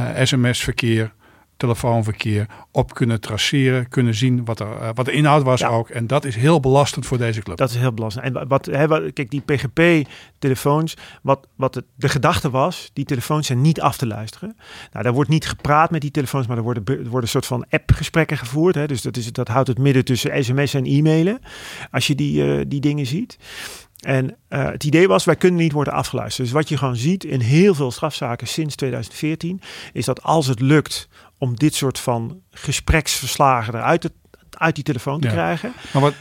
uh, 0.00 0.08
sms-verkeer, 0.22 1.12
telefoonverkeer 1.58 2.46
op 2.70 2.94
kunnen 2.94 3.20
traceren, 3.20 3.88
kunnen 3.88 4.14
zien 4.14 4.44
wat, 4.44 4.60
er, 4.60 4.94
wat 4.94 5.04
de 5.04 5.12
inhoud 5.12 5.42
was 5.42 5.60
ja. 5.60 5.68
ook. 5.68 5.88
En 5.88 6.06
dat 6.06 6.24
is 6.24 6.36
heel 6.36 6.60
belastend 6.60 7.06
voor 7.06 7.18
deze 7.18 7.40
club. 7.40 7.56
Dat 7.56 7.70
is 7.70 7.76
heel 7.76 7.92
belastend. 7.92 8.24
En 8.24 8.48
wat, 8.48 8.66
hè, 8.66 8.86
wat 8.86 9.12
kijk, 9.12 9.30
die 9.30 9.40
PGP-telefoons, 9.40 10.96
wat, 11.22 11.46
wat 11.56 11.74
het, 11.74 11.84
de 11.94 12.08
gedachte 12.08 12.50
was, 12.50 12.90
die 12.92 13.04
telefoons 13.04 13.46
zijn 13.46 13.60
niet 13.60 13.80
af 13.80 13.96
te 13.96 14.06
luisteren. 14.06 14.56
Nou, 14.92 15.04
daar 15.04 15.12
wordt 15.12 15.30
niet 15.30 15.48
gepraat 15.48 15.90
met 15.90 16.00
die 16.00 16.10
telefoons, 16.10 16.46
maar 16.46 16.56
er 16.56 16.62
worden, 16.62 16.82
er 16.84 16.96
worden 16.96 17.22
een 17.22 17.28
soort 17.28 17.46
van 17.46 17.66
app-gesprekken 17.70 18.38
gevoerd. 18.38 18.74
Hè. 18.74 18.86
Dus 18.86 19.02
dat, 19.02 19.16
is, 19.16 19.32
dat 19.32 19.48
houdt 19.48 19.68
het 19.68 19.78
midden 19.78 20.04
tussen 20.04 20.44
sms 20.44 20.74
en 20.74 20.84
e-mailen, 20.84 21.40
als 21.90 22.06
je 22.06 22.14
die, 22.14 22.44
uh, 22.44 22.64
die 22.66 22.80
dingen 22.80 23.06
ziet. 23.06 23.38
En 23.98 24.36
uh, 24.48 24.64
het 24.64 24.84
idee 24.84 25.08
was, 25.08 25.24
wij 25.24 25.36
kunnen 25.36 25.60
niet 25.60 25.72
worden 25.72 25.92
afgeluisterd. 25.92 26.46
Dus 26.46 26.56
wat 26.56 26.68
je 26.68 26.76
gewoon 26.76 26.96
ziet 26.96 27.24
in 27.24 27.40
heel 27.40 27.74
veel 27.74 27.90
strafzaken 27.90 28.46
sinds 28.46 28.74
2014, 28.74 29.60
is 29.92 30.04
dat 30.04 30.22
als 30.22 30.46
het 30.46 30.60
lukt 30.60 31.08
om 31.38 31.56
dit 31.56 31.74
soort 31.74 31.98
van 31.98 32.40
gespreksverslagen 32.50 33.74
eruit 33.74 34.00
te, 34.00 34.12
uit 34.50 34.74
die 34.74 34.84
telefoon 34.84 35.20
te 35.20 35.26
Ja. 35.26 35.32
krijgen, 35.32 35.72
Maar 35.92 36.02
wat, 36.02 36.14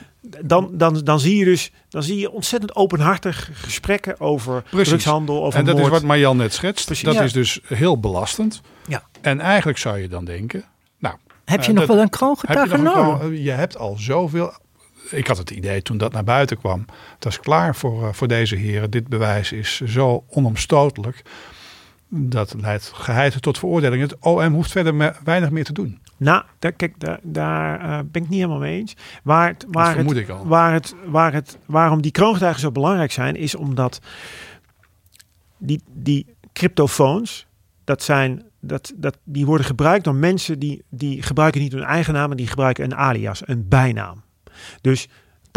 dan, 0.46 0.70
dan, 0.74 0.98
dan 1.04 1.20
zie 1.20 1.36
je 1.38 1.46
dus 1.46 1.72
dan 1.90 2.04
zie 2.04 2.18
je 2.20 2.32
ontzettend 2.32 2.76
openhartig 2.76 3.50
gesprekken 3.54 4.20
over 4.20 4.62
Precies. 4.62 4.88
drugshandel, 4.88 5.44
over 5.46 5.60
en 5.60 5.66
dat 5.66 5.74
moord. 5.76 5.86
is 5.88 5.92
wat 5.94 6.04
Marjan 6.04 6.38
net 6.38 6.54
schetst. 6.54 6.86
Precies. 6.86 7.04
Dat 7.04 7.14
Ja. 7.14 7.22
is 7.22 7.34
dus 7.34 7.60
heel 7.68 8.00
belastend. 8.00 8.62
Ja. 8.88 9.04
En 9.22 9.40
eigenlijk 9.40 9.78
zou 9.78 9.98
je 9.98 10.08
dan 10.08 10.26
denken, 10.26 10.64
nou, 11.00 11.16
Heb 11.46 11.62
je 11.64 11.68
Eh, 11.70 11.74
nog 11.78 11.86
dat- 11.86 11.96
wel 11.96 12.04
een 12.04 12.10
kroongetuige 12.10 12.78
kroon- 12.78 13.42
je 13.42 13.52
hebt 13.52 13.78
al 13.78 13.96
zoveel. 13.98 14.54
ik 15.12 15.28
had 15.28 15.38
het 15.38 15.50
idee 15.50 15.82
toen 15.82 15.98
dat 15.98 16.12
naar 16.12 16.24
buiten 16.24 16.58
kwam. 16.58 16.86
Dat 17.20 17.32
is 17.32 17.40
klaar 17.40 17.76
voor, 17.76 18.02
uh, 18.04 18.08
voor 18.14 18.28
deze 18.28 18.56
heren. 18.56 18.90
Dit 18.92 19.08
bewijs 19.08 19.52
is 19.52 19.80
zo 19.82 20.24
onomstotelijk. 20.30 21.22
Dat 22.10 22.54
leidt 22.58 22.92
geheid 22.94 23.42
tot 23.42 23.58
veroordeling. 23.58 24.02
Het 24.02 24.20
OM 24.20 24.54
hoeft 24.54 24.72
verder 24.72 25.16
weinig 25.24 25.50
meer 25.50 25.64
te 25.64 25.74
doen. 25.74 26.00
Nou, 26.18 26.44
daar, 26.60 26.72
kijk, 26.72 27.00
daar, 27.00 27.20
daar 27.24 27.82
uh, 27.82 27.98
ben 28.12 28.24
ik 28.24 28.30
niet 28.30 28.40
helemaal 28.40 28.60
mee 28.60 28.80
eens. 28.80 28.96
Waar 29.24 29.48
het, 29.48 29.66
waar 29.70 29.98
het, 29.98 30.12
ik 30.12 30.30
al. 30.30 30.48
Waar 30.48 30.74
het, 30.74 30.96
waar 31.06 31.34
het, 31.34 31.58
waarom 31.66 32.02
die 32.02 32.12
kroongetuigen 32.12 32.62
zo 32.62 32.72
belangrijk 32.72 33.12
zijn, 33.12 33.36
is 33.36 33.56
omdat 33.56 34.02
die, 35.58 35.82
die 35.94 36.26
cryptofoons, 36.54 37.48
dat 37.84 38.04
zijn, 38.04 38.44
dat, 38.60 38.94
dat, 38.96 39.18
die 39.24 39.46
worden 39.46 39.66
gebruikt 39.66 40.04
door 40.04 40.16
mensen 40.16 40.60
die, 40.60 40.84
die 40.90 41.22
gebruiken 41.22 41.62
niet 41.62 41.72
hun 41.72 41.84
eigen 41.84 42.14
naam, 42.14 42.28
maar 42.28 42.38
die 42.38 42.48
gebruiken 42.48 42.84
een 42.84 42.96
alias, 42.96 43.48
een 43.48 43.68
bijnaam. 43.68 44.24
Dus 44.82 45.08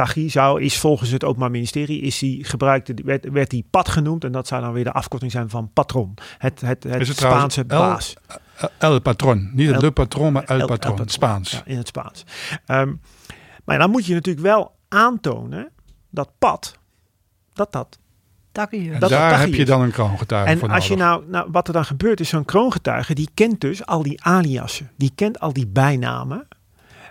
Taghi 0.00 0.30
zou, 0.30 0.62
is 0.62 0.78
volgens 0.78 1.10
het 1.10 1.24
Openbaar 1.24 1.50
Ministerie, 1.50 2.00
is 2.00 2.18
die 2.18 2.44
gebruikte, 2.44 2.94
werd, 3.04 3.30
werd 3.30 3.50
die 3.50 3.66
pad 3.70 3.88
genoemd. 3.88 4.24
En 4.24 4.32
dat 4.32 4.46
zou 4.46 4.62
dan 4.62 4.72
weer 4.72 4.84
de 4.84 4.92
afkorting 4.92 5.30
zijn 5.30 5.50
van 5.50 5.70
patron. 5.72 6.14
Het, 6.38 6.60
het, 6.60 6.84
het, 6.84 7.08
het 7.08 7.16
Spaanse 7.16 7.64
baas. 7.64 8.14
El, 8.78 9.00
patron. 9.00 9.50
Niet 9.54 9.70
el, 9.70 9.80
de 9.80 9.90
patron, 9.90 10.32
maar 10.32 10.44
el, 10.44 10.60
el 10.60 10.66
patron. 10.66 10.98
El 10.98 11.04
Spaans. 11.08 11.50
Ja, 11.50 11.62
in 11.64 11.76
het 11.76 11.88
Spaans. 11.88 12.24
Um, 12.66 13.00
maar 13.64 13.78
dan 13.78 13.90
moet 13.90 14.06
je 14.06 14.14
natuurlijk 14.14 14.46
wel 14.46 14.74
aantonen 14.88 15.70
dat 16.10 16.30
pad, 16.38 16.78
dat 17.52 17.72
dat 17.72 17.98
en 18.52 18.98
daar 18.98 19.40
heb 19.40 19.54
je 19.54 19.64
dan 19.64 19.80
een 19.80 19.90
kroongetuige 19.90 20.50
en 20.50 20.58
voor 20.58 20.70
als 20.70 20.88
je 20.88 20.96
nou, 20.96 21.24
nou, 21.26 21.48
wat 21.52 21.66
er 21.66 21.72
dan 21.72 21.84
gebeurt 21.84 22.20
is, 22.20 22.28
zo'n 22.28 22.44
kroongetuige 22.44 23.14
die 23.14 23.28
kent 23.34 23.60
dus 23.60 23.86
al 23.86 24.02
die 24.02 24.24
aliasen. 24.24 24.90
Die 24.96 25.12
kent 25.14 25.40
al 25.40 25.52
die 25.52 25.66
bijnamen. 25.66 26.48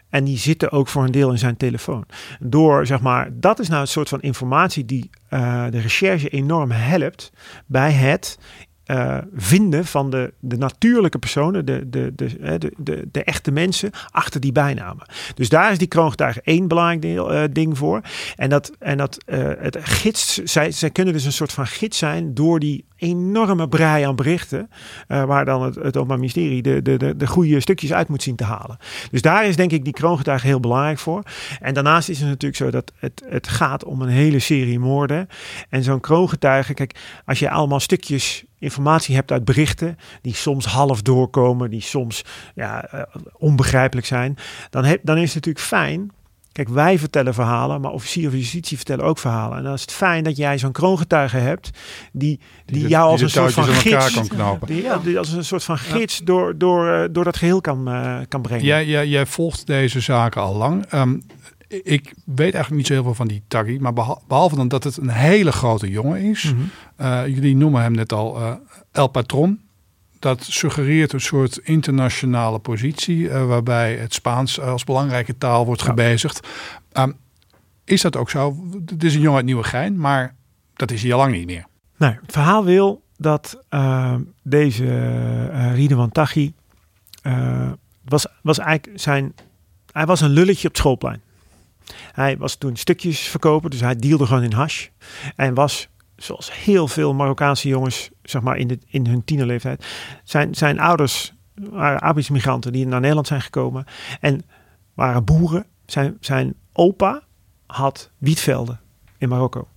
En 0.10 0.24
die 0.24 0.38
zitten 0.38 0.72
ook 0.72 0.88
voor 0.88 1.04
een 1.04 1.12
deel 1.12 1.32
in 1.32 1.38
zijn 1.38 1.58
telefoon. 1.58 2.06
Door, 2.40 2.86
zeg 2.86 3.02
maar, 3.02 3.30
dat 3.34 3.60
is 3.60 3.70
nou 3.70 3.82
een 3.82 3.88
soort 3.88 4.10
van 4.10 4.22
informatie 4.22 4.86
die 4.86 5.10
uh, 5.30 5.66
de 5.70 5.80
recherche 5.80 6.30
enorm 6.30 6.72
helpt 6.72 7.32
bij 7.66 7.92
het 7.92 8.38
uh, 8.86 9.18
vinden 9.36 9.86
van 9.86 10.10
de, 10.10 10.34
de 10.40 10.58
natuurlijke 10.58 11.20
personen, 11.20 11.66
de, 11.66 11.90
de, 11.90 12.12
de, 12.16 12.58
de, 12.58 12.74
de, 12.78 13.08
de, 13.12 13.24
echte 13.24 13.52
mensen 13.52 13.92
achter 14.10 14.40
die 14.40 14.52
bijnamen. 14.52 15.06
Dus 15.36 15.50
daar 15.50 15.72
is 15.72 15.78
die 15.78 15.88
kroongetuige 15.88 16.42
één 16.44 16.68
belangrijk 16.68 17.02
deel, 17.02 17.34
uh, 17.34 17.44
ding 17.52 17.78
voor. 17.78 18.02
En 18.36 18.50
dat, 18.50 18.72
en 18.80 18.98
dat 18.98 19.18
het 19.60 19.78
gids, 19.82 20.36
zij, 20.36 20.72
zij 20.72 20.90
kunnen 20.90 21.14
dus 21.14 21.26
een 21.26 21.32
soort 21.32 21.52
van 21.52 21.68
gids 21.68 21.98
zijn 21.98 22.34
door 22.34 22.60
die 22.60 22.86
enorme 23.00 23.68
brei 23.68 24.04
aan 24.04 24.16
berichten, 24.16 24.70
waar 25.08 25.46
dan 25.46 25.64
het, 25.64 25.76
het 25.76 25.96
Openbaar 25.96 26.18
Ministerie 26.18 26.62
de, 26.62 26.82
de, 26.82 26.98
de, 26.98 27.16
de 27.16 27.28
goede 27.28 27.60
stukjes 27.60 27.94
uit 27.94 28.08
moet 28.08 28.24
zien 28.24 28.36
te 28.36 28.44
halen. 28.44 28.78
Dus 29.12 29.22
daar 29.22 29.46
is 29.46 29.56
denk 29.56 29.72
ik 29.72 29.84
die 29.84 29.94
kroongetuige 29.94 30.48
heel 30.48 30.60
belangrijk 30.60 31.00
voor. 31.00 31.24
En 31.60 31.74
daarnaast 31.74 32.10
is 32.10 32.20
het 32.20 32.28
natuurlijk 32.28 32.56
zo 32.56 32.72
dat 32.72 32.92
het, 32.96 33.24
het 33.26 33.48
gaat 33.48 33.84
om 33.84 34.02
een 34.02 34.10
hele 34.10 34.40
serie 34.40 34.80
moorden. 34.80 35.28
En 35.70 35.84
zo'n 35.84 36.00
kroongetuige, 36.00 36.74
kijk, 36.74 37.00
als 37.26 37.40
je 37.40 37.50
allemaal 37.50 37.80
stukjes 37.80 38.44
informatie 38.60 39.16
hebt 39.16 39.32
uit 39.32 39.46
berichten 39.46 39.98
die 40.22 40.34
soms 40.34 40.66
half 40.66 41.02
doorkomen, 41.02 41.70
die 41.70 41.82
soms 41.82 42.26
ja, 42.56 42.94
uh, 42.94 43.02
onbegrijpelijk 43.38 44.08
zijn, 44.08 44.38
dan, 44.70 44.86
heb, 44.86 45.00
dan 45.04 45.18
is 45.18 45.34
het 45.34 45.46
natuurlijk 45.46 45.66
fijn. 45.66 46.12
Kijk, 46.60 46.72
wij 46.72 47.00
vertellen 47.00 47.34
verhalen, 47.34 47.82
maar 47.82 47.92
officier 47.92 48.30
van 48.30 48.40
justitie 48.40 48.78
vertellen 48.78 49.06
ook 49.06 49.18
verhalen. 49.18 49.58
En 49.58 49.64
dan 49.64 49.74
is 49.74 49.82
het 49.82 49.92
fijn 49.92 50.24
dat 50.24 50.38
jij 50.38 50.58
zo'n 50.58 50.72
kroongetuige 50.72 51.38
hebt 51.38 51.70
die, 52.12 52.40
die, 52.66 52.78
die 52.80 52.88
jou 52.88 53.12
als 53.12 53.22
een 53.22 53.30
soort 53.30 53.54
van 53.54 53.64
gids, 53.64 54.14
kan 54.14 54.28
knopen. 54.28 54.68
Die, 54.68 54.82
ja. 54.82 54.98
die, 54.98 55.18
als 55.18 55.32
een 55.32 55.46
soort 55.46 55.64
van 55.64 55.78
gids 55.78 56.22
door, 56.24 56.58
door, 56.58 56.88
uh, 56.88 57.04
door 57.12 57.24
dat 57.24 57.38
geheel 57.38 57.62
kan, 57.62 57.90
uh, 57.90 58.18
kan 58.28 58.42
brengen. 58.42 58.66
Jij, 58.66 58.86
jij, 58.86 59.08
jij 59.08 59.26
volgt 59.26 59.68
deze 59.68 60.00
zaken 60.00 60.42
al 60.42 60.56
lang. 60.56 60.94
Um, 60.94 61.22
ik 61.68 62.14
weet 62.26 62.54
eigenlijk 62.54 62.76
niet 62.76 62.88
zo 62.88 62.94
heel 62.94 63.04
veel 63.04 63.14
van 63.14 63.28
die 63.28 63.44
Taggi. 63.48 63.80
Maar 63.80 63.94
behalve 64.28 64.56
dan 64.56 64.68
dat 64.68 64.84
het 64.84 64.98
een 64.98 65.10
hele 65.10 65.52
grote 65.52 65.90
jongen 65.90 66.22
is. 66.22 66.44
Mm 66.44 66.58
-hmm. 66.98 67.06
uh, 67.06 67.28
jullie 67.28 67.56
noemen 67.56 67.82
hem 67.82 67.94
net 67.94 68.14
al 68.14 68.42
uh, 68.42 68.54
El 68.92 69.08
Patron. 69.08 69.60
Dat 70.20 70.44
suggereert 70.44 71.14
een 71.14 71.22
soort 71.22 71.58
internationale 71.58 72.60
positie. 72.60 73.18
Uh, 73.18 73.46
waarbij 73.46 73.96
het 73.96 74.14
Spaans 74.14 74.60
als 74.60 74.84
belangrijke 74.84 75.38
taal 75.38 75.66
wordt 75.66 75.82
gebezigd. 75.82 76.48
Ja. 76.92 77.04
Um, 77.04 77.18
is 77.84 78.02
dat 78.02 78.16
ook 78.16 78.30
zo? 78.30 78.56
Het 78.86 79.04
is 79.04 79.16
een 79.16 79.22
jongen 79.22 79.38
uit 79.38 79.46
Nieuwegein. 79.46 80.00
Maar 80.00 80.36
dat 80.74 80.92
is 80.92 81.02
hij 81.04 81.14
al 81.14 81.18
lang 81.18 81.32
niet 81.32 81.46
meer. 81.46 81.66
Nee, 81.98 82.18
het 82.22 82.32
verhaal 82.32 82.66
wil 82.66 83.04
dat 83.18 83.64
deze 84.44 84.84
uh, 84.84 85.76
Ridwan 85.76 86.12
Taghi... 86.12 86.54
was, 88.06 88.28
was 88.42 88.58
eigenlijk 88.58 89.00
zijn... 89.00 89.34
Hij 89.92 90.06
was 90.06 90.22
een 90.22 90.30
lulletje 90.30 90.68
op 90.68 90.74
het 90.74 90.78
schoolplein. 90.78 91.22
Hij 92.12 92.38
was 92.38 92.56
toen 92.56 92.76
stukjes 92.76 93.20
verkopen, 93.20 93.70
dus 93.70 93.80
hij 93.80 93.96
dealde 93.96 94.26
gewoon 94.26 94.44
in 94.44 94.54
hash. 94.54 94.88
En 95.36 95.54
was, 95.54 95.90
zoals 96.20 96.64
heel 96.64 96.88
veel 96.88 97.14
Marokkaanse 97.14 97.68
jongens, 97.68 98.10
zeg 98.24 98.42
maar 98.42 98.58
in, 98.58 98.68
de, 98.68 98.80
in 98.88 99.08
hun 99.08 99.24
tienerleeftijd, 99.24 99.86
zijn, 100.24 100.56
zijn 100.56 100.80
ouders 100.80 101.34
waren 101.54 102.16
migranten 102.30 102.72
die 102.72 102.88
naar 102.88 103.00
Nederland 103.00 103.28
zijn 103.28 103.42
gekomen. 103.42 103.86
En 104.20 104.42
waren 104.94 105.24
boeren. 105.24 105.66
Zijn, 105.86 106.18
zijn 106.20 106.54
opa 106.74 107.22
had 107.66 108.12
wietvelden 108.18 108.80
in 109.18 109.30
Marokko. 109.30 109.68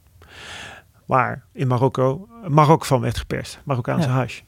Waar 1.06 1.44
in 1.52 1.66
Marokko 1.66 2.28
Marokko 2.48 2.86
van 2.86 3.00
werd 3.00 3.18
geperst. 3.18 3.60
Marokkaanse 3.64 4.08
ja. 4.08 4.14
hash. 4.14 4.40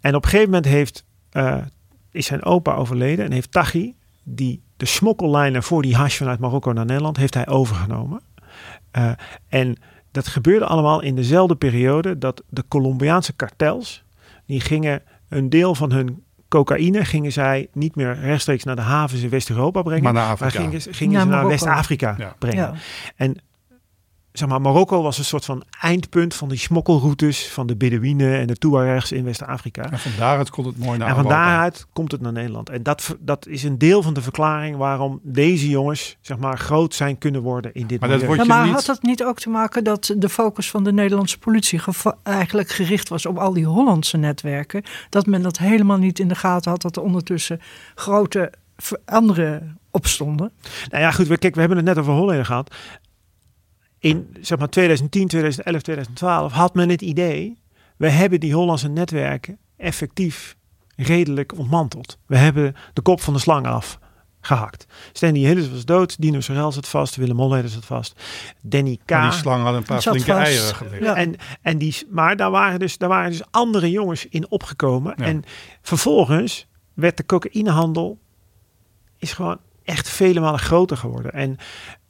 En 0.00 0.14
op 0.14 0.22
een 0.24 0.30
gegeven 0.30 0.50
moment 0.50 0.72
heeft, 0.72 1.04
uh, 1.32 1.56
is 2.10 2.26
zijn 2.26 2.44
opa 2.44 2.74
overleden 2.74 3.24
en 3.24 3.32
heeft 3.32 3.52
Taghi, 3.52 3.94
die 4.22 4.62
de 4.76 4.86
smokkellijnen 4.86 5.62
voor 5.62 5.82
die 5.82 5.96
hash 5.96 6.16
vanuit 6.16 6.38
Marokko 6.38 6.72
naar 6.72 6.84
Nederland 6.84 7.16
heeft 7.16 7.34
hij 7.34 7.46
overgenomen. 7.46 8.20
Uh, 8.92 9.10
en 9.48 9.76
dat 10.18 10.28
gebeurde 10.28 10.64
allemaal 10.64 11.02
in 11.02 11.16
dezelfde 11.16 11.56
periode 11.56 12.18
dat 12.18 12.42
de 12.48 12.64
Colombiaanse 12.68 13.32
kartels, 13.32 14.04
die 14.46 14.60
gingen 14.60 15.02
een 15.28 15.48
deel 15.48 15.74
van 15.74 15.92
hun 15.92 16.22
cocaïne 16.48 17.04
gingen 17.04 17.32
zij 17.32 17.68
niet 17.72 17.96
meer 17.96 18.20
rechtstreeks 18.20 18.64
naar 18.64 18.76
de 18.76 18.82
havens 18.82 19.22
in 19.22 19.28
West-Europa 19.28 19.82
brengen, 19.82 20.02
maar, 20.02 20.12
naar 20.12 20.36
maar 20.40 20.50
gingen, 20.50 20.80
gingen 20.80 21.20
ze 21.20 21.26
naar 21.26 21.46
West-Afrika 21.46 22.14
ja. 22.18 22.34
brengen. 22.38 22.58
Ja. 22.58 22.74
En 23.16 23.36
zeg 24.38 24.48
maar, 24.48 24.60
Marokko 24.60 25.02
was 25.02 25.18
een 25.18 25.24
soort 25.24 25.44
van 25.44 25.62
eindpunt 25.80 26.34
van 26.34 26.48
die 26.48 26.58
smokkelroutes 26.58 27.48
van 27.48 27.66
de 27.66 27.76
Bedouinen 27.76 28.38
en 28.38 28.46
de 28.46 28.56
Tuaregs 28.56 29.12
in 29.12 29.24
West-Afrika. 29.24 29.90
En 29.90 29.98
van 29.98 30.10
daaruit 30.18 30.50
komt 30.50 30.66
het 30.66 30.78
mooi 30.78 30.98
naar 30.98 31.08
En 31.08 31.14
van 31.14 31.28
daaruit 31.28 31.86
komt 31.92 32.12
het 32.12 32.20
naar 32.20 32.32
Nederland. 32.32 32.70
En 32.70 32.82
dat, 32.82 33.16
dat 33.20 33.46
is 33.46 33.62
een 33.62 33.78
deel 33.78 34.02
van 34.02 34.14
de 34.14 34.22
verklaring 34.22 34.76
waarom 34.76 35.20
deze 35.22 35.68
jongens, 35.68 36.16
zeg 36.20 36.38
maar, 36.38 36.58
groot 36.58 36.94
zijn 36.94 37.18
kunnen 37.18 37.42
worden 37.42 37.74
in 37.74 37.86
dit 37.86 38.00
maar 38.00 38.08
milieu. 38.08 38.36
Dat 38.36 38.46
ja, 38.46 38.54
maar 38.54 38.64
niet... 38.64 38.74
had 38.74 38.84
dat 38.84 39.02
niet 39.02 39.24
ook 39.24 39.38
te 39.38 39.50
maken 39.50 39.84
dat 39.84 40.14
de 40.16 40.28
focus 40.28 40.70
van 40.70 40.84
de 40.84 40.92
Nederlandse 40.92 41.38
politie 41.38 41.80
eigenlijk 42.22 42.68
gericht 42.68 43.08
was 43.08 43.26
op 43.26 43.38
al 43.38 43.52
die 43.52 43.66
Hollandse 43.66 44.16
netwerken? 44.16 44.82
Dat 45.08 45.26
men 45.26 45.42
dat 45.42 45.58
helemaal 45.58 45.98
niet 45.98 46.18
in 46.18 46.28
de 46.28 46.34
gaten 46.34 46.70
had, 46.70 46.82
dat 46.82 46.96
er 46.96 47.02
ondertussen 47.02 47.60
grote 47.94 48.52
andere 49.04 49.62
opstonden. 49.90 50.52
Nou 50.90 51.02
ja, 51.02 51.10
goed, 51.10 51.26
we, 51.26 51.38
kijk, 51.38 51.54
we 51.54 51.60
hebben 51.60 51.78
het 51.78 51.86
net 51.86 51.98
over 51.98 52.12
Holleden 52.12 52.46
gehad 52.46 52.74
in 53.98 54.36
zeg 54.40 54.58
maar 54.58 54.68
2010, 54.68 55.28
2011, 55.28 55.82
2012 55.82 56.52
had 56.52 56.74
men 56.74 56.88
het 56.88 57.02
idee, 57.02 57.58
we 57.96 58.08
hebben 58.08 58.40
die 58.40 58.54
Hollandse 58.54 58.88
netwerken 58.88 59.58
effectief 59.76 60.56
redelijk 60.96 61.58
ontmanteld. 61.58 62.18
We 62.26 62.36
hebben 62.36 62.76
de 62.92 63.00
kop 63.00 63.20
van 63.20 63.32
de 63.32 63.38
slang 63.38 63.66
af 63.66 63.98
gehakt. 64.40 64.86
Stanley 65.12 65.40
Hillis 65.40 65.70
was 65.70 65.84
dood, 65.84 66.20
Dino 66.20 66.40
Sorel 66.40 66.72
zat 66.72 66.88
vast, 66.88 67.16
Willem 67.16 67.38
Holleder 67.38 67.70
zat 67.70 67.84
vast, 67.84 68.22
Danny 68.62 68.98
K. 69.04 69.10
Maar 69.10 69.30
die 69.30 69.38
slang 69.38 69.62
had 69.62 69.74
een 69.74 69.82
paar 69.82 70.00
flinke 70.00 70.24
vast. 70.24 70.46
eieren 70.46 70.74
gelegd. 70.74 71.02
Ja. 71.02 71.14
En, 71.14 71.34
en 71.62 71.78
die, 71.78 72.06
maar 72.10 72.36
daar 72.36 72.50
waren, 72.50 72.78
dus, 72.78 72.98
daar 72.98 73.08
waren 73.08 73.30
dus 73.30 73.42
andere 73.50 73.90
jongens 73.90 74.26
in 74.26 74.50
opgekomen. 74.50 75.14
Ja. 75.16 75.24
En 75.24 75.44
vervolgens 75.82 76.66
werd 76.94 77.16
de 77.16 77.26
cocaïnehandel 77.26 78.18
is 79.18 79.32
gewoon 79.32 79.58
echt 79.88 80.08
vele 80.08 80.40
malen 80.40 80.60
groter 80.60 80.96
geworden. 80.96 81.32
En 81.32 81.56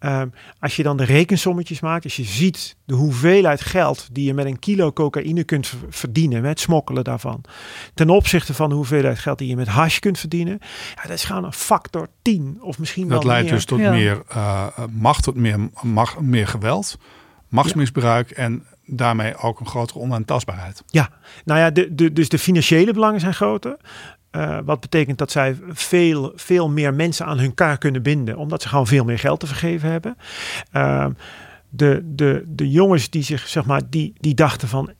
um, 0.00 0.32
als 0.60 0.76
je 0.76 0.82
dan 0.82 0.96
de 0.96 1.04
rekensommetjes 1.04 1.80
maakt, 1.80 2.04
als 2.04 2.16
je 2.16 2.24
ziet 2.24 2.76
de 2.84 2.94
hoeveelheid 2.94 3.60
geld 3.60 4.08
die 4.12 4.24
je 4.24 4.34
met 4.34 4.46
een 4.46 4.58
kilo 4.58 4.92
cocaïne 4.92 5.44
kunt 5.44 5.72
verdienen, 5.88 6.42
met 6.42 6.60
smokkelen 6.60 7.04
daarvan, 7.04 7.44
ten 7.94 8.10
opzichte 8.10 8.54
van 8.54 8.68
de 8.68 8.74
hoeveelheid 8.74 9.18
geld 9.18 9.38
die 9.38 9.48
je 9.48 9.56
met 9.56 9.68
hash 9.68 9.98
kunt 9.98 10.18
verdienen, 10.18 10.58
ja, 10.94 11.02
dat 11.02 11.10
is 11.10 11.24
gewoon 11.24 11.44
een 11.44 11.52
factor 11.52 12.08
10 12.22 12.58
of 12.60 12.78
misschien 12.78 13.08
dat 13.08 13.22
wel 13.22 13.32
leidt 13.32 13.44
meer. 13.44 13.54
dus 13.54 13.64
tot 13.64 13.78
Ja. 13.78 13.90
meer 13.90 14.22
uh, 14.30 14.66
macht, 14.90 15.22
tot 15.22 15.34
meer, 15.34 15.68
macht, 15.82 16.20
meer 16.20 16.46
geweld, 16.46 16.98
machtsmisbruik 17.48 18.30
en 18.30 18.66
daarmee 18.86 19.36
ook 19.36 19.60
een 19.60 19.66
grotere 19.66 19.98
onaantastbaarheid. 19.98 20.82
Ja, 20.86 21.10
nou 21.44 21.60
ja, 21.60 21.70
de, 21.70 21.94
de, 21.94 22.12
dus 22.12 22.28
de 22.28 22.38
financiële 22.38 22.92
belangen 22.92 23.20
zijn 23.20 23.34
groter. 23.34 23.76
Uh, 24.32 24.58
wat 24.64 24.80
betekent 24.80 25.18
dat 25.18 25.30
zij 25.30 25.56
veel, 25.68 26.32
veel 26.34 26.68
meer 26.68 26.94
mensen 26.94 27.26
aan 27.26 27.38
hun 27.38 27.54
kaart 27.54 27.78
kunnen 27.78 28.02
binden, 28.02 28.36
omdat 28.36 28.62
ze 28.62 28.68
gewoon 28.68 28.86
veel 28.86 29.04
meer 29.04 29.18
geld 29.18 29.40
te 29.40 29.46
vergeven 29.46 29.90
hebben. 29.90 30.16
Uh, 30.72 31.06
de, 31.68 32.02
de, 32.04 32.44
de 32.46 32.70
jongens 32.70 33.10
die 33.10 33.22
zich, 33.22 33.48
zeg 33.48 33.64
maar, 33.64 33.82
die, 33.90 34.12
die 34.20 34.34
dachten 34.34 34.68
van, 34.68 34.92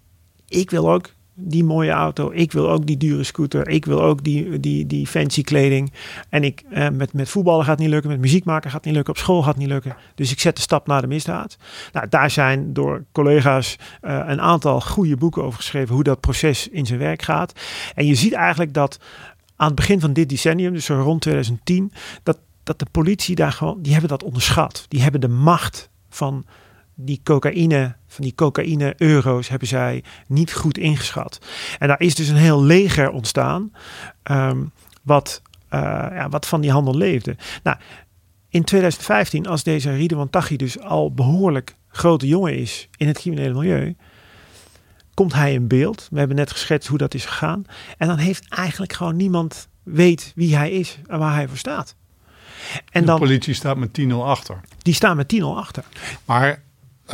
ik 0.48 0.70
wil 0.70 0.90
ook 0.90 1.10
die 1.40 1.64
mooie 1.64 1.90
auto. 1.90 2.30
Ik 2.32 2.52
wil 2.52 2.70
ook 2.70 2.86
die 2.86 2.96
dure 2.96 3.24
scooter. 3.24 3.68
Ik 3.68 3.84
wil 3.84 4.02
ook 4.02 4.24
die, 4.24 4.60
die, 4.60 4.86
die 4.86 5.06
fancy 5.06 5.42
kleding. 5.42 5.92
En 6.28 6.44
ik, 6.44 6.62
eh, 6.70 6.88
met, 6.88 7.12
met 7.12 7.28
voetballen 7.28 7.64
gaat 7.64 7.78
niet 7.78 7.88
lukken. 7.88 8.10
Met 8.10 8.20
muziek 8.20 8.44
maken 8.44 8.70
gaat 8.70 8.84
niet 8.84 8.94
lukken. 8.94 9.14
Op 9.14 9.18
school 9.18 9.42
gaat 9.42 9.56
niet 9.56 9.68
lukken. 9.68 9.96
Dus 10.14 10.32
ik 10.32 10.40
zet 10.40 10.56
de 10.56 10.62
stap 10.62 10.86
naar 10.86 11.00
de 11.00 11.06
misdaad. 11.06 11.56
Nou, 11.92 12.08
daar 12.08 12.30
zijn 12.30 12.72
door 12.72 13.04
collega's 13.12 13.76
eh, 14.00 14.20
een 14.26 14.40
aantal 14.40 14.80
goede 14.80 15.16
boeken 15.16 15.42
over 15.42 15.58
geschreven. 15.58 15.94
Hoe 15.94 16.04
dat 16.04 16.20
proces 16.20 16.68
in 16.68 16.86
zijn 16.86 16.98
werk 16.98 17.22
gaat. 17.22 17.52
En 17.94 18.06
je 18.06 18.14
ziet 18.14 18.32
eigenlijk 18.32 18.74
dat 18.74 18.98
aan 19.56 19.66
het 19.66 19.76
begin 19.76 20.00
van 20.00 20.12
dit 20.12 20.28
decennium, 20.28 20.72
dus 20.72 20.88
rond 20.88 21.20
2010, 21.20 21.92
dat, 22.22 22.38
dat 22.62 22.78
de 22.78 22.86
politie 22.90 23.34
daar 23.34 23.52
gewoon, 23.52 23.82
die 23.82 23.92
hebben 23.92 24.10
dat 24.10 24.22
onderschat. 24.22 24.84
Die 24.88 25.02
hebben 25.02 25.20
de 25.20 25.28
macht 25.28 25.90
van 26.08 26.44
die 26.94 27.20
cocaïne, 27.24 27.96
van 28.18 28.26
die 28.26 28.34
cocaïne-euro's 28.34 29.48
hebben 29.48 29.68
zij 29.68 30.04
niet 30.26 30.52
goed 30.52 30.78
ingeschat. 30.78 31.38
En 31.78 31.88
daar 31.88 32.00
is 32.00 32.14
dus 32.14 32.28
een 32.28 32.36
heel 32.36 32.62
leger 32.62 33.10
ontstaan, 33.10 33.72
ehm, 34.22 34.64
wat, 35.02 35.42
uh, 35.74 35.80
ja, 36.10 36.28
wat 36.28 36.46
van 36.46 36.60
die 36.60 36.70
handel 36.70 36.96
leefde. 36.96 37.36
Nou, 37.62 37.76
in 38.48 38.64
2015, 38.64 39.46
als 39.46 39.62
deze 39.62 39.90
Ridwan 39.90 40.30
Taghi 40.30 40.56
dus 40.56 40.80
al 40.80 41.12
behoorlijk 41.12 41.76
grote 41.88 42.26
jongen 42.26 42.58
is 42.58 42.88
in 42.96 43.06
het 43.06 43.18
criminele 43.18 43.54
milieu, 43.54 43.96
komt 45.14 45.34
hij 45.34 45.52
in 45.52 45.68
beeld. 45.68 46.08
We 46.10 46.18
hebben 46.18 46.36
net 46.36 46.50
geschetst 46.50 46.88
hoe 46.88 46.98
dat 46.98 47.14
is 47.14 47.24
gegaan. 47.24 47.64
En 47.98 48.08
dan 48.08 48.18
heeft 48.18 48.48
eigenlijk 48.48 48.92
gewoon 48.92 49.16
niemand 49.16 49.68
weet 49.82 50.32
wie 50.34 50.56
hij 50.56 50.70
is 50.70 50.98
en 51.06 51.18
waar 51.18 51.34
hij 51.34 51.48
voor 51.48 51.56
staat. 51.56 51.94
En 52.90 53.00
de 53.00 53.06
dan, 53.06 53.18
politie 53.18 53.54
staat 53.54 53.76
met 53.76 54.00
10-0 54.00 54.24
achter. 54.24 54.60
Die 54.78 54.94
staan 54.94 55.16
met 55.16 55.34
10-0 55.36 55.44
achter. 55.44 55.84
Maar 56.24 56.62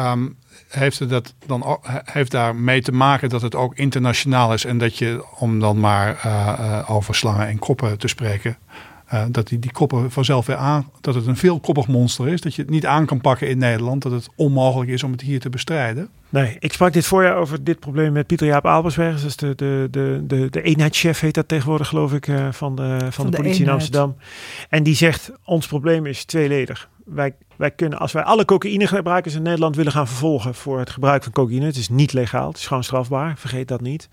um, 0.01 0.37
heeft, 0.69 0.99
het 0.99 1.09
dat 1.09 1.35
dan, 1.47 1.79
heeft 2.05 2.31
daar 2.31 2.57
mee 2.57 2.83
te 2.83 2.93
maken 2.93 3.29
dat 3.29 3.43
het 3.43 3.55
ook 3.55 3.75
internationaal 3.75 4.53
is 4.53 4.65
en 4.65 4.79
dat 4.79 4.99
je, 4.99 5.25
om 5.39 5.61
dan 5.61 5.81
maar 5.81 6.23
uh, 6.27 6.59
uh, 6.59 6.91
over 6.91 7.15
slangen 7.15 7.47
en 7.47 7.59
koppen 7.59 7.99
te 7.99 8.09
spreken, 8.09 8.57
uh, 9.15 9.25
dat 9.31 9.49
die, 9.49 9.59
die 9.59 9.73
koppen 9.73 10.11
vanzelf 10.11 10.47
weer 10.47 10.57
aan, 10.57 10.91
dat 11.01 11.15
het 11.15 11.27
een 11.27 11.37
veelkoppig 11.37 11.87
monster 11.87 12.29
is, 12.29 12.41
dat 12.41 12.55
je 12.55 12.63
het 12.63 12.71
niet 12.71 12.87
aan 12.87 13.07
kan 13.07 13.21
pakken 13.21 13.49
in 13.49 13.59
Nederland, 13.59 14.03
dat 14.03 14.13
het 14.13 14.29
onmogelijk 14.37 14.91
is 14.91 15.03
om 15.03 15.13
het 15.13 15.21
hier 15.21 15.41
te 15.41 15.51
bestrijden? 15.51 16.09
Nee, 16.29 16.57
ik 16.59 16.73
sprak 16.73 16.93
dit 16.93 17.07
voorjaar 17.07 17.37
over 17.37 17.65
dit 17.65 17.81
probleem 17.81 18.13
met 18.13 18.27
Pieter 18.27 18.47
Jaap 18.47 18.67
Albersberg. 18.67 19.17
Dat 19.17 19.25
is 19.25 19.37
de, 19.37 19.55
de, 19.55 19.89
de, 19.91 20.23
de, 20.27 20.51
de 20.51 20.63
eenheidschef, 20.63 21.21
heet 21.21 21.35
dat 21.35 21.49
tegenwoordig 21.49 21.89
geloof 21.89 22.13
ik, 22.13 22.27
uh, 22.27 22.53
van 22.53 22.77
de, 22.77 22.97
van, 23.01 23.13
van 23.13 23.25
de, 23.25 23.31
de, 23.31 23.37
politie 23.37 23.61
eenheid. 23.61 23.61
in 23.61 23.69
Amsterdam. 23.69 24.17
En 24.69 24.83
die 24.83 24.95
zegt, 24.95 25.33
ons 25.45 25.67
probleem 25.67 26.07
is 26.07 26.25
tweeledig. 26.25 26.89
Wij, 27.05 27.37
wij 27.57 27.71
kunnen, 27.71 27.99
als 27.99 28.13
wij 28.13 28.23
alle 28.23 28.45
cocaïnegebruikers 28.45 29.35
in 29.35 29.43
Nederland 29.43 29.77
willen 29.77 29.93
gaan 29.93 30.07
vervolgen 30.07 30.55
voor 30.55 30.79
het 30.79 30.91
gebruik 30.91 31.23
van 31.23 31.33
cocaïne, 31.33 31.67
het 31.67 31.77
is 31.77 31.89
niet 31.89 32.13
legaal, 32.13 32.49
het 32.49 32.57
is 32.57 32.67
gewoon 32.67 32.85
strafbaar, 32.85 33.39
vergeet 33.39 33.69
dat 33.69 33.81
niet. 33.81 34.09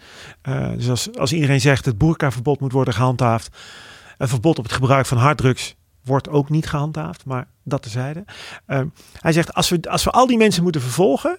Uh, 0.50 0.72
dus 0.72 0.90
als, 0.90 1.18
als 1.18 1.34
iedereen 1.34 1.62
zegt 1.62 1.86
het 1.86 1.98
boerkaverbod 1.98 2.60
moet 2.60 2.72
worden 2.72 2.94
gehandhaafd, 2.94 3.58
een 4.18 4.28
verbod 4.28 4.58
op 4.58 4.64
het 4.64 4.74
gebruik 4.74 5.06
van 5.06 5.18
harddrugs 5.18 5.76
wordt 6.04 6.30
ook 6.30 6.50
niet 6.50 6.68
gehandhaafd, 6.68 7.26
maar 7.26 7.48
dat 7.64 7.82
tezijde. 7.82 8.26
Uh, 8.68 8.82
hij 9.20 9.32
zegt, 9.32 9.54
als 9.54 9.70
we, 9.70 9.82
als 9.90 10.04
we 10.04 10.12
al 10.12 10.28
die 10.28 10.38
mensen 10.38 10.64
moeten 10.64 10.82
vervolgen, 10.82 11.38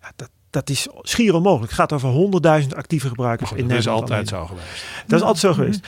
ja, 0.00 0.12
dat, 0.16 0.30
dat 0.50 0.70
is 0.70 0.88
schier 1.00 1.34
onmogelijk. 1.34 1.72
Het 1.72 1.80
gaat 1.80 1.92
over 1.92 2.62
100.000 2.62 2.68
actieve 2.76 3.08
gebruikers 3.08 3.48
goed, 3.48 3.58
in 3.58 3.68
dat 3.68 3.76
Nederland. 3.76 4.08
Dat 4.08 4.18
is 4.18 4.32
altijd 4.32 4.48
zo 4.48 4.54
geweest. 4.54 4.84
Dat 5.06 5.20
is 5.20 5.26
altijd 5.26 5.38
zo 5.38 5.52
geweest. 5.52 5.86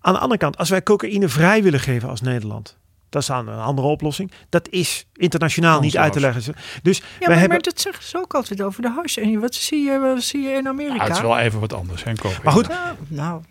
Aan 0.00 0.12
de 0.12 0.18
andere 0.18 0.40
kant, 0.40 0.56
als 0.56 0.68
wij 0.68 0.82
cocaïne 0.82 1.28
vrij 1.28 1.62
willen 1.62 1.80
geven 1.80 2.08
als 2.08 2.20
Nederland, 2.20 2.78
dat 3.12 3.22
is 3.22 3.28
een 3.28 3.48
andere 3.48 3.86
oplossing. 3.88 4.30
Dat 4.48 4.68
is 4.68 5.06
internationaal 5.14 5.80
niet 5.80 5.96
uit 5.96 6.12
te 6.12 6.20
leggen. 6.20 6.54
Dus 6.82 6.96
ja, 6.96 7.04
wij 7.04 7.18
maar, 7.18 7.28
hebben... 7.28 7.48
maar 7.48 7.60
dat 7.60 7.80
zeggen 7.80 8.04
ze 8.04 8.18
ook 8.18 8.34
altijd 8.34 8.62
over 8.62 8.82
de 8.82 8.90
hash. 8.90 9.16
En 9.16 9.40
wat 9.40 9.54
zie 9.54 9.84
je, 9.84 9.98
wat 9.98 10.22
zie 10.22 10.42
je 10.42 10.50
in 10.50 10.68
Amerika? 10.68 10.94
Ja, 10.94 11.02
het 11.04 11.16
is 11.16 11.20
wel 11.20 11.38
even 11.38 11.60
wat 11.60 11.72
anders. 11.72 12.04
Hè, 12.04 12.12
maar 12.42 12.52
goed, 12.52 12.66
Ja, 12.66 12.96
nou, 13.08 13.42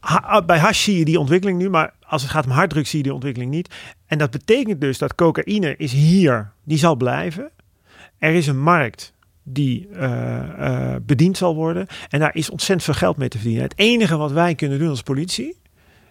ha- 0.00 0.42
bij 0.42 0.58
hash 0.58 0.82
zie 0.82 0.98
je 0.98 1.04
die 1.04 1.20
ontwikkeling 1.20 1.58
nu, 1.58 1.70
maar 1.70 1.94
als 2.06 2.22
het 2.22 2.30
gaat 2.30 2.44
om 2.44 2.50
harddrugs 2.50 2.90
zie 2.90 2.98
je 2.98 3.04
die 3.04 3.14
ontwikkeling 3.14 3.50
niet. 3.50 3.74
En 4.06 4.18
dat 4.18 4.30
betekent 4.30 4.80
dus 4.80 4.98
dat 4.98 5.14
cocaïne 5.14 5.76
is 5.76 5.92
hier, 5.92 6.52
die 6.64 6.78
zal 6.78 6.96
blijven. 6.96 7.50
Er 8.18 8.34
is 8.34 8.46
een 8.46 8.60
markt 8.60 9.12
die 9.42 9.88
uh, 9.92 10.40
uh, 10.58 10.94
bediend 11.02 11.36
zal 11.36 11.54
worden. 11.54 11.86
En 12.08 12.20
daar 12.20 12.34
is 12.34 12.50
ontzettend 12.50 12.84
veel 12.84 12.94
geld 12.94 13.16
mee 13.16 13.28
te 13.28 13.38
verdienen. 13.38 13.64
Het 13.64 13.78
enige 13.78 14.16
wat 14.16 14.32
wij 14.32 14.54
kunnen 14.54 14.78
doen 14.78 14.88
als 14.88 15.02
politie 15.02 15.57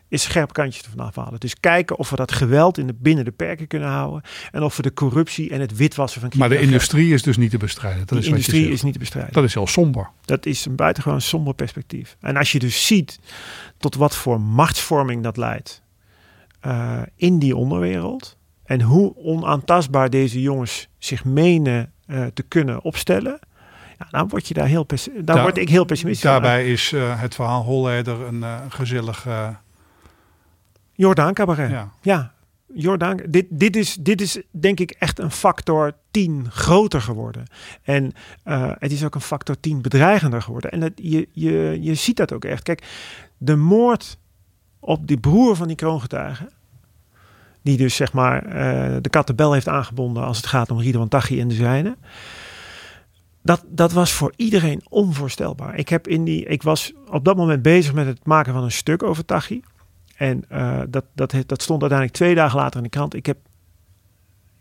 is 0.09 0.21
scherpe 0.21 0.53
kantjes 0.53 0.83
ervan 0.83 1.05
afhalen. 1.05 1.39
Dus 1.39 1.59
kijken 1.59 1.97
of 1.97 2.09
we 2.09 2.15
dat 2.15 2.31
geweld 2.31 2.77
in 2.77 2.87
de, 2.87 2.93
binnen 2.93 3.25
de 3.25 3.31
perken 3.31 3.67
kunnen 3.67 3.89
houden. 3.89 4.21
En 4.51 4.63
of 4.63 4.75
we 4.75 4.81
de 4.81 4.93
corruptie 4.93 5.49
en 5.49 5.59
het 5.59 5.75
witwassen 5.75 6.21
van 6.21 6.31
Maar 6.35 6.49
de 6.49 6.59
industrie 6.59 7.13
is 7.13 7.23
dus 7.23 7.37
niet 7.37 7.51
te 7.51 7.57
bestrijden. 7.57 7.99
Dat 7.99 8.09
de 8.09 8.17
is 8.17 8.27
industrie 8.27 8.59
wat 8.59 8.67
je 8.67 8.73
is 8.73 8.83
niet 8.83 8.93
te 8.93 8.99
bestrijden. 8.99 9.33
Dat 9.33 9.43
is 9.43 9.53
heel 9.53 9.67
somber. 9.67 10.09
Dat 10.25 10.45
is 10.45 10.65
een 10.65 10.75
buitengewoon 10.75 11.21
somber 11.21 11.53
perspectief. 11.53 12.17
En 12.19 12.37
als 12.37 12.51
je 12.51 12.59
dus 12.59 12.87
ziet 12.87 13.19
tot 13.77 13.95
wat 13.95 14.15
voor 14.15 14.41
machtsvorming 14.41 15.23
dat 15.23 15.37
leidt 15.37 15.81
uh, 16.65 17.01
in 17.15 17.39
die 17.39 17.55
onderwereld. 17.55 18.37
En 18.63 18.81
hoe 18.81 19.15
onaantastbaar 19.15 20.09
deze 20.09 20.41
jongens 20.41 20.87
zich 20.97 21.25
menen 21.25 21.91
uh, 22.07 22.25
te 22.25 22.43
kunnen 22.43 22.83
opstellen. 22.83 23.39
Ja, 23.99 24.07
dan 24.09 24.27
word 24.27 24.47
je 24.47 24.53
daar 24.53 24.67
heel, 24.67 24.85
daar 24.85 24.99
Daar- 25.21 25.41
word 25.41 25.57
ik 25.57 25.69
heel 25.69 25.85
pessimistisch 25.85 26.29
van. 26.29 26.41
Daarbij 26.41 26.71
is 26.71 26.91
uh, 26.91 27.21
het 27.21 27.35
verhaal 27.35 27.63
Holleder 27.63 28.21
een 28.21 28.71
gezellig... 28.71 29.25
Jordaan 30.97 31.33
Cabaret. 31.33 31.69
ja. 31.69 31.91
Ja, 32.01 32.33
Jordaan, 32.73 33.19
dit, 33.29 33.45
dit, 33.49 33.75
is, 33.75 33.97
dit 33.99 34.21
is 34.21 34.41
denk 34.51 34.79
ik 34.79 34.91
echt 34.91 35.19
een 35.19 35.31
factor 35.31 35.93
10 36.11 36.45
groter 36.49 37.01
geworden. 37.01 37.43
En 37.83 38.11
uh, 38.45 38.71
het 38.79 38.91
is 38.91 39.05
ook 39.05 39.15
een 39.15 39.21
factor 39.21 39.59
10 39.59 39.81
bedreigender 39.81 40.41
geworden. 40.41 40.71
En 40.71 40.81
het, 40.81 40.93
je, 40.95 41.27
je, 41.31 41.77
je 41.81 41.95
ziet 41.95 42.17
dat 42.17 42.33
ook 42.33 42.45
echt. 42.45 42.63
Kijk, 42.63 42.83
de 43.37 43.55
moord 43.55 44.17
op 44.79 45.07
die 45.07 45.19
broer 45.19 45.55
van 45.55 45.67
die 45.67 45.75
kroongetuige, 45.75 46.49
die 47.61 47.77
dus 47.77 47.95
zeg 47.95 48.13
maar 48.13 48.45
uh, 48.45 48.97
de 49.01 49.09
kattenbel 49.09 49.53
heeft 49.53 49.67
aangebonden 49.67 50.23
als 50.23 50.37
het 50.37 50.45
gaat 50.45 50.71
om 50.71 50.79
Ridwan 50.79 51.07
Taghi 51.07 51.39
en 51.39 51.47
de 51.47 51.55
zijne. 51.55 51.97
Dat, 53.41 53.63
dat 53.67 53.91
was 53.91 54.11
voor 54.11 54.33
iedereen 54.35 54.81
onvoorstelbaar. 54.89 55.75
Ik, 55.75 55.89
heb 55.89 56.07
in 56.07 56.23
die, 56.23 56.45
ik 56.45 56.63
was 56.63 56.93
op 57.09 57.25
dat 57.25 57.37
moment 57.37 57.61
bezig 57.61 57.93
met 57.93 58.05
het 58.05 58.25
maken 58.25 58.53
van 58.53 58.63
een 58.63 58.71
stuk 58.71 59.03
over 59.03 59.25
Taghi. 59.25 59.61
En 60.17 60.45
uh, 60.51 60.81
dat, 60.89 61.05
dat, 61.13 61.33
dat 61.45 61.61
stond 61.61 61.81
uiteindelijk 61.81 62.19
twee 62.19 62.35
dagen 62.35 62.59
later 62.59 62.77
in 62.77 62.83
de 62.83 62.89
krant. 62.89 63.13
Ik 63.13 63.25
heb 63.25 63.37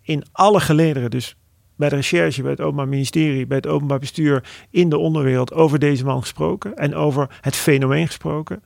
in 0.03 0.25
alle 0.33 0.61
gelederen, 0.61 1.11
dus 1.11 1.37
bij 1.77 1.89
de 1.89 1.95
recherche, 1.95 2.43
bij 2.43 2.51
het 2.51 2.61
Openbaar 2.61 2.89
Ministerie, 2.89 3.47
bij 3.47 3.57
het 3.57 3.67
Openbaar 3.67 3.99
Bestuur, 3.99 4.45
in 4.71 4.89
de 4.89 4.99
onderwereld 4.99 5.53
over 5.53 5.79
deze 5.79 6.05
man 6.05 6.21
gesproken 6.21 6.77
en 6.77 6.95
over 6.95 7.39
het 7.41 7.57
fenomeen 7.57 8.07
gesproken. 8.07 8.63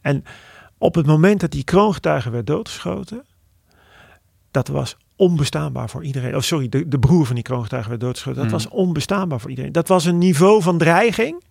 En 0.00 0.24
op 0.78 0.94
het 0.94 1.06
moment 1.06 1.40
dat 1.40 1.50
die 1.50 1.64
kroongetuige 1.64 2.30
werd 2.30 2.46
doodgeschoten, 2.46 3.24
dat 4.50 4.68
was 4.68 4.96
onbestaanbaar 5.16 5.90
voor 5.90 6.04
iedereen. 6.04 6.34
Oh, 6.34 6.40
sorry, 6.40 6.68
de, 6.68 6.88
de 6.88 6.98
broer 6.98 7.26
van 7.26 7.34
die 7.34 7.44
kroongetuige 7.44 7.88
werd 7.88 8.00
doodgeschoten. 8.00 8.42
Dat 8.42 8.50
Hmm. 8.50 8.60
was 8.60 8.68
onbestaanbaar 8.68 9.40
voor 9.40 9.50
iedereen. 9.50 9.72
Dat 9.72 9.88
was 9.88 10.04
een 10.04 10.18
niveau 10.18 10.62
van 10.62 10.78
dreiging 10.78 11.42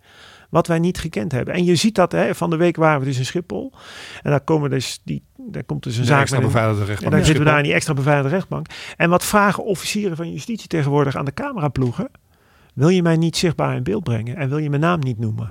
wat 0.49 0.67
wij 0.67 0.79
niet 0.79 0.97
gekend 0.97 1.31
hebben. 1.31 1.53
En 1.53 1.65
je 1.65 1.75
ziet 1.75 1.95
dat, 1.95 2.11
hè, 2.11 2.35
van 2.35 2.49
de 2.49 2.55
week 2.55 2.75
waren 2.75 2.99
we 2.99 3.05
dus 3.05 3.17
in 3.17 3.25
Schiphol. 3.25 3.73
En 4.21 4.31
daar, 4.31 4.41
komen 4.41 4.69
dus 4.69 5.01
die, 5.03 5.23
daar 5.37 5.63
komt 5.63 5.83
dus 5.83 5.95
een 5.95 6.01
De 6.01 6.07
zaak 6.07 6.21
extra 6.21 6.39
beveiligde 6.39 6.81
en 6.81 6.87
rechtbank. 6.87 7.11
dan 7.11 7.19
in 7.19 7.25
zitten 7.25 7.43
we 7.43 7.49
daar 7.49 7.59
in 7.59 7.65
die 7.65 7.73
extra 7.73 7.93
beveiligde 7.93 8.29
rechtbank. 8.29 8.67
En 8.97 9.09
wat 9.09 9.25
vragen 9.25 9.63
officieren 9.63 10.17
van 10.17 10.31
justitie 10.31 10.67
tegenwoordig 10.67 11.15
aan 11.15 11.25
de 11.25 11.33
cameraploegen? 11.33 12.09
Wil 12.73 12.89
je 12.89 13.01
mij 13.01 13.17
niet 13.17 13.37
zichtbaar 13.37 13.75
in 13.75 13.83
beeld 13.83 14.03
brengen 14.03 14.35
en 14.35 14.49
wil 14.49 14.57
je 14.57 14.69
mijn 14.69 14.81
naam 14.81 14.99
niet 14.99 15.19
noemen? 15.19 15.49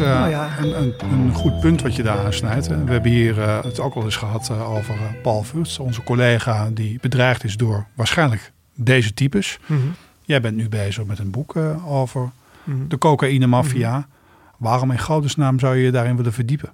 Is 0.00 0.06
uh, 0.06 0.18
Nou 0.18 0.30
ja. 0.30 0.58
een, 0.58 0.82
een, 0.82 0.94
een 1.12 1.34
goed 1.34 1.60
punt 1.60 1.82
wat 1.82 1.96
je 1.96 2.02
daar 2.02 2.18
aansnijdt. 2.24 2.66
We 2.66 2.74
hebben 2.74 3.10
hier 3.10 3.38
uh, 3.38 3.62
het 3.62 3.80
ook 3.80 3.94
al 3.94 4.04
eens 4.04 4.16
gehad 4.16 4.48
uh, 4.52 4.70
over 4.70 4.94
Paul 5.22 5.42
Vust, 5.42 5.78
onze 5.78 6.02
collega 6.02 6.70
die 6.70 6.98
bedreigd 7.00 7.44
is 7.44 7.56
door 7.56 7.86
waarschijnlijk 7.94 8.52
deze 8.74 9.14
types. 9.14 9.58
Jij 10.22 10.40
bent 10.40 10.56
nu 10.56 10.68
bezig 10.68 11.04
met 11.04 11.18
een 11.18 11.30
boek 11.30 11.56
over 11.86 12.30
Mhm. 12.64 12.88
de 12.88 12.98
cocaïne-maffia. 12.98 14.06
Waarom 14.58 14.90
in 14.90 14.98
godesnaam 14.98 15.58
zou 15.58 15.76
je 15.76 15.82
je 15.84 15.90
daarin 15.90 16.16
willen 16.16 16.32
verdiepen? 16.32 16.70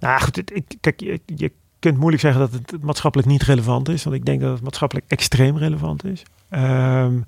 Nou 0.00 0.20
goed, 0.20 0.52
ik, 0.54 0.64
kijk, 0.80 1.00
je, 1.00 1.20
je 1.26 1.52
kunt 1.78 1.96
moeilijk 1.98 2.22
zeggen 2.22 2.40
dat 2.40 2.52
het 2.52 2.82
maatschappelijk 2.82 3.28
niet 3.28 3.42
relevant 3.42 3.88
is. 3.88 4.04
Want 4.04 4.16
ik 4.16 4.24
denk 4.24 4.40
dat 4.40 4.52
het 4.52 4.62
maatschappelijk 4.62 5.06
extreem 5.10 5.56
relevant 5.58 6.04
is. 6.04 6.22
Um, 6.50 7.24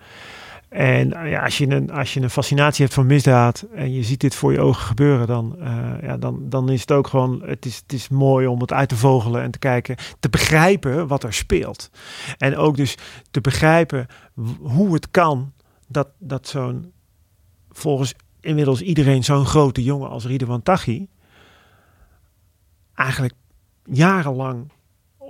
En 0.71 1.13
eh, 1.13 1.31
ja, 1.31 1.45
als, 1.45 1.59
je 1.59 1.71
een, 1.71 1.91
als 1.91 2.15
je 2.15 2.21
een 2.21 2.31
fascinatie 2.31 2.85
hebt 2.85 2.95
voor 2.95 3.05
misdaad 3.05 3.67
en 3.75 3.93
je 3.93 4.03
ziet 4.03 4.21
dit 4.21 4.35
voor 4.35 4.53
je 4.53 4.61
ogen 4.61 4.83
gebeuren, 4.83 5.27
dan, 5.27 5.57
uh, 5.59 5.93
ja, 6.03 6.17
dan, 6.17 6.49
dan 6.49 6.71
is 6.71 6.81
het 6.81 6.93
ook 6.93 7.07
gewoon, 7.07 7.43
het 7.45 7.67
is, 7.67 7.77
het 7.77 7.93
is 7.93 8.09
mooi 8.09 8.47
om 8.47 8.61
het 8.61 8.73
uit 8.73 8.89
te 8.89 8.97
vogelen 8.97 9.43
en 9.43 9.51
te 9.51 9.59
kijken, 9.59 9.97
te 10.21 10.29
begrijpen 10.29 11.07
wat 11.07 11.23
er 11.23 11.33
speelt. 11.33 11.91
En 12.39 12.57
ook 12.57 12.77
dus 12.77 12.97
te 13.31 13.41
begrijpen 13.41 14.07
hoe 14.61 14.95
het 14.95 15.11
kan 15.11 15.53
dat, 15.89 16.09
dat 16.19 16.49
zo'n, 16.49 16.93
volgens 17.71 18.15
inmiddels 18.41 18.81
iedereen 18.81 19.25
zo'n 19.25 19.47
grote 19.47 19.83
jongen 19.83 20.09
als 20.09 20.27
Ridwan 20.27 20.63
Taghi, 20.63 21.07
eigenlijk 22.95 23.35
jarenlang 23.85 24.71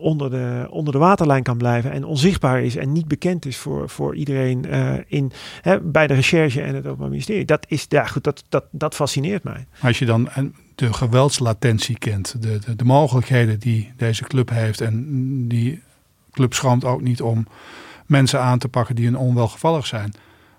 onder 0.00 0.30
de, 0.30 0.66
onder 0.70 0.92
de 0.92 0.98
waterlijn 0.98 1.42
kan 1.42 1.56
blijven 1.56 1.92
en 1.92 2.04
onzichtbaar 2.04 2.62
is 2.62 2.76
en 2.76 2.92
niet 2.92 3.08
bekend 3.08 3.46
is 3.46 3.56
voor, 3.56 3.88
voor 3.88 4.16
iedereen 4.16 4.66
uh, 4.68 4.94
in, 5.06 5.32
hè, 5.60 5.80
bij 5.80 6.06
de 6.06 6.14
recherche 6.14 6.62
en 6.62 6.74
het 6.74 6.86
Openbaar 6.86 7.08
Ministerie. 7.08 7.44
Dat, 7.44 7.66
is, 7.68 7.86
ja, 7.88 8.04
goed, 8.04 8.24
dat, 8.24 8.44
dat, 8.48 8.64
dat 8.70 8.94
fascineert 8.94 9.42
mij. 9.42 9.66
Als 9.82 9.98
je 9.98 10.06
dan 10.06 10.28
de 10.74 10.92
geweldslatentie 10.92 11.98
kent, 11.98 12.42
de, 12.42 12.58
de, 12.58 12.76
de 12.76 12.84
mogelijkheden 12.84 13.58
die 13.58 13.92
deze 13.96 14.24
club 14.24 14.50
heeft 14.50 14.80
en 14.80 15.48
die 15.48 15.82
club 16.32 16.54
schroomt 16.54 16.84
ook 16.84 17.00
niet 17.00 17.22
om 17.22 17.46
mensen 18.06 18.40
aan 18.40 18.58
te 18.58 18.68
pakken 18.68 18.94
die 18.94 19.06
een 19.06 19.16
onwelgevallig 19.16 19.86
zijn, 19.86 20.14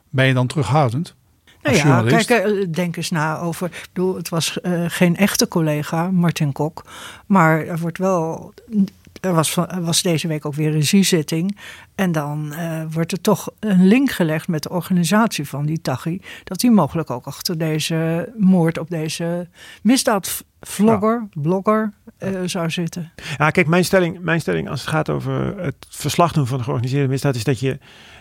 ben 0.10 0.26
je 0.26 0.34
dan 0.34 0.48
terughoudend? 0.48 1.16
Nou 1.62 1.76
ja, 1.76 2.04
kijk, 2.04 2.30
eh, 2.30 2.68
denk 2.72 2.98
eens 2.98 3.10
na 3.10 3.40
over. 3.40 3.68
Ik 3.68 3.88
bedoel, 3.94 4.16
het 4.16 4.30
was 4.30 4.58
uh, 4.64 4.84
geen 4.88 5.18
echte 5.18 5.48
collega, 5.48 6.12
Martin 6.12 6.52
Kok. 6.52 6.86
Maar 7.26 7.66
er 7.66 7.80
wordt 7.80 7.98
wel 7.98 8.54
er 9.22 9.34
was, 9.34 9.58
was 9.82 10.02
deze 10.02 10.28
week 10.28 10.46
ook 10.46 10.54
weer 10.54 10.76
een 10.76 11.06
zitting. 11.06 11.58
En 11.96 12.12
dan 12.12 12.54
uh, 12.54 12.84
wordt 12.92 13.12
er 13.12 13.22
toch 13.22 13.52
een 13.60 13.88
link 13.88 14.12
gelegd 14.12 14.48
met 14.48 14.64
de 14.64 14.70
organisatie 14.70 15.48
van 15.48 15.66
die 15.66 15.82
Taghi. 15.82 16.20
Dat 16.44 16.62
hij 16.62 16.72
mogelijk 16.72 17.10
ook 17.10 17.26
achter 17.26 17.58
deze 17.58 18.32
moord 18.38 18.78
op 18.78 18.90
deze 18.90 19.48
misdaadvlogger, 19.84 21.28
ja. 21.32 21.42
blogger 21.42 21.94
uh, 22.20 22.40
zou 22.46 22.70
zitten. 22.70 23.12
Ja, 23.38 23.50
kijk, 23.50 23.68
mijn 23.68 23.86
stelling, 23.86 24.20
mijn 24.20 24.42
stelling 24.42 24.70
als 24.70 24.82
het 24.82 24.90
gaat 24.90 25.10
over 25.10 25.58
het 25.58 25.76
verslag 25.90 26.32
doen 26.32 26.48
van 26.48 26.58
de 26.58 26.64
georganiseerde 26.64 27.08
misdaad... 27.08 27.36
is 27.36 27.44
dat 27.44 27.60
je, 27.60 27.80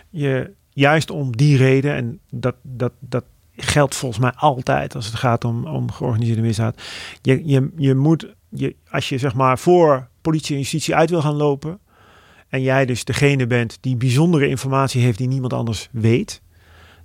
je 0.09 0.51
juist 0.69 1.09
om 1.09 1.37
die 1.37 1.57
reden, 1.57 1.95
en 1.95 2.19
dat, 2.29 2.55
dat, 2.61 2.91
dat 2.99 3.23
geldt 3.55 3.95
volgens 3.95 4.21
mij 4.21 4.31
altijd 4.35 4.95
als 4.95 5.05
het 5.05 5.15
gaat 5.15 5.45
om, 5.45 5.65
om 5.65 5.91
georganiseerde 5.91 6.41
misdaad... 6.41 6.81
je, 7.21 7.41
je, 7.45 7.71
je 7.77 7.95
moet, 7.95 8.35
je, 8.49 8.75
als 8.89 9.09
je 9.09 9.17
zeg 9.17 9.33
maar 9.33 9.59
voor 9.59 10.09
politie 10.21 10.55
en 10.55 10.61
justitie 10.61 10.95
uit 10.95 11.09
wil 11.09 11.21
gaan 11.21 11.35
lopen. 11.35 11.79
En 12.49 12.61
jij 12.61 12.85
dus 12.85 13.03
degene 13.03 13.47
bent 13.47 13.77
die 13.81 13.95
bijzondere 13.95 14.47
informatie 14.47 15.01
heeft 15.01 15.17
die 15.17 15.27
niemand 15.27 15.53
anders 15.53 15.89
weet. 15.91 16.41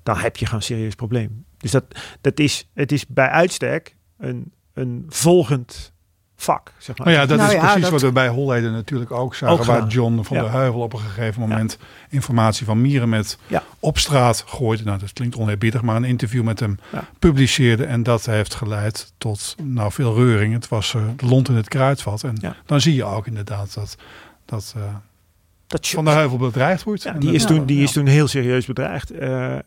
Dan 0.03 0.17
heb 0.17 0.37
je 0.37 0.45
gewoon 0.45 0.61
een 0.61 0.67
serieus 0.67 0.95
probleem. 0.95 1.45
Dus 1.57 1.71
dat, 1.71 1.85
dat 2.21 2.39
is, 2.39 2.69
het 2.75 2.93
is 2.93 3.07
bij 3.07 3.29
uitstek 3.29 3.97
een, 4.19 4.53
een 4.73 5.05
volgend 5.09 5.93
vak. 6.37 6.73
Zeg 6.79 6.99
maar. 6.99 7.07
Nou 7.07 7.19
ja, 7.19 7.27
dat 7.27 7.39
nou 7.39 7.55
is 7.55 7.59
precies 7.61 7.89
wat 7.89 8.01
we 8.01 8.13
bij 8.13 8.29
Holleden 8.29 8.73
natuurlijk 8.73 9.11
ook 9.11 9.35
zagen. 9.35 9.59
Ook 9.59 9.65
waar 9.65 9.87
John 9.87 10.23
van 10.23 10.37
ja. 10.37 10.43
der 10.43 10.53
Heuvel 10.53 10.81
op 10.81 10.93
een 10.93 10.99
gegeven 10.99 11.41
moment 11.41 11.79
informatie 12.09 12.67
van 12.67 12.81
Mieren 12.81 13.09
met 13.09 13.39
op 13.81 13.99
straat 13.99 14.45
gooide. 14.47 14.85
Nou, 14.85 14.99
dat 14.99 15.13
klinkt 15.13 15.37
oneerbiedig, 15.37 15.83
maar 15.83 15.97
een 15.97 16.05
interview 16.05 16.43
met 16.43 16.61
hem 16.61 16.79
publiceerde. 17.19 17.85
En 17.85 18.03
dat 18.03 18.27
heeft 18.27 18.55
geleid 18.55 19.13
tot 19.19 19.57
nou, 19.63 19.93
veel 19.93 20.15
reuring. 20.15 20.53
Het 20.53 20.69
was 20.69 20.93
uh, 20.93 21.03
de 21.17 21.27
lont 21.27 21.49
in 21.49 21.55
het 21.55 21.69
kruidvat. 21.69 22.23
En 22.23 22.57
dan 22.67 22.81
zie 22.81 22.95
je 22.95 23.05
ook 23.05 23.27
inderdaad 23.27 23.75
dat... 23.75 23.97
dat 24.45 24.75
uh, 24.77 24.83
dat 25.67 25.89
Van 25.89 26.05
de 26.05 26.11
Heuvel 26.11 26.39
bedreigd 26.39 26.83
wordt. 26.83 27.03
Ja, 27.03 27.13
die 27.13 27.33
is, 27.33 27.47
toen, 27.47 27.65
die 27.65 27.83
is 27.83 27.93
toen 27.93 28.07
heel 28.07 28.29
serieus 28.29 28.67
bedreigd. 28.67 29.13
Uh, 29.13 29.19
uh, 29.19 29.59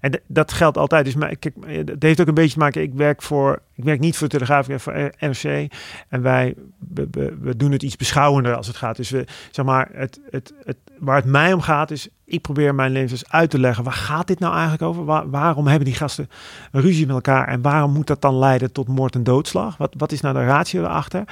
en 0.00 0.20
dat 0.26 0.52
geldt 0.52 0.78
altijd. 0.78 1.04
Dus 1.04 1.14
maar, 1.14 1.36
kijk, 1.36 1.54
het 1.66 2.02
heeft 2.02 2.20
ook 2.20 2.26
een 2.26 2.34
beetje 2.34 2.52
te 2.52 2.58
maken. 2.58 2.82
Ik 2.82 2.92
werk, 2.94 3.22
voor, 3.22 3.62
ik 3.80 3.86
werk 3.86 4.00
niet 4.00 4.16
voor 4.16 4.28
de 4.28 4.32
Telegraaf, 4.32 4.68
ik 4.68 4.80
werk 4.80 4.80
voor 4.80 5.28
NRC. 5.28 5.72
En 6.08 6.22
wij 6.22 6.54
we, 6.94 7.08
we, 7.10 7.36
we, 7.40 7.56
doen 7.56 7.72
het 7.72 7.82
iets 7.82 7.96
beschouwender 7.96 8.56
als 8.56 8.66
het 8.66 8.76
gaat. 8.76 8.96
Dus 8.96 9.10
we, 9.10 9.24
zeg 9.50 9.64
maar, 9.64 9.88
het, 9.92 10.20
het, 10.30 10.52
het, 10.64 10.76
waar 10.98 11.16
het 11.16 11.24
mij 11.24 11.52
om 11.52 11.60
gaat 11.60 11.90
is... 11.90 12.08
ik 12.24 12.40
probeer 12.40 12.74
mijn 12.74 12.92
levens 12.92 13.30
uit 13.30 13.50
te 13.50 13.58
leggen. 13.58 13.84
Waar 13.84 13.92
gaat 13.92 14.26
dit 14.26 14.38
nou 14.38 14.52
eigenlijk 14.52 14.82
over? 14.82 15.04
Waar, 15.04 15.30
waarom 15.30 15.66
hebben 15.66 15.84
die 15.84 15.94
gasten 15.94 16.30
een 16.72 16.80
ruzie 16.80 17.06
met 17.06 17.14
elkaar? 17.14 17.48
En 17.48 17.62
waarom 17.62 17.92
moet 17.92 18.06
dat 18.06 18.22
dan 18.22 18.38
leiden 18.38 18.72
tot 18.72 18.88
moord 18.88 19.14
en 19.14 19.22
doodslag? 19.22 19.76
Wat, 19.76 19.94
wat 19.98 20.12
is 20.12 20.20
nou 20.20 20.34
de 20.34 20.44
ratio 20.44 20.82
erachter? 20.82 21.24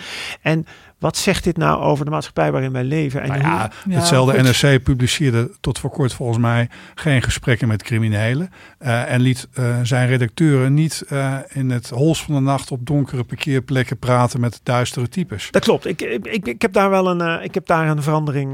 En 0.43 0.67
wat 0.99 1.17
zegt 1.17 1.45
dit 1.45 1.57
nou 1.57 1.81
over 1.81 2.05
de 2.05 2.11
maatschappij 2.11 2.53
waarin 2.53 2.73
wij 2.73 2.85
leven? 2.85 3.23
En 3.23 3.29
nou 3.29 3.41
ja, 3.41 3.71
hoe, 3.85 3.95
hetzelfde 3.95 4.37
ja, 4.37 4.43
NRC 4.43 4.83
publiceerde 4.83 5.51
tot 5.61 5.79
voor 5.79 5.91
kort 5.91 6.13
volgens 6.13 6.39
mij 6.39 6.69
geen 6.95 7.23
gesprekken 7.23 7.69
met 7.69 7.83
criminelen. 7.83 8.51
Uh, 8.81 9.13
en 9.13 9.21
liet 9.21 9.49
uh, 9.55 9.77
zijn 9.83 10.09
redacteuren 10.09 10.75
niet 10.75 11.05
uh, 11.13 11.37
in 11.49 11.71
het 11.71 11.89
hols 11.89 12.23
van 12.23 12.35
nacht 12.43 12.71
op 12.71 12.87
donkere 12.87 13.25
parkeerplekken 13.25 13.99
praten 13.99 14.41
met 14.41 14.61
duistere 14.63 15.09
types. 15.09 15.51
Dat 15.51 15.63
klopt. 15.63 15.87
Ik, 15.87 16.01
ik, 16.23 16.47
ik 16.47 16.63
heb 16.63 16.73
daar 16.73 16.91
wel 16.91 17.11
een, 17.11 17.43
ik 17.43 17.55
heb 17.55 17.67
daar 17.67 17.89
een 17.89 18.03
verandering. 18.03 18.53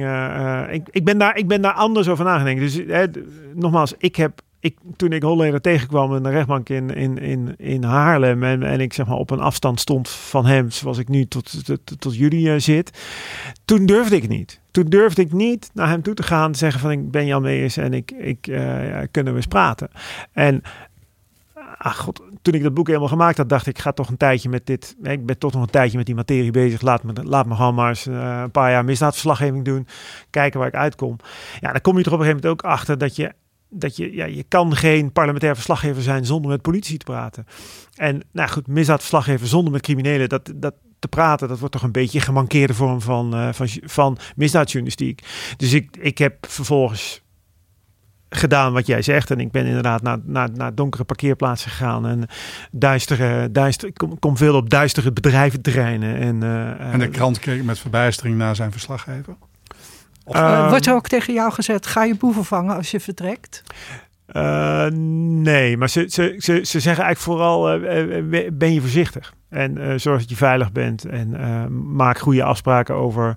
ik, 0.70 0.88
ik, 0.90 1.04
ben 1.04 1.18
daar, 1.18 1.36
ik 1.36 1.48
ben 1.48 1.62
daar 1.62 1.72
anders 1.72 2.08
over 2.08 2.24
nagedacht. 2.24 2.58
Dus 2.58 2.80
nogmaals, 3.54 3.94
ik 3.98 4.16
heb 4.16 4.42
ik, 4.64 4.76
toen 4.96 5.12
ik 5.12 5.22
Holleder 5.22 5.60
tegenkwam 5.60 6.16
in 6.16 6.22
de 6.22 6.30
rechtbank 6.30 6.68
in, 6.68 6.90
in, 6.90 7.18
in, 7.18 7.54
in 7.56 7.82
Haarlem 7.82 8.42
en, 8.42 8.62
en 8.62 8.80
ik 8.80 8.92
zeg 8.92 9.06
maar 9.06 9.16
op 9.16 9.30
een 9.30 9.40
afstand 9.40 9.80
stond 9.80 10.08
van 10.08 10.46
hem, 10.46 10.70
zoals 10.70 10.98
ik 10.98 11.08
nu 11.08 11.26
tot, 11.26 11.64
tot, 11.64 12.00
tot 12.00 12.16
jullie 12.16 12.58
zit, 12.58 12.98
toen 13.64 13.86
durfde 13.86 14.16
ik 14.16 14.28
niet. 14.28 14.60
Toen 14.70 14.84
durfde 14.84 15.22
ik 15.22 15.32
niet 15.32 15.70
naar 15.74 15.88
hem 15.88 16.02
toe 16.02 16.14
te 16.14 16.22
gaan 16.22 16.48
en 16.48 16.54
zeggen 16.54 16.80
van 16.80 16.90
ik 16.90 17.10
ben 17.10 17.26
Jan 17.26 17.42
Meijers 17.42 17.76
en 17.76 17.92
ik, 17.92 18.10
ik 18.10 18.46
ja, 18.46 19.06
kunnen 19.10 19.32
we 19.32 19.38
eens 19.38 19.48
praten. 19.48 19.88
En 20.32 20.62
ach 21.84 21.96
god, 21.96 22.22
toen 22.42 22.54
ik 22.54 22.62
dat 22.62 22.74
boek 22.74 22.86
helemaal 22.86 23.08
gemaakt 23.08 23.36
had, 23.36 23.48
dacht 23.48 23.66
ik, 23.66 23.76
ik 23.76 23.82
ga 23.82 23.92
toch 23.92 24.08
een 24.08 24.16
tijdje 24.16 24.48
met 24.48 24.66
dit. 24.66 24.96
Ik 25.02 25.26
ben 25.26 25.38
toch 25.38 25.52
nog 25.52 25.62
een 25.62 25.70
tijdje 25.70 25.96
met 25.96 26.06
die 26.06 26.14
materie 26.14 26.50
bezig. 26.50 26.80
Laat 26.80 27.02
me, 27.02 27.12
laat 27.12 27.46
me 27.46 27.54
gewoon 27.54 27.74
maar 27.74 27.88
eens 27.88 28.06
uh, 28.06 28.40
een 28.42 28.50
paar 28.50 28.70
jaar 28.70 28.84
misdaadverslaggeving 28.84 29.64
doen. 29.64 29.86
Kijken 30.30 30.58
waar 30.58 30.68
ik 30.68 30.74
uitkom. 30.74 31.16
Ja, 31.60 31.72
dan 31.72 31.80
kom 31.80 31.98
je 31.98 32.04
er 32.04 32.12
op 32.12 32.18
een 32.18 32.24
gegeven 32.24 32.42
moment 32.42 32.64
ook 32.64 32.70
achter 32.70 32.98
dat 32.98 33.16
je 33.16 33.32
dat 33.68 33.96
je, 33.96 34.14
ja, 34.14 34.24
je 34.24 34.44
kan 34.48 34.76
geen 34.76 35.12
parlementair 35.12 35.54
verslaggever 35.54 36.02
zijn 36.02 36.24
zonder 36.24 36.50
met 36.50 36.62
politie 36.62 36.98
te 36.98 37.04
praten. 37.04 37.46
En 37.94 38.22
nou 38.32 38.48
goed, 38.48 38.66
misdaadverslaggever 38.66 39.46
zonder 39.46 39.72
met 39.72 39.82
criminelen, 39.82 40.28
dat, 40.28 40.52
dat 40.56 40.74
te 40.98 41.08
praten, 41.08 41.48
dat 41.48 41.58
wordt 41.58 41.74
toch 41.74 41.82
een 41.82 41.92
beetje 41.92 42.18
een 42.18 42.24
gemankeerde 42.24 42.74
vorm 42.74 43.00
van, 43.00 43.34
uh, 43.34 43.52
van, 43.52 43.68
van 43.84 44.18
misdaadjournalistiek. 44.36 45.22
Dus 45.56 45.72
ik, 45.72 45.96
ik 45.96 46.18
heb 46.18 46.46
vervolgens 46.48 47.23
gedaan 48.36 48.72
wat 48.72 48.86
jij 48.86 49.02
zegt. 49.02 49.30
En 49.30 49.40
ik 49.40 49.50
ben 49.50 49.66
inderdaad 49.66 50.02
naar, 50.02 50.18
naar, 50.24 50.48
naar 50.54 50.74
donkere 50.74 51.04
parkeerplaatsen 51.04 51.70
gegaan. 51.70 52.06
En 52.06 52.26
duistere, 52.70 53.50
duister, 53.50 53.88
ik 53.88 53.94
kom, 53.94 54.18
kom 54.18 54.36
veel 54.36 54.54
op 54.54 54.70
duistere 54.70 55.12
bedrijventerreinen. 55.12 56.16
En, 56.16 56.40
uh, 56.42 56.92
en 56.92 56.98
de 56.98 57.08
krant 57.08 57.38
keek 57.38 57.64
met 57.64 57.78
verbijstering 57.78 58.36
naar 58.36 58.56
zijn 58.56 58.72
verslaggever? 58.72 59.36
Of, 60.24 60.36
uh, 60.36 60.68
wordt 60.68 60.86
er 60.86 60.94
ook 60.94 61.08
tegen 61.08 61.34
jou 61.34 61.52
gezegd, 61.52 61.86
ga 61.86 62.04
je 62.04 62.16
boeven 62.16 62.44
vangen 62.44 62.76
als 62.76 62.90
je 62.90 63.00
vertrekt? 63.00 63.62
Uh, 64.32 64.86
nee, 64.86 65.76
maar 65.76 65.88
ze, 65.88 66.06
ze, 66.08 66.34
ze, 66.38 66.60
ze 66.64 66.80
zeggen 66.80 67.04
eigenlijk 67.04 67.18
vooral, 67.18 67.74
uh, 67.74 68.48
ben 68.52 68.72
je 68.72 68.80
voorzichtig. 68.80 69.34
En 69.48 70.00
zorg 70.00 70.20
dat 70.20 70.28
je 70.28 70.36
veilig 70.36 70.72
bent. 70.72 71.04
En 71.04 71.36
maak 71.96 72.18
goede 72.18 72.42
afspraken 72.42 72.94
over 72.94 73.36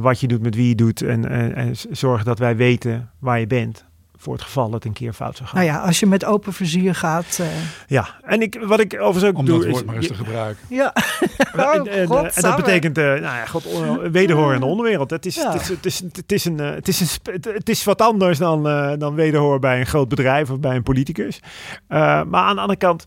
wat 0.00 0.20
je 0.20 0.26
doet, 0.26 0.42
met 0.42 0.54
wie 0.54 0.68
je 0.68 0.74
doet. 0.74 1.02
En, 1.02 1.28
en 1.54 1.74
zorg 1.90 2.24
dat 2.24 2.38
wij 2.38 2.56
weten 2.56 3.10
waar 3.18 3.40
je 3.40 3.46
bent 3.46 3.87
voor 4.20 4.32
het 4.32 4.42
geval 4.42 4.72
het 4.72 4.84
een 4.84 4.92
keer 4.92 5.12
fout 5.12 5.36
zou 5.36 5.48
gaan. 5.48 5.64
Nou 5.64 5.72
ja, 5.72 5.80
als 5.80 6.00
je 6.00 6.06
met 6.06 6.24
open 6.24 6.52
vizier 6.52 6.94
gaat. 6.94 7.38
Uh... 7.40 7.46
Ja, 7.86 8.08
en 8.22 8.42
ik, 8.42 8.60
wat 8.62 8.80
ik 8.80 8.94
overigens 8.94 9.24
ook 9.24 9.38
Om 9.38 9.44
doe. 9.44 9.58
dat 9.58 9.70
woord 9.70 9.86
maar 9.86 9.96
eens 9.96 10.06
te 10.06 10.14
gebruiken. 10.14 10.64
Ja. 10.68 10.92
oh, 11.56 11.74
en, 11.74 11.86
en, 11.86 12.06
God, 12.06 12.34
en, 12.34 12.42
dat 12.42 12.56
betekent, 12.56 12.98
uh, 12.98 13.04
nou 13.04 13.20
ja, 13.20 13.46
God, 13.46 13.64
wederhoor 14.10 14.54
in 14.54 14.60
de 14.60 14.66
onderwereld. 14.66 15.10
Het 15.10 15.26
is, 15.26 15.34
ja. 15.34 15.52
het, 15.52 15.60
is, 15.60 15.68
het, 15.68 15.86
is, 15.86 16.00
het, 16.12 16.32
is 16.32 16.44
een, 16.44 16.58
het, 16.58 16.88
is 16.88 17.00
een, 17.00 17.40
het 17.52 17.68
is 17.68 17.84
wat 17.84 18.00
anders 18.00 18.38
dan, 18.38 18.66
uh, 18.66 18.92
dan 18.98 19.14
wederhoor 19.14 19.58
bij 19.58 19.80
een 19.80 19.86
groot 19.86 20.08
bedrijf 20.08 20.50
of 20.50 20.60
bij 20.60 20.76
een 20.76 20.82
politicus. 20.82 21.40
maar 21.88 22.32
aan 22.32 22.54
de 22.54 22.60
andere 22.60 22.78
kant, 22.78 23.04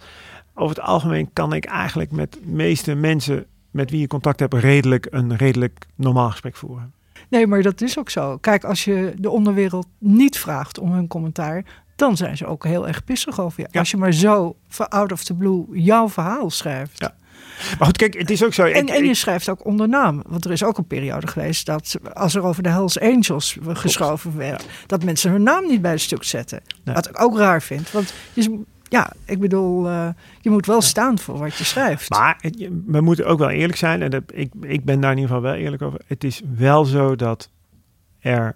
over 0.54 0.76
het 0.76 0.86
algemeen 0.86 1.30
kan 1.34 1.54
ik 1.54 1.66
eigenlijk 1.66 2.12
met 2.12 2.34
de 2.34 2.40
meeste 2.44 2.96
mensen 2.96 3.46
met 3.72 3.92
wie 3.92 4.00
je 4.00 4.08
contact 4.08 4.40
hebt 4.40 4.54
redelijk 4.54 5.08
een 5.10 5.36
redelijk 5.36 5.86
normaal 5.96 6.30
gesprek 6.30 6.56
voeren. 6.56 6.94
Nee, 7.32 7.48
maar 7.48 7.62
dat 7.62 7.82
is 7.82 8.00
ook 8.00 8.10
zo. 8.10 8.38
Kijk, 8.38 8.64
als 8.64 8.86
je 8.86 9.14
de 9.18 9.30
onderwereld 9.30 9.88
niet 9.98 10.38
vraagt 10.38 10.80
om 10.80 10.92
hun 10.92 11.08
commentaar, 11.08 11.64
dan 11.96 12.18
zijn 12.18 12.38
ze 12.38 12.46
ook 12.46 12.64
heel 12.64 12.88
erg 12.88 13.04
pissig 13.04 13.40
over 13.40 13.62
je. 13.62 13.68
Ja. 13.72 13.80
Als 13.80 13.92
je 13.92 13.98
maar 13.98 14.14
zo 14.14 14.56
out 14.78 15.12
of 15.12 15.24
the 15.24 15.34
blue 15.34 15.66
jouw 15.72 16.10
verhaal 16.10 16.50
schrijft. 16.50 17.00
Ja. 17.00 17.16
Maar 17.78 17.88
goed, 17.88 17.98
kijk, 17.98 18.14
het 18.14 18.30
is 18.30 18.44
ook 18.44 18.54
zo. 18.54 18.66
En, 18.66 18.88
en 18.88 19.06
je 19.06 19.14
schrijft 19.14 19.50
ook 19.50 19.66
onder 19.66 19.90
naam. 19.90 20.24
Want 20.28 20.46
er 20.46 20.52
is 20.52 20.64
ook 20.64 20.78
een 20.78 20.88
periode 20.88 21.28
geweest 21.28 21.66
dat 21.66 21.98
als 22.14 22.36
er 22.36 22.44
over 22.44 22.64
de 22.64 22.70
Hells 22.70 23.00
Angels 23.00 23.58
geschoven 23.68 24.38
werd, 24.38 24.66
dat 24.86 25.04
mensen 25.04 25.32
hun 25.32 25.44
naam 25.44 25.68
niet 25.68 25.82
bij 25.82 25.92
het 25.92 26.02
stuk 26.02 26.24
zetten. 26.24 26.62
Nee. 26.84 26.96
Wat 26.96 27.10
ik 27.10 27.22
ook 27.22 27.38
raar 27.38 27.62
vind. 27.62 27.92
Want 27.92 28.14
je, 28.34 28.62
ja, 28.92 29.12
ik 29.26 29.40
bedoel, 29.40 29.88
uh, 29.88 30.08
je 30.42 30.50
moet 30.50 30.66
wel 30.66 30.82
staan 30.82 31.20
voor 31.20 31.38
wat 31.38 31.56
je 31.56 31.64
schrijft. 31.64 32.10
Maar 32.10 32.38
het, 32.42 32.70
we 32.86 33.02
moeten 33.02 33.26
ook 33.26 33.40
wel 33.40 33.50
eerlijk 33.50 33.78
zijn. 33.78 34.02
En 34.02 34.10
dat, 34.10 34.24
ik, 34.34 34.54
ik 34.62 34.86
ben 34.86 35.00
daar 35.00 35.12
in 35.12 35.18
ieder 35.18 35.36
geval 35.36 35.52
wel 35.52 35.60
eerlijk 35.60 35.82
over. 35.82 36.02
Het 36.08 36.24
is 36.24 36.42
wel 36.56 36.86
zo 36.86 37.16
dat 37.16 37.50
er 38.20 38.56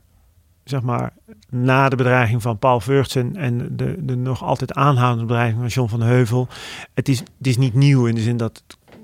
zeg 0.63 0.81
maar, 0.81 1.13
na 1.49 1.89
de 1.89 1.95
bedreiging 1.95 2.41
van 2.41 2.59
Paul 2.59 2.79
Vurtsen 2.79 3.35
en 3.35 3.75
de, 3.75 4.05
de 4.05 4.15
nog 4.15 4.43
altijd 4.43 4.73
aanhoudende 4.73 5.25
bedreiging 5.25 5.59
van 5.59 5.69
John 5.69 5.89
van 5.89 6.01
Heuvel. 6.01 6.47
Het 6.93 7.09
is, 7.09 7.19
het 7.19 7.47
is 7.47 7.57
niet 7.57 7.73
nieuw 7.73 8.05
in 8.05 8.15
de 8.15 8.21
zin 8.21 8.37
dat 8.37 8.63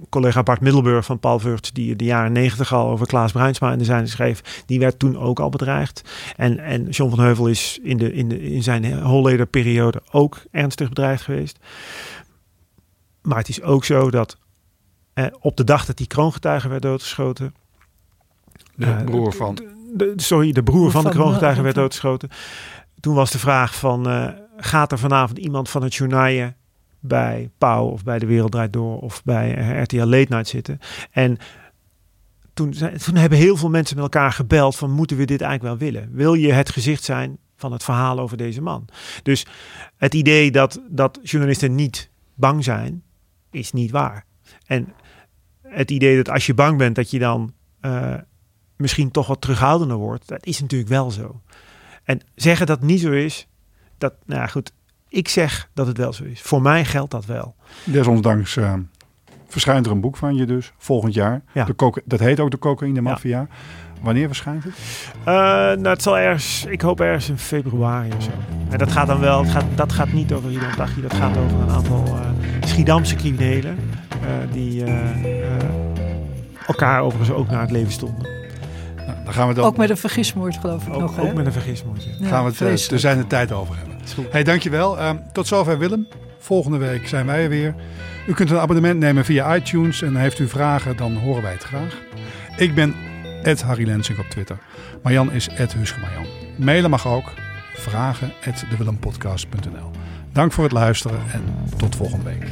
collega 0.10 0.43
Bart 0.43 0.62
Middelburg 0.62 1.06
van 1.06 1.20
Paul 1.20 1.39
Vurts, 1.39 1.72
die 1.72 1.95
de 1.95 2.04
jaren 2.04 2.32
negentig 2.32 2.74
al 2.74 2.89
over 2.89 3.08
Klaas 3.08 3.32
Bruinsma 3.32 3.72
in 3.72 3.78
de 3.78 3.84
zijne 3.84 4.08
schreef, 4.08 4.64
die 4.66 4.80
werd 4.80 4.99
toen 4.99 5.18
ook 5.18 5.39
al 5.39 5.49
bedreigd. 5.49 6.04
En, 6.36 6.60
en 6.60 6.89
John 6.89 7.16
van 7.16 7.26
Heuvel 7.26 7.47
is 7.47 7.80
in, 7.84 7.97
de, 7.97 8.14
in, 8.14 8.30
de, 8.30 8.41
in 8.41 8.64
zijn 8.64 9.02
Holleder-periode 9.02 10.02
ook 10.12 10.41
ernstig 10.52 10.89
bedreigd 10.89 11.24
geweest. 11.24 11.60
Maar 13.22 13.38
het 13.38 13.49
is 13.49 13.62
ook 13.62 13.86
zo 13.86 14.12
dat 14.12 14.38
eh, 15.14 15.26
op 15.39 15.58
de 15.58 15.64
dag 15.64 15.86
dat 15.86 15.97
die 15.97 16.08
kroongetuige 16.08 16.68
werd 16.68 16.82
doodgeschoten. 16.82 17.56
De 18.76 18.86
uh, 18.86 19.04
broer 19.04 19.34
van. 19.34 19.58
De, 19.93 20.14
sorry, 20.16 20.52
de 20.52 20.64
broer 20.64 20.91
van, 20.91 21.02
van 21.02 21.12
de 21.12 21.18
kroongetuige 21.18 21.62
werd 21.62 21.76
doodgeschoten. 21.76 22.30
Toen 22.99 23.16
was 23.16 23.32
de 23.32 23.39
vraag 23.39 23.76
van, 23.76 24.10
uh, 24.10 24.28
gaat 24.58 24.91
er 24.91 24.99
vanavond 24.99 25.38
iemand 25.38 25.70
van 25.70 25.84
het 25.84 25.95
journaal 25.95 26.54
bij 27.02 27.49
Pauw 27.58 27.88
of 27.88 28.04
bij 28.04 28.20
De 28.20 28.26
Wereld 28.26 28.52
Draait 28.52 28.74
Door 28.74 28.99
of 28.99 29.24
bij 29.24 29.82
RTL 29.82 30.06
Late 30.06 30.34
Night 30.34 30.47
zitten. 30.47 30.80
En 31.12 31.38
toen, 32.54 32.72
toen 33.06 33.16
hebben 33.16 33.38
heel 33.38 33.58
veel 33.58 33.70
mensen 33.70 33.95
met 33.95 34.04
elkaar 34.04 34.32
gebeld 34.32 34.76
van 34.76 34.91
moeten 34.91 35.18
we 35.18 35.26
dit 35.26 35.41
eigenlijk 35.41 35.80
wel 35.80 35.91
willen? 35.91 36.10
Wil 36.14 36.34
je 36.34 36.54
het 36.54 36.70
gezicht 36.70 37.04
zijn 37.04 37.38
van 37.56 37.72
het 37.72 37.84
verhaal 37.84 38.20
over 38.20 38.38
deze 38.38 38.62
man? 38.62 38.88
Dus 39.24 39.45
het 39.97 40.14
idee 40.14 40.52
dat, 40.52 40.82
dat 40.89 41.20
journalisten 41.24 41.76
niet 41.76 42.10
bang 42.34 42.64
zijn, 42.64 43.04
is 43.52 43.72
niet 43.72 43.91
waar. 43.91 44.26
En 44.66 44.93
het 45.62 45.91
idee 45.91 46.16
dat 46.16 46.30
als 46.30 46.45
je 46.45 46.54
bang 46.54 46.78
bent 46.78 46.95
dat 46.95 47.12
je 47.12 47.20
dan 47.20 47.54
uh, 47.82 48.16
misschien 48.76 49.12
toch 49.12 49.28
wat 49.28 49.41
terughoudender 49.41 49.97
wordt, 49.97 50.28
dat 50.28 50.45
is 50.45 50.62
natuurlijk 50.62 50.89
wel 50.89 51.12
zo. 51.12 51.41
En 52.04 52.22
zeggen 52.36 52.66
dat 52.66 52.82
niet 52.82 52.99
zo 52.99 53.12
is, 53.12 53.47
dat, 53.97 54.14
nou 54.26 54.41
ja, 54.41 54.47
goed, 54.47 54.74
ik 55.12 55.28
zeg 55.28 55.70
dat 55.74 55.88
het 55.88 55.97
wel 55.97 56.14
zo 56.14 56.24
is. 56.24 56.41
Voor 56.41 56.62
mij 56.62 56.86
geldt 56.86 57.12
dat 57.12 57.26
wel. 57.26 57.55
Desondanks 57.84 58.55
uh, 58.55 58.74
verschijnt 59.47 59.86
er 59.86 59.91
een 59.91 60.01
boek 60.01 60.18
van 60.18 60.36
je 60.36 60.45
dus 60.45 60.72
volgend 60.78 61.14
jaar. 61.14 61.41
Ja. 61.53 61.66
De 61.66 62.01
dat 62.05 62.20
heet 62.20 62.39
ook 62.39 62.51
de 62.51 62.59
Cocaïne 62.59 63.01
Mafia. 63.01 63.39
Ja. 63.39 63.47
Wanneer 64.01 64.28
verschijnt 64.28 64.64
het? 64.64 64.74
Uh, 65.20 65.26
nou, 65.26 65.88
het 65.88 66.01
zal 66.01 66.18
ergens, 66.18 66.66
ik 66.66 66.82
hoop 66.82 67.01
ergens 67.01 67.30
in 67.30 67.38
februari 67.38 68.09
of 68.18 68.24
zo. 68.24 68.30
En 68.70 68.78
dat 68.78 68.91
gaat 68.91 69.07
dan 69.07 69.20
wel, 69.20 69.41
het 69.41 69.51
gaat, 69.51 69.66
dat 69.76 69.91
gaat 69.91 70.12
niet 70.12 70.34
over 70.34 70.49
Ridon 70.49 70.76
Taghi, 70.76 71.01
dat 71.01 71.14
gaat 71.14 71.38
over 71.38 71.59
een 71.59 71.70
aantal 71.70 72.03
uh, 72.07 72.20
Schiedamse 72.66 73.16
criminelen. 73.16 73.78
Uh, 74.24 74.28
die 74.51 74.84
elkaar 76.68 77.01
overigens 77.01 77.38
ook 77.38 77.49
naar 77.49 77.62
het 77.62 77.72
leven 77.72 77.91
stonden. 77.91 78.28
Nou, 78.95 79.24
dan 79.24 79.34
gaan 79.34 79.47
we 79.47 79.53
dan... 79.53 79.66
Ook 79.66 79.78
met 79.78 79.89
een 79.89 79.97
vergismoord 79.97 80.57
geloof 80.57 80.88
ik 80.88 80.93
ook, 80.93 81.01
nog. 81.01 81.20
Ook 81.20 81.26
hè? 81.26 81.34
met 81.34 81.45
een 81.45 81.51
vergismoord, 81.51 82.03
ja. 82.03 82.12
ja 82.20 82.28
gaan 82.28 82.45
we 82.45 82.66
het 82.66 82.91
er 82.91 82.99
zijn 82.99 83.18
de 83.18 83.28
tijd 83.28 83.51
over 83.51 83.76
hebben. 83.78 83.90
Hey, 84.30 84.43
dankjewel. 84.43 84.97
Uh, 84.97 85.10
tot 85.32 85.47
zover 85.47 85.78
Willem. 85.78 86.08
Volgende 86.39 86.78
week 86.78 87.08
zijn 87.08 87.26
wij 87.26 87.43
er 87.43 87.49
weer. 87.49 87.76
U 88.28 88.34
kunt 88.34 88.49
een 88.49 88.60
abonnement 88.60 88.99
nemen 88.99 89.26
via 89.26 89.56
iTunes 89.56 90.02
en 90.02 90.16
heeft 90.16 90.39
u 90.39 90.47
vragen, 90.47 90.97
dan 90.97 91.16
horen 91.16 91.41
wij 91.41 91.52
het 91.52 91.64
graag. 91.64 91.97
Ik 92.58 92.76
ben 92.76 92.95
Ed 93.43 93.62
Harry 93.62 93.86
Lensing 93.86 94.20
op 94.20 94.26
Twitter. 94.26 94.58
Marjan 95.04 95.32
is 95.32 95.47
Ed. 95.47 95.76
Mailen 96.56 96.89
mag 96.89 97.08
ook. 97.08 97.32
Vragen 97.74 98.32
Dank 100.32 100.52
voor 100.52 100.64
het 100.64 100.74
luisteren 100.74 101.20
en 101.32 101.43
tot 101.78 101.95
volgende 101.95 102.26
week. 102.26 102.47